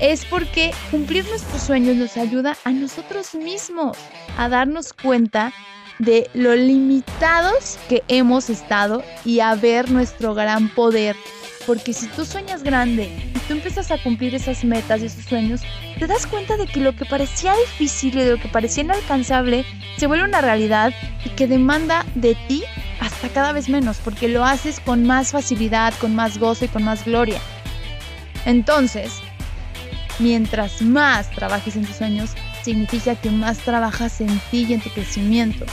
es 0.00 0.24
porque 0.24 0.72
cumplir 0.90 1.26
nuestros 1.28 1.62
sueños 1.62 1.96
nos 1.96 2.16
ayuda 2.16 2.56
a 2.64 2.70
nosotros 2.70 3.34
mismos 3.34 3.96
a 4.36 4.48
darnos 4.48 4.92
cuenta 4.92 5.52
de 5.98 6.30
lo 6.34 6.54
limitados 6.54 7.78
que 7.88 8.02
hemos 8.08 8.50
estado 8.50 9.02
y 9.24 9.40
a 9.40 9.54
ver 9.54 9.90
nuestro 9.90 10.34
gran 10.34 10.68
poder. 10.68 11.16
Porque 11.66 11.92
si 11.92 12.06
tú 12.08 12.24
sueñas 12.24 12.62
grande 12.62 13.10
y 13.34 13.38
tú 13.40 13.54
empiezas 13.54 13.90
a 13.90 14.02
cumplir 14.02 14.34
esas 14.34 14.64
metas 14.64 15.02
y 15.02 15.06
esos 15.06 15.24
sueños, 15.24 15.60
te 15.98 16.06
das 16.06 16.26
cuenta 16.26 16.56
de 16.56 16.66
que 16.66 16.80
lo 16.80 16.94
que 16.94 17.04
parecía 17.04 17.54
difícil 17.56 18.16
y 18.16 18.22
de 18.22 18.32
lo 18.32 18.40
que 18.40 18.48
parecía 18.48 18.84
inalcanzable 18.84 19.64
se 19.96 20.06
vuelve 20.06 20.24
una 20.24 20.40
realidad 20.40 20.94
y 21.24 21.30
que 21.30 21.46
demanda 21.46 22.06
de 22.14 22.36
ti 22.46 22.62
hasta 23.00 23.28
cada 23.28 23.52
vez 23.52 23.68
menos, 23.68 23.98
porque 23.98 24.28
lo 24.28 24.44
haces 24.44 24.80
con 24.80 25.04
más 25.04 25.32
facilidad, 25.32 25.92
con 26.00 26.14
más 26.14 26.38
gozo 26.38 26.64
y 26.64 26.68
con 26.68 26.84
más 26.84 27.04
gloria. 27.04 27.40
Entonces, 28.46 29.20
mientras 30.18 30.82
más 30.82 31.30
trabajes 31.30 31.76
en 31.76 31.84
tus 31.84 31.96
sueños, 31.96 32.30
significa 32.62 33.14
que 33.14 33.30
más 33.30 33.58
trabajas 33.58 34.20
en 34.20 34.40
ti 34.50 34.66
y 34.68 34.74
en 34.74 34.80
tu 34.80 34.90
crecimiento. 34.90 35.64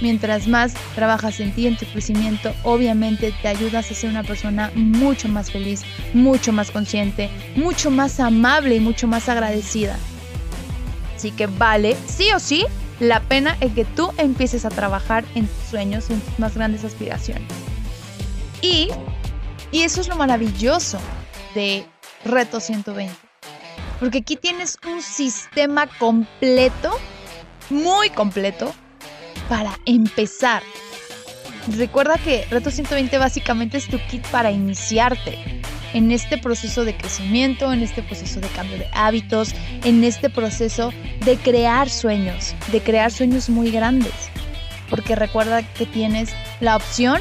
Mientras 0.00 0.46
más 0.46 0.74
trabajas 0.94 1.40
en 1.40 1.52
ti 1.52 1.62
y 1.62 1.66
en 1.68 1.76
tu 1.76 1.86
crecimiento, 1.86 2.54
obviamente 2.64 3.32
te 3.40 3.48
ayudas 3.48 3.90
a 3.90 3.94
ser 3.94 4.10
una 4.10 4.22
persona 4.22 4.70
mucho 4.74 5.28
más 5.28 5.50
feliz, 5.50 5.82
mucho 6.12 6.52
más 6.52 6.70
consciente, 6.70 7.30
mucho 7.54 7.90
más 7.90 8.20
amable 8.20 8.76
y 8.76 8.80
mucho 8.80 9.06
más 9.06 9.28
agradecida. 9.28 9.96
Así 11.16 11.30
que 11.30 11.46
vale, 11.46 11.96
sí 12.06 12.30
o 12.34 12.38
sí, 12.38 12.66
la 13.00 13.20
pena 13.20 13.56
es 13.60 13.72
que 13.72 13.86
tú 13.86 14.12
empieces 14.18 14.66
a 14.66 14.68
trabajar 14.68 15.24
en 15.34 15.46
tus 15.46 15.70
sueños 15.70 16.10
y 16.10 16.14
en 16.14 16.20
tus 16.20 16.38
más 16.38 16.54
grandes 16.54 16.84
aspiraciones. 16.84 17.48
Y, 18.60 18.88
y 19.72 19.82
eso 19.82 20.02
es 20.02 20.08
lo 20.08 20.16
maravilloso 20.16 20.98
de 21.54 21.86
Reto 22.24 22.60
120. 22.60 23.25
Porque 23.98 24.18
aquí 24.18 24.36
tienes 24.36 24.78
un 24.86 25.02
sistema 25.02 25.86
completo, 25.98 26.98
muy 27.70 28.10
completo, 28.10 28.74
para 29.48 29.78
empezar. 29.86 30.62
Recuerda 31.76 32.18
que 32.18 32.46
Reto 32.50 32.70
120 32.70 33.18
básicamente 33.18 33.78
es 33.78 33.88
tu 33.88 33.98
kit 34.08 34.24
para 34.28 34.50
iniciarte 34.50 35.62
en 35.94 36.12
este 36.12 36.38
proceso 36.38 36.84
de 36.84 36.96
crecimiento, 36.96 37.72
en 37.72 37.82
este 37.82 38.02
proceso 38.02 38.40
de 38.40 38.48
cambio 38.48 38.78
de 38.78 38.86
hábitos, 38.92 39.54
en 39.82 40.04
este 40.04 40.28
proceso 40.28 40.92
de 41.24 41.36
crear 41.36 41.88
sueños, 41.88 42.54
de 42.70 42.80
crear 42.82 43.10
sueños 43.10 43.48
muy 43.48 43.70
grandes. 43.70 44.12
Porque 44.90 45.16
recuerda 45.16 45.62
que 45.62 45.86
tienes 45.86 46.30
la 46.60 46.76
opción 46.76 47.20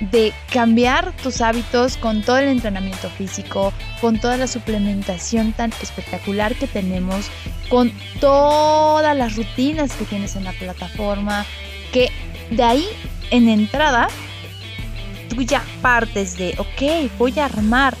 de 0.00 0.32
cambiar 0.52 1.12
tus 1.22 1.40
hábitos 1.40 1.96
con 1.96 2.22
todo 2.22 2.38
el 2.38 2.48
entrenamiento 2.48 3.08
físico, 3.10 3.72
con 4.00 4.18
toda 4.18 4.36
la 4.36 4.46
suplementación 4.46 5.52
tan 5.52 5.72
espectacular 5.82 6.54
que 6.54 6.66
tenemos, 6.66 7.30
con 7.68 7.92
todas 8.20 9.16
las 9.16 9.36
rutinas 9.36 9.92
que 9.92 10.04
tienes 10.04 10.36
en 10.36 10.44
la 10.44 10.52
plataforma, 10.52 11.44
que 11.92 12.10
de 12.50 12.62
ahí 12.62 12.86
en 13.30 13.48
entrada 13.48 14.08
tú 15.28 15.42
ya 15.42 15.62
partes 15.82 16.36
de, 16.36 16.54
ok, 16.58 17.10
voy 17.18 17.38
a 17.38 17.44
armar 17.44 17.94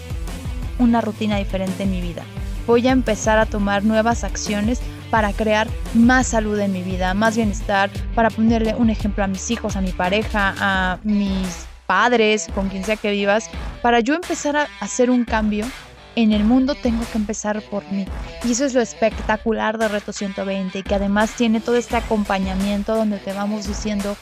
una 0.78 1.00
rutina 1.00 1.36
diferente 1.36 1.82
en 1.82 1.90
mi 1.90 2.00
vida. 2.00 2.22
Voy 2.66 2.86
a 2.88 2.92
empezar 2.92 3.38
a 3.38 3.46
tomar 3.46 3.84
nuevas 3.84 4.24
acciones 4.24 4.80
para 5.10 5.32
crear 5.32 5.68
más 5.94 6.28
salud 6.28 6.58
en 6.58 6.72
mi 6.72 6.82
vida, 6.82 7.14
más 7.14 7.36
bienestar, 7.36 7.90
para 8.14 8.30
ponerle 8.30 8.74
un 8.74 8.90
ejemplo 8.90 9.24
a 9.24 9.26
mis 9.26 9.50
hijos, 9.50 9.76
a 9.76 9.80
mi 9.80 9.92
pareja, 9.92 10.54
a 10.58 10.98
mis 11.02 11.66
padres, 11.90 12.46
con 12.54 12.68
quien 12.68 12.84
sea 12.84 12.94
que 12.94 13.10
vivas, 13.10 13.50
para 13.82 13.98
yo 13.98 14.14
empezar 14.14 14.56
a 14.56 14.68
hacer 14.78 15.10
un 15.10 15.24
cambio 15.24 15.66
en 16.14 16.30
el 16.30 16.44
mundo 16.44 16.76
tengo 16.76 17.04
que 17.10 17.18
empezar 17.18 17.60
por 17.62 17.82
mí. 17.90 18.06
Y 18.44 18.52
eso 18.52 18.64
es 18.64 18.74
lo 18.74 18.80
espectacular 18.80 19.76
de 19.76 19.88
Reto 19.88 20.12
120, 20.12 20.84
que 20.84 20.94
además 20.94 21.32
tiene 21.32 21.58
todo 21.58 21.74
este 21.74 21.96
acompañamiento 21.96 22.94
donde 22.94 23.18
te 23.18 23.32
vamos 23.32 23.66
diciendo 23.66 24.16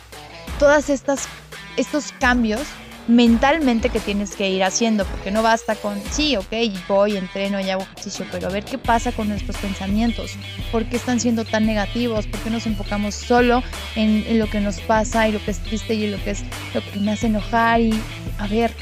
todas 0.59 0.89
estas 0.89 1.29
estos 1.77 2.11
cambios 2.13 2.63
mentalmente 3.09 3.89
que 3.89 4.01
tienes 4.01 4.37
que 4.37 4.51
ir 4.51 4.63
haciendo, 4.63 5.05
porque 5.07 5.31
no 5.31 5.43
basta 5.43 5.75
con, 5.75 6.01
sí, 6.11 6.37
ok, 6.37 6.53
voy, 6.87 7.17
entreno 7.17 7.59
y 7.59 7.71
hago 7.71 7.83
ejercicio, 7.83 8.27
pero 8.31 8.49
a 8.49 8.51
ver 8.51 8.65
qué 8.65 8.79
pasa 8.79 9.13
con 9.13 9.29
nuestros 9.29 9.57
pensamientos, 9.57 10.33
por 10.71 10.85
qué 10.85 10.97
están 10.97 11.19
siendo 11.19 11.45
tan 11.45 11.67
negativos, 11.67 12.27
por 12.27 12.39
qué 12.41 12.51
nos 12.51 12.67
enfocamos 12.67 13.15
solo 13.15 13.63
en, 13.97 14.39
lo 14.39 14.49
que 14.49 14.61
nos 14.61 14.79
pasa 14.81 15.27
y 15.27 15.33
lo 15.33 15.43
que 15.43 15.51
es 15.51 15.59
triste 15.61 15.95
y 15.95 16.07
lo 16.07 16.23
que 16.23 16.31
es 16.31 16.45
lo 16.75 16.83
que 16.83 17.01
me 17.01 17.13
hace 17.13 17.27
enojar 17.27 17.81
y 17.81 17.99
a 18.39 18.47
ver, 18.47 18.73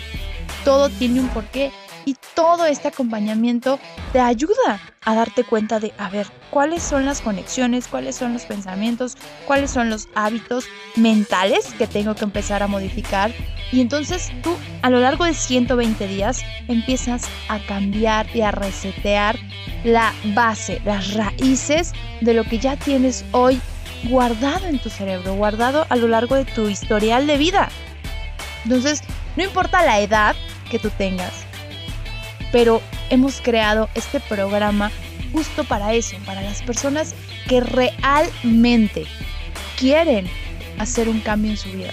todo 0.65 0.91
tiene 0.91 1.21
un 1.21 1.29
porqué 1.29 1.71
y 2.05 2.17
todo 2.35 2.67
este 2.67 2.89
acompañamiento 2.89 3.79
te 4.13 4.21
ayuda 4.21 4.81
a 5.07 5.15
darte 5.15 5.45
cuenta 5.45 5.81
de, 5.81 5.95
a 5.99 6.11
ver, 6.11 6.27
cuáles 6.51 6.83
son 6.83 7.07
las 7.07 7.21
conexiones, 7.23 7.87
cuáles 7.89 8.17
son 8.17 8.33
los 8.33 8.43
pensamientos, 8.43 9.17
cuáles 9.47 9.71
son 9.71 9.89
los 9.89 10.09
hábitos 10.15 10.67
mentales 10.97 11.73
que 11.79 11.87
tengo 11.87 12.15
que 12.15 12.25
empezar 12.25 12.63
a 12.63 12.67
modificar 12.67 13.33
y 13.73 13.81
entonces 13.81 14.31
tú 14.43 14.57
a 14.83 14.91
lo 14.91 15.01
largo 15.01 15.25
de 15.25 15.35
120 15.35 16.07
días 16.07 16.43
empiezas 16.69 17.29
a 17.49 17.59
cambiar 17.67 18.27
y 18.35 18.43
a 18.43 18.51
resetear 18.51 19.39
la 19.85 20.13
base, 20.35 20.81
las 20.85 21.15
raíces 21.15 21.93
de 22.21 22.35
lo 22.35 22.45
que 22.45 22.59
ya 22.59 22.77
tienes 22.77 23.25
hoy 23.33 23.61
guardado 24.05 24.67
en 24.67 24.79
tu 24.79 24.91
cerebro, 24.91 25.35
guardado 25.35 25.87
a 25.89 25.97
lo 25.97 26.09
largo 26.09 26.35
de 26.35 26.45
tu 26.45 26.69
historial 26.69 27.27
de 27.27 27.39
vida. 27.39 27.69
Entonces, 28.65 29.03
no 29.37 29.45
importa 29.45 29.85
la 29.85 30.01
edad 30.01 30.35
que 30.71 30.79
tú 30.79 30.91
tengas, 30.91 31.33
pero 32.51 32.83
hemos 33.11 33.41
creado 33.41 33.89
este 33.95 34.21
programa 34.21 34.91
justo 35.33 35.65
para 35.65 35.93
eso, 35.95 36.17
para 36.25 36.43
las 36.43 36.63
personas 36.63 37.15
que 37.49 37.61
realmente 37.61 39.05
quieren 39.79 40.27
hacer 40.79 41.09
un 41.09 41.21
cambio 41.21 41.51
en 41.51 41.57
su 41.57 41.71
vida 41.71 41.93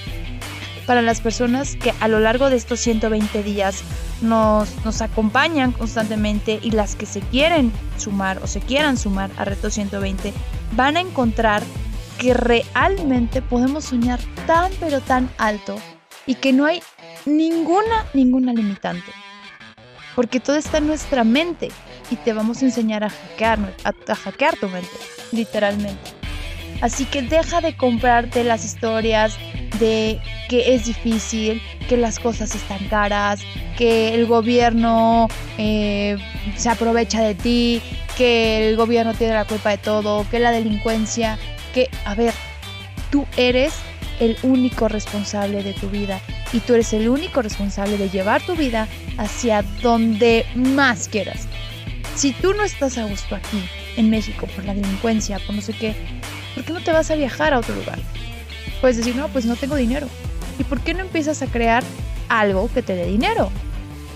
para 0.86 1.02
las 1.02 1.22
personas 1.22 1.76
que 1.76 1.94
a 2.00 2.08
lo 2.08 2.20
largo 2.20 2.50
de 2.50 2.58
estos 2.58 2.80
120 2.82 3.44
días 3.44 3.84
nos, 4.22 4.70
acompañan 5.02 5.72
constantemente 5.72 6.60
y 6.62 6.72
las 6.72 6.96
que 6.96 7.06
se 7.06 7.22
quieren 7.22 7.72
sumar 7.98 8.40
o 8.42 8.48
se 8.48 8.60
quieran 8.60 8.98
sumar 8.98 9.30
a 9.38 9.46
Reto 9.46 9.70
120, 9.70 10.34
van 10.76 10.98
a 10.98 11.02
encontrar 11.02 11.64
que 12.18 12.34
realmente 12.34 13.42
podemos 13.42 13.86
soñar 13.86 14.20
tan 14.46 14.72
pero 14.80 15.02
tan 15.02 15.30
alto 15.38 15.76
y 16.26 16.36
que 16.36 16.54
no 16.54 16.66
hay 16.66 16.82
ninguna, 17.26 18.06
ninguna 18.14 18.54
limitante. 18.54 19.12
Porque 20.16 20.40
todo 20.40 20.58
está 20.58 20.78
en 20.78 20.88
nuestra 20.88 21.24
mente 21.24 21.70
y 22.12 22.16
te 22.18 22.34
vamos 22.34 22.62
a 22.62 22.66
enseñar 22.66 23.04
a 23.04 23.10
hackear, 23.10 23.60
a 23.84 24.16
hackear 24.16 24.58
tu 24.58 24.70
mente, 24.70 24.90
literalmente. 25.32 26.12
Así 26.82 27.06
que 27.06 27.22
deja 27.22 27.62
de 27.62 27.78
comprarte 27.78 28.44
las 28.44 28.66
historias 28.66 29.38
de 29.80 30.20
que 30.50 30.76
es 30.76 30.86
difícil, 30.86 31.62
que 31.88 31.98
las 31.98 32.20
cosas 32.20 32.54
están 32.56 32.88
caras, 32.90 33.42
que 33.78 34.14
el 34.14 34.26
gobierno 34.26 35.28
eh, 35.58 36.18
se 36.56 36.70
aprovecha 36.70 37.22
de 37.22 37.36
ti, 37.36 37.82
que 38.18 38.70
el 38.70 38.76
gobierno 38.76 39.14
tiene 39.14 39.34
la 39.34 39.46
culpa 39.46 39.72
de 39.72 39.78
todo, 39.78 40.28
que 40.30 40.40
la 40.40 40.52
delincuencia, 40.52 41.40
que, 41.74 41.90
a 42.06 42.16
ver, 42.16 42.34
tú 43.10 43.26
eres 43.38 43.74
el 44.20 44.38
único 44.44 44.88
responsable 44.88 45.64
de 45.64 45.74
tu 45.74 45.90
vida 45.90 46.20
y 46.54 46.60
tú 46.60 46.76
eres 46.76 46.94
el 46.94 47.10
único 47.10 47.42
responsable 47.42 47.98
de 47.98 48.10
llevar 48.10 48.46
tu 48.46 48.56
vida 48.56 48.88
hacia 49.18 49.64
donde 49.82 50.46
más 50.56 51.10
quieras. 51.10 51.48
Si 52.16 52.32
tú 52.32 52.54
no 52.54 52.64
estás 52.64 52.98
a 52.98 53.06
gusto 53.06 53.36
aquí, 53.36 53.62
en 53.98 54.10
México 54.10 54.48
por 54.56 54.64
la 54.66 54.74
delincuencia, 54.74 55.40
por 55.40 55.56
no 55.56 55.62
sé 55.62 55.74
qué, 55.74 55.96
¿por 56.56 56.64
qué 56.64 56.74
no 56.74 56.82
te 56.82 56.92
vas 56.92 57.10
a 57.12 57.16
viajar 57.16 57.54
a 57.54 57.60
otro 57.60 57.76
lugar? 57.76 58.00
Puedes 58.82 58.98
decir, 58.98 59.16
no, 59.16 59.28
pues 59.30 59.46
no 59.46 59.56
tengo 59.56 59.76
dinero. 59.76 60.08
¿Y 60.60 60.64
por 60.64 60.80
qué 60.82 60.94
no 60.94 61.02
empiezas 61.02 61.42
a 61.42 61.48
crear 61.48 61.84
algo 62.30 62.70
que 62.72 62.84
te 62.84 62.96
dé 62.96 63.08
dinero? 63.08 63.50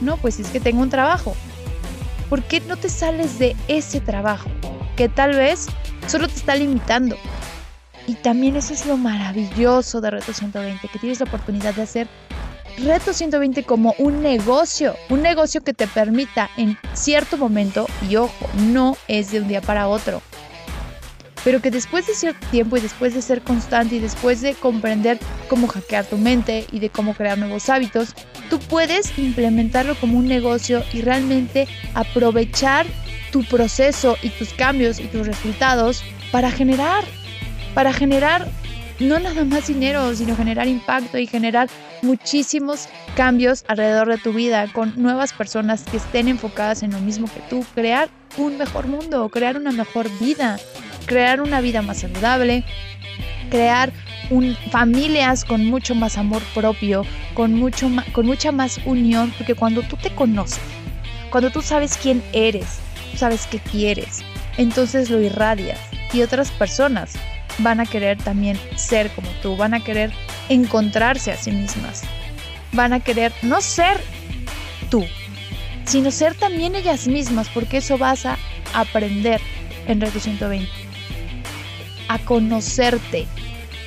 No, 0.02 0.18
pues 0.18 0.40
es 0.40 0.50
que 0.50 0.60
tengo 0.60 0.82
un 0.82 0.90
trabajo. 0.90 1.36
¿Por 2.30 2.44
qué 2.44 2.60
no 2.62 2.78
te 2.78 2.90
sales 2.90 3.40
de 3.40 3.56
ese 3.68 4.00
trabajo? 4.00 4.50
Que 4.96 5.10
tal 5.10 5.36
vez 5.36 5.68
solo 6.08 6.28
te 6.28 6.36
está 6.36 6.56
limitando. 6.56 7.18
Y 8.06 8.16
también 8.16 8.56
eso 8.56 8.74
es 8.74 8.86
lo 8.86 8.98
maravilloso 8.98 10.02
de 10.02 10.12
Reto 10.12 10.34
120, 10.34 10.88
que 10.88 11.00
tienes 11.00 11.20
la 11.20 11.26
oportunidad 11.26 11.74
de 11.74 11.82
hacer 11.82 12.08
Reto 12.78 13.12
120 13.12 13.64
como 13.64 13.96
un 13.98 14.22
negocio, 14.22 14.96
un 15.10 15.24
negocio 15.24 15.62
que 15.62 15.74
te 15.74 15.88
permita 15.88 16.48
en 16.58 16.78
cierto 16.94 17.36
momento, 17.36 17.88
y 18.08 18.18
ojo, 18.18 18.48
no 18.68 18.96
es 19.08 19.32
de 19.32 19.42
un 19.42 19.48
día 19.48 19.62
para 19.62 19.88
otro, 19.88 20.22
pero 21.44 21.60
que 21.60 21.72
después 21.72 22.06
de 22.06 22.14
cierto 22.14 22.46
tiempo 22.52 22.78
y 22.78 22.82
después 22.82 23.16
de 23.16 23.24
ser 23.24 23.42
constante 23.42 23.96
y 23.96 24.00
después 24.00 24.42
de 24.42 24.54
comprender 24.54 25.18
cómo 25.50 25.68
hackear 25.68 26.06
tu 26.06 26.18
mente 26.18 26.68
y 26.72 26.80
de 26.80 26.90
cómo 26.90 27.16
crear 27.16 27.40
nuevos 27.40 27.68
hábitos, 27.70 28.14
tú 28.48 28.60
puedes 28.60 29.18
implementarlo 29.18 29.96
como 29.96 30.20
un 30.20 30.28
negocio 30.28 30.84
y 30.94 31.02
realmente 31.02 31.68
aprovechar 31.96 32.86
tu 33.32 33.44
proceso 33.44 34.18
y 34.22 34.30
tus 34.30 34.54
cambios 34.54 35.00
y 35.00 35.06
tus 35.06 35.26
resultados 35.26 36.04
para 36.32 36.52
generar, 36.52 37.04
para 37.74 37.92
generar 37.92 38.48
no 39.00 39.20
nada 39.20 39.46
más 39.46 39.68
dinero, 39.68 40.14
sino 40.16 40.36
generar 40.36 40.68
impacto 40.68 41.18
y 41.18 41.28
generar 41.28 41.70
muchísimos 42.02 42.88
cambios 43.16 43.64
alrededor 43.68 44.10
de 44.10 44.18
tu 44.18 44.34
vida 44.34 44.68
con 44.72 44.94
nuevas 44.96 45.34
personas 45.34 45.84
que 45.84 45.98
estén 45.98 46.28
enfocadas 46.28 46.84
en 46.84 46.92
lo 46.92 47.00
mismo 47.00 47.28
que 47.28 47.42
tú, 47.50 47.66
crear 47.76 48.10
un 48.38 48.58
mejor 48.58 48.88
mundo, 48.88 49.30
crear 49.30 49.58
una 49.58 49.72
mejor 49.72 50.10
vida, 50.20 50.60
crear 51.06 51.42
una 51.42 51.62
vida 51.62 51.82
más 51.82 52.00
saludable, 52.00 52.64
crear 53.50 53.92
familias 54.72 55.46
con 55.46 55.66
mucho 55.66 55.96
más 55.96 56.18
amor 56.18 56.42
propio, 56.54 57.04
con, 57.34 57.54
mucho 57.54 57.90
con 58.12 58.26
mucha 58.26 58.52
más 58.52 58.80
unión, 58.86 59.34
porque 59.38 59.56
cuando 59.56 59.84
tú 59.84 59.96
te 59.96 60.14
conoces, 60.14 60.60
cuando 61.30 61.50
tú 61.50 61.62
sabes 61.62 61.98
quién 61.98 62.24
eres, 62.34 62.80
sabes 63.16 63.48
qué 63.48 63.60
quieres, 63.60 64.24
entonces 64.58 65.10
lo 65.10 65.22
irradias 65.22 65.80
y 66.14 66.22
otras 66.22 66.52
personas 66.52 67.14
van 67.60 67.80
a 67.80 67.86
querer 67.86 68.18
también 68.18 68.60
ser 68.76 69.10
como 69.12 69.30
tú, 69.42 69.56
van 69.56 69.74
a 69.74 69.84
querer 69.84 70.12
encontrarse 70.50 71.32
a 71.32 71.38
sí 71.38 71.52
mismas, 71.52 72.04
van 72.72 72.94
a 72.94 73.00
querer 73.00 73.34
no 73.42 73.62
ser 73.62 74.00
tú, 74.90 75.06
sino 75.86 76.12
ser 76.12 76.36
también 76.36 76.76
ellas 76.76 77.08
mismas, 77.08 77.50
porque 77.50 77.78
eso 77.78 77.98
vas 77.98 78.26
a 78.26 78.38
aprender 78.74 79.42
en 79.88 80.02
Reto 80.02 80.20
120, 80.20 80.70
a 82.08 82.20
conocerte, 82.20 83.26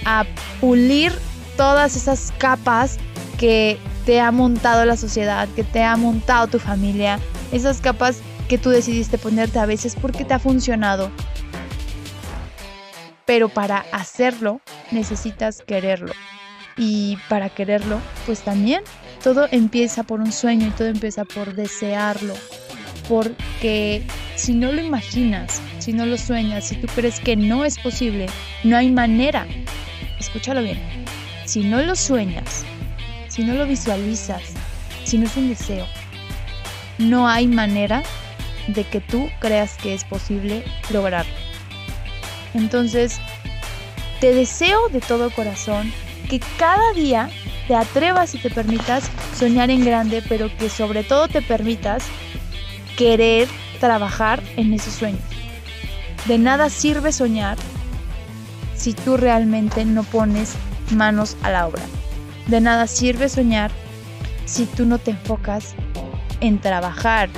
a 0.04 0.24
pulir 0.60 1.12
todas 1.56 1.96
esas 1.96 2.32
capas 2.38 2.98
que 3.38 3.78
te 4.06 4.20
ha 4.20 4.30
montado 4.32 4.84
la 4.84 4.96
sociedad, 4.96 5.48
que 5.54 5.64
te 5.64 5.82
ha 5.82 5.96
montado 5.96 6.46
tu 6.46 6.58
familia, 6.58 7.18
esas 7.52 7.80
capas 7.80 8.18
que 8.48 8.58
tú 8.58 8.70
decidiste 8.70 9.18
ponerte 9.18 9.58
a 9.58 9.66
veces 9.66 9.94
porque 10.00 10.24
te 10.24 10.34
ha 10.34 10.38
funcionado, 10.38 11.10
pero 13.30 13.48
para 13.48 13.84
hacerlo 13.92 14.60
necesitas 14.90 15.62
quererlo. 15.64 16.12
Y 16.76 17.16
para 17.28 17.48
quererlo, 17.48 18.00
pues 18.26 18.40
también 18.40 18.82
todo 19.22 19.46
empieza 19.52 20.02
por 20.02 20.18
un 20.18 20.32
sueño 20.32 20.66
y 20.66 20.70
todo 20.70 20.88
empieza 20.88 21.24
por 21.24 21.54
desearlo. 21.54 22.34
Porque 23.08 24.02
si 24.34 24.52
no 24.52 24.72
lo 24.72 24.82
imaginas, 24.82 25.62
si 25.78 25.92
no 25.92 26.06
lo 26.06 26.18
sueñas, 26.18 26.64
si 26.64 26.74
tú 26.74 26.88
crees 26.92 27.20
que 27.20 27.36
no 27.36 27.64
es 27.64 27.78
posible, 27.78 28.26
no 28.64 28.76
hay 28.76 28.90
manera. 28.90 29.46
Escúchalo 30.18 30.64
bien. 30.64 30.80
Si 31.44 31.62
no 31.62 31.80
lo 31.82 31.94
sueñas, 31.94 32.64
si 33.28 33.44
no 33.44 33.54
lo 33.54 33.64
visualizas, 33.64 34.42
si 35.04 35.18
no 35.18 35.26
es 35.26 35.36
un 35.36 35.50
deseo, 35.50 35.86
no 36.98 37.28
hay 37.28 37.46
manera 37.46 38.02
de 38.66 38.82
que 38.82 39.00
tú 39.00 39.30
creas 39.38 39.76
que 39.76 39.94
es 39.94 40.02
posible 40.02 40.64
lograrlo. 40.92 41.49
Entonces, 42.54 43.20
te 44.20 44.34
deseo 44.34 44.88
de 44.88 45.00
todo 45.00 45.30
corazón 45.30 45.92
que 46.28 46.40
cada 46.58 46.92
día 46.92 47.30
te 47.66 47.74
atrevas 47.74 48.34
y 48.34 48.38
te 48.38 48.50
permitas 48.50 49.10
soñar 49.36 49.70
en 49.70 49.84
grande, 49.84 50.22
pero 50.28 50.54
que 50.56 50.68
sobre 50.68 51.04
todo 51.04 51.28
te 51.28 51.42
permitas 51.42 52.04
querer 52.96 53.48
trabajar 53.78 54.42
en 54.56 54.74
esos 54.74 54.94
sueños. 54.94 55.22
De 56.26 56.38
nada 56.38 56.68
sirve 56.68 57.12
soñar 57.12 57.56
si 58.74 58.92
tú 58.92 59.16
realmente 59.16 59.84
no 59.84 60.04
pones 60.04 60.54
manos 60.90 61.36
a 61.42 61.50
la 61.50 61.66
obra. 61.66 61.82
De 62.46 62.60
nada 62.60 62.86
sirve 62.86 63.28
soñar 63.28 63.70
si 64.44 64.66
tú 64.66 64.84
no 64.84 64.98
te 64.98 65.12
enfocas 65.12 65.74
en 66.40 66.58
trabajar 66.60 67.30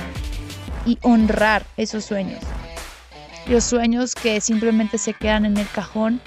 y 0.85 0.97
honrar 1.01 1.65
esos 1.77 2.03
sueños. 2.05 2.39
Los 3.47 3.65
sueños 3.65 4.15
que 4.15 4.39
simplemente 4.39 4.97
se 4.97 5.13
quedan 5.13 5.45
en 5.45 5.57
el 5.57 5.67
cajón, 5.67 6.21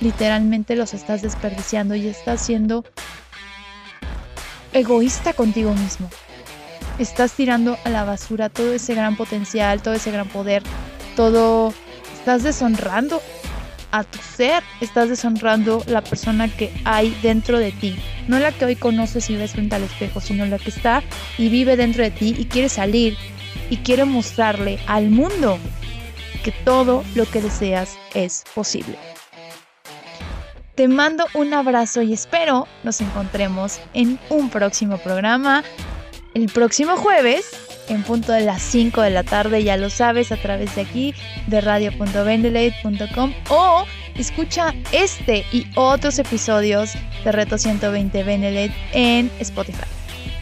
literalmente 0.00 0.74
los 0.74 0.94
estás 0.94 1.22
desperdiciando 1.22 1.94
y 1.94 2.08
estás 2.08 2.40
siendo 2.40 2.84
egoísta 4.72 5.32
contigo 5.32 5.72
mismo. 5.74 6.10
Estás 6.98 7.32
tirando 7.32 7.78
a 7.84 7.90
la 7.90 8.04
basura 8.04 8.48
todo 8.48 8.72
ese 8.72 8.94
gran 8.94 9.16
potencial, 9.16 9.82
todo 9.82 9.94
ese 9.94 10.10
gran 10.10 10.28
poder, 10.28 10.62
todo... 11.14 11.72
Estás 12.18 12.42
deshonrando 12.42 13.22
a 13.92 14.02
tu 14.02 14.18
ser, 14.18 14.64
estás 14.80 15.08
deshonrando 15.08 15.84
la 15.86 16.02
persona 16.02 16.48
que 16.48 16.72
hay 16.84 17.16
dentro 17.22 17.60
de 17.60 17.70
ti. 17.70 17.96
No 18.26 18.40
la 18.40 18.50
que 18.50 18.64
hoy 18.64 18.74
conoces 18.74 19.30
y 19.30 19.36
ves 19.36 19.52
frente 19.52 19.76
al 19.76 19.84
espejo, 19.84 20.20
sino 20.20 20.44
la 20.46 20.58
que 20.58 20.70
está 20.70 21.04
y 21.38 21.48
vive 21.48 21.76
dentro 21.76 22.02
de 22.02 22.10
ti 22.10 22.34
y 22.36 22.46
quiere 22.46 22.68
salir 22.68 23.16
y 23.70 23.76
quiere 23.78 24.04
mostrarle 24.04 24.80
al 24.88 25.10
mundo 25.10 25.60
que 26.46 26.52
todo 26.52 27.02
lo 27.16 27.24
que 27.26 27.42
deseas 27.42 27.98
es 28.14 28.44
posible. 28.54 28.96
Te 30.76 30.86
mando 30.86 31.26
un 31.34 31.52
abrazo 31.52 32.02
y 32.02 32.12
espero 32.12 32.68
nos 32.84 33.00
encontremos 33.00 33.80
en 33.94 34.16
un 34.28 34.48
próximo 34.48 34.98
programa 34.98 35.64
el 36.34 36.46
próximo 36.46 36.96
jueves 36.96 37.50
en 37.88 38.04
punto 38.04 38.30
de 38.30 38.42
las 38.42 38.62
5 38.62 39.02
de 39.02 39.10
la 39.10 39.24
tarde, 39.24 39.64
ya 39.64 39.76
lo 39.76 39.90
sabes, 39.90 40.30
a 40.30 40.36
través 40.36 40.76
de 40.76 40.82
aquí 40.82 41.14
de 41.48 41.60
radio.bendelate.com 41.60 43.32
o 43.48 43.84
escucha 44.14 44.72
este 44.92 45.44
y 45.50 45.66
otros 45.74 46.20
episodios 46.20 46.92
de 47.24 47.32
Reto 47.32 47.58
120 47.58 48.22
Benelete 48.22 48.74
en 48.92 49.32
Spotify. 49.40 49.86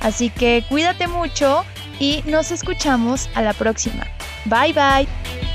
Así 0.01 0.29
que 0.29 0.65
cuídate 0.69 1.09
mucho 1.09 1.65
y 1.99 2.23
nos 2.27 2.51
escuchamos 2.51 3.31
a 3.35 3.41
la 3.41 3.55
próxima. 3.55 4.07
Bye 4.45 4.75
bye. 4.75 5.54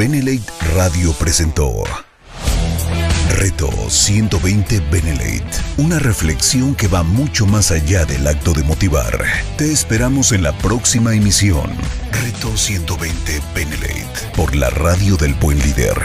Benelate 0.00 0.50
Radio 0.74 1.12
presentó 1.12 1.84
Reto 3.36 3.68
120 3.90 4.80
Benelate, 4.90 5.44
una 5.76 5.98
reflexión 5.98 6.74
que 6.74 6.88
va 6.88 7.02
mucho 7.02 7.44
más 7.44 7.70
allá 7.70 8.06
del 8.06 8.26
acto 8.26 8.54
de 8.54 8.62
motivar. 8.62 9.22
Te 9.58 9.70
esperamos 9.70 10.32
en 10.32 10.42
la 10.42 10.56
próxima 10.56 11.14
emisión. 11.14 11.70
Reto 12.12 12.56
120 12.56 13.42
Benelate, 13.54 14.32
por 14.34 14.56
la 14.56 14.70
radio 14.70 15.18
del 15.18 15.34
buen 15.34 15.58
líder. 15.58 16.00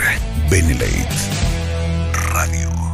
Benelate 0.49 1.07
Radio. 2.33 2.84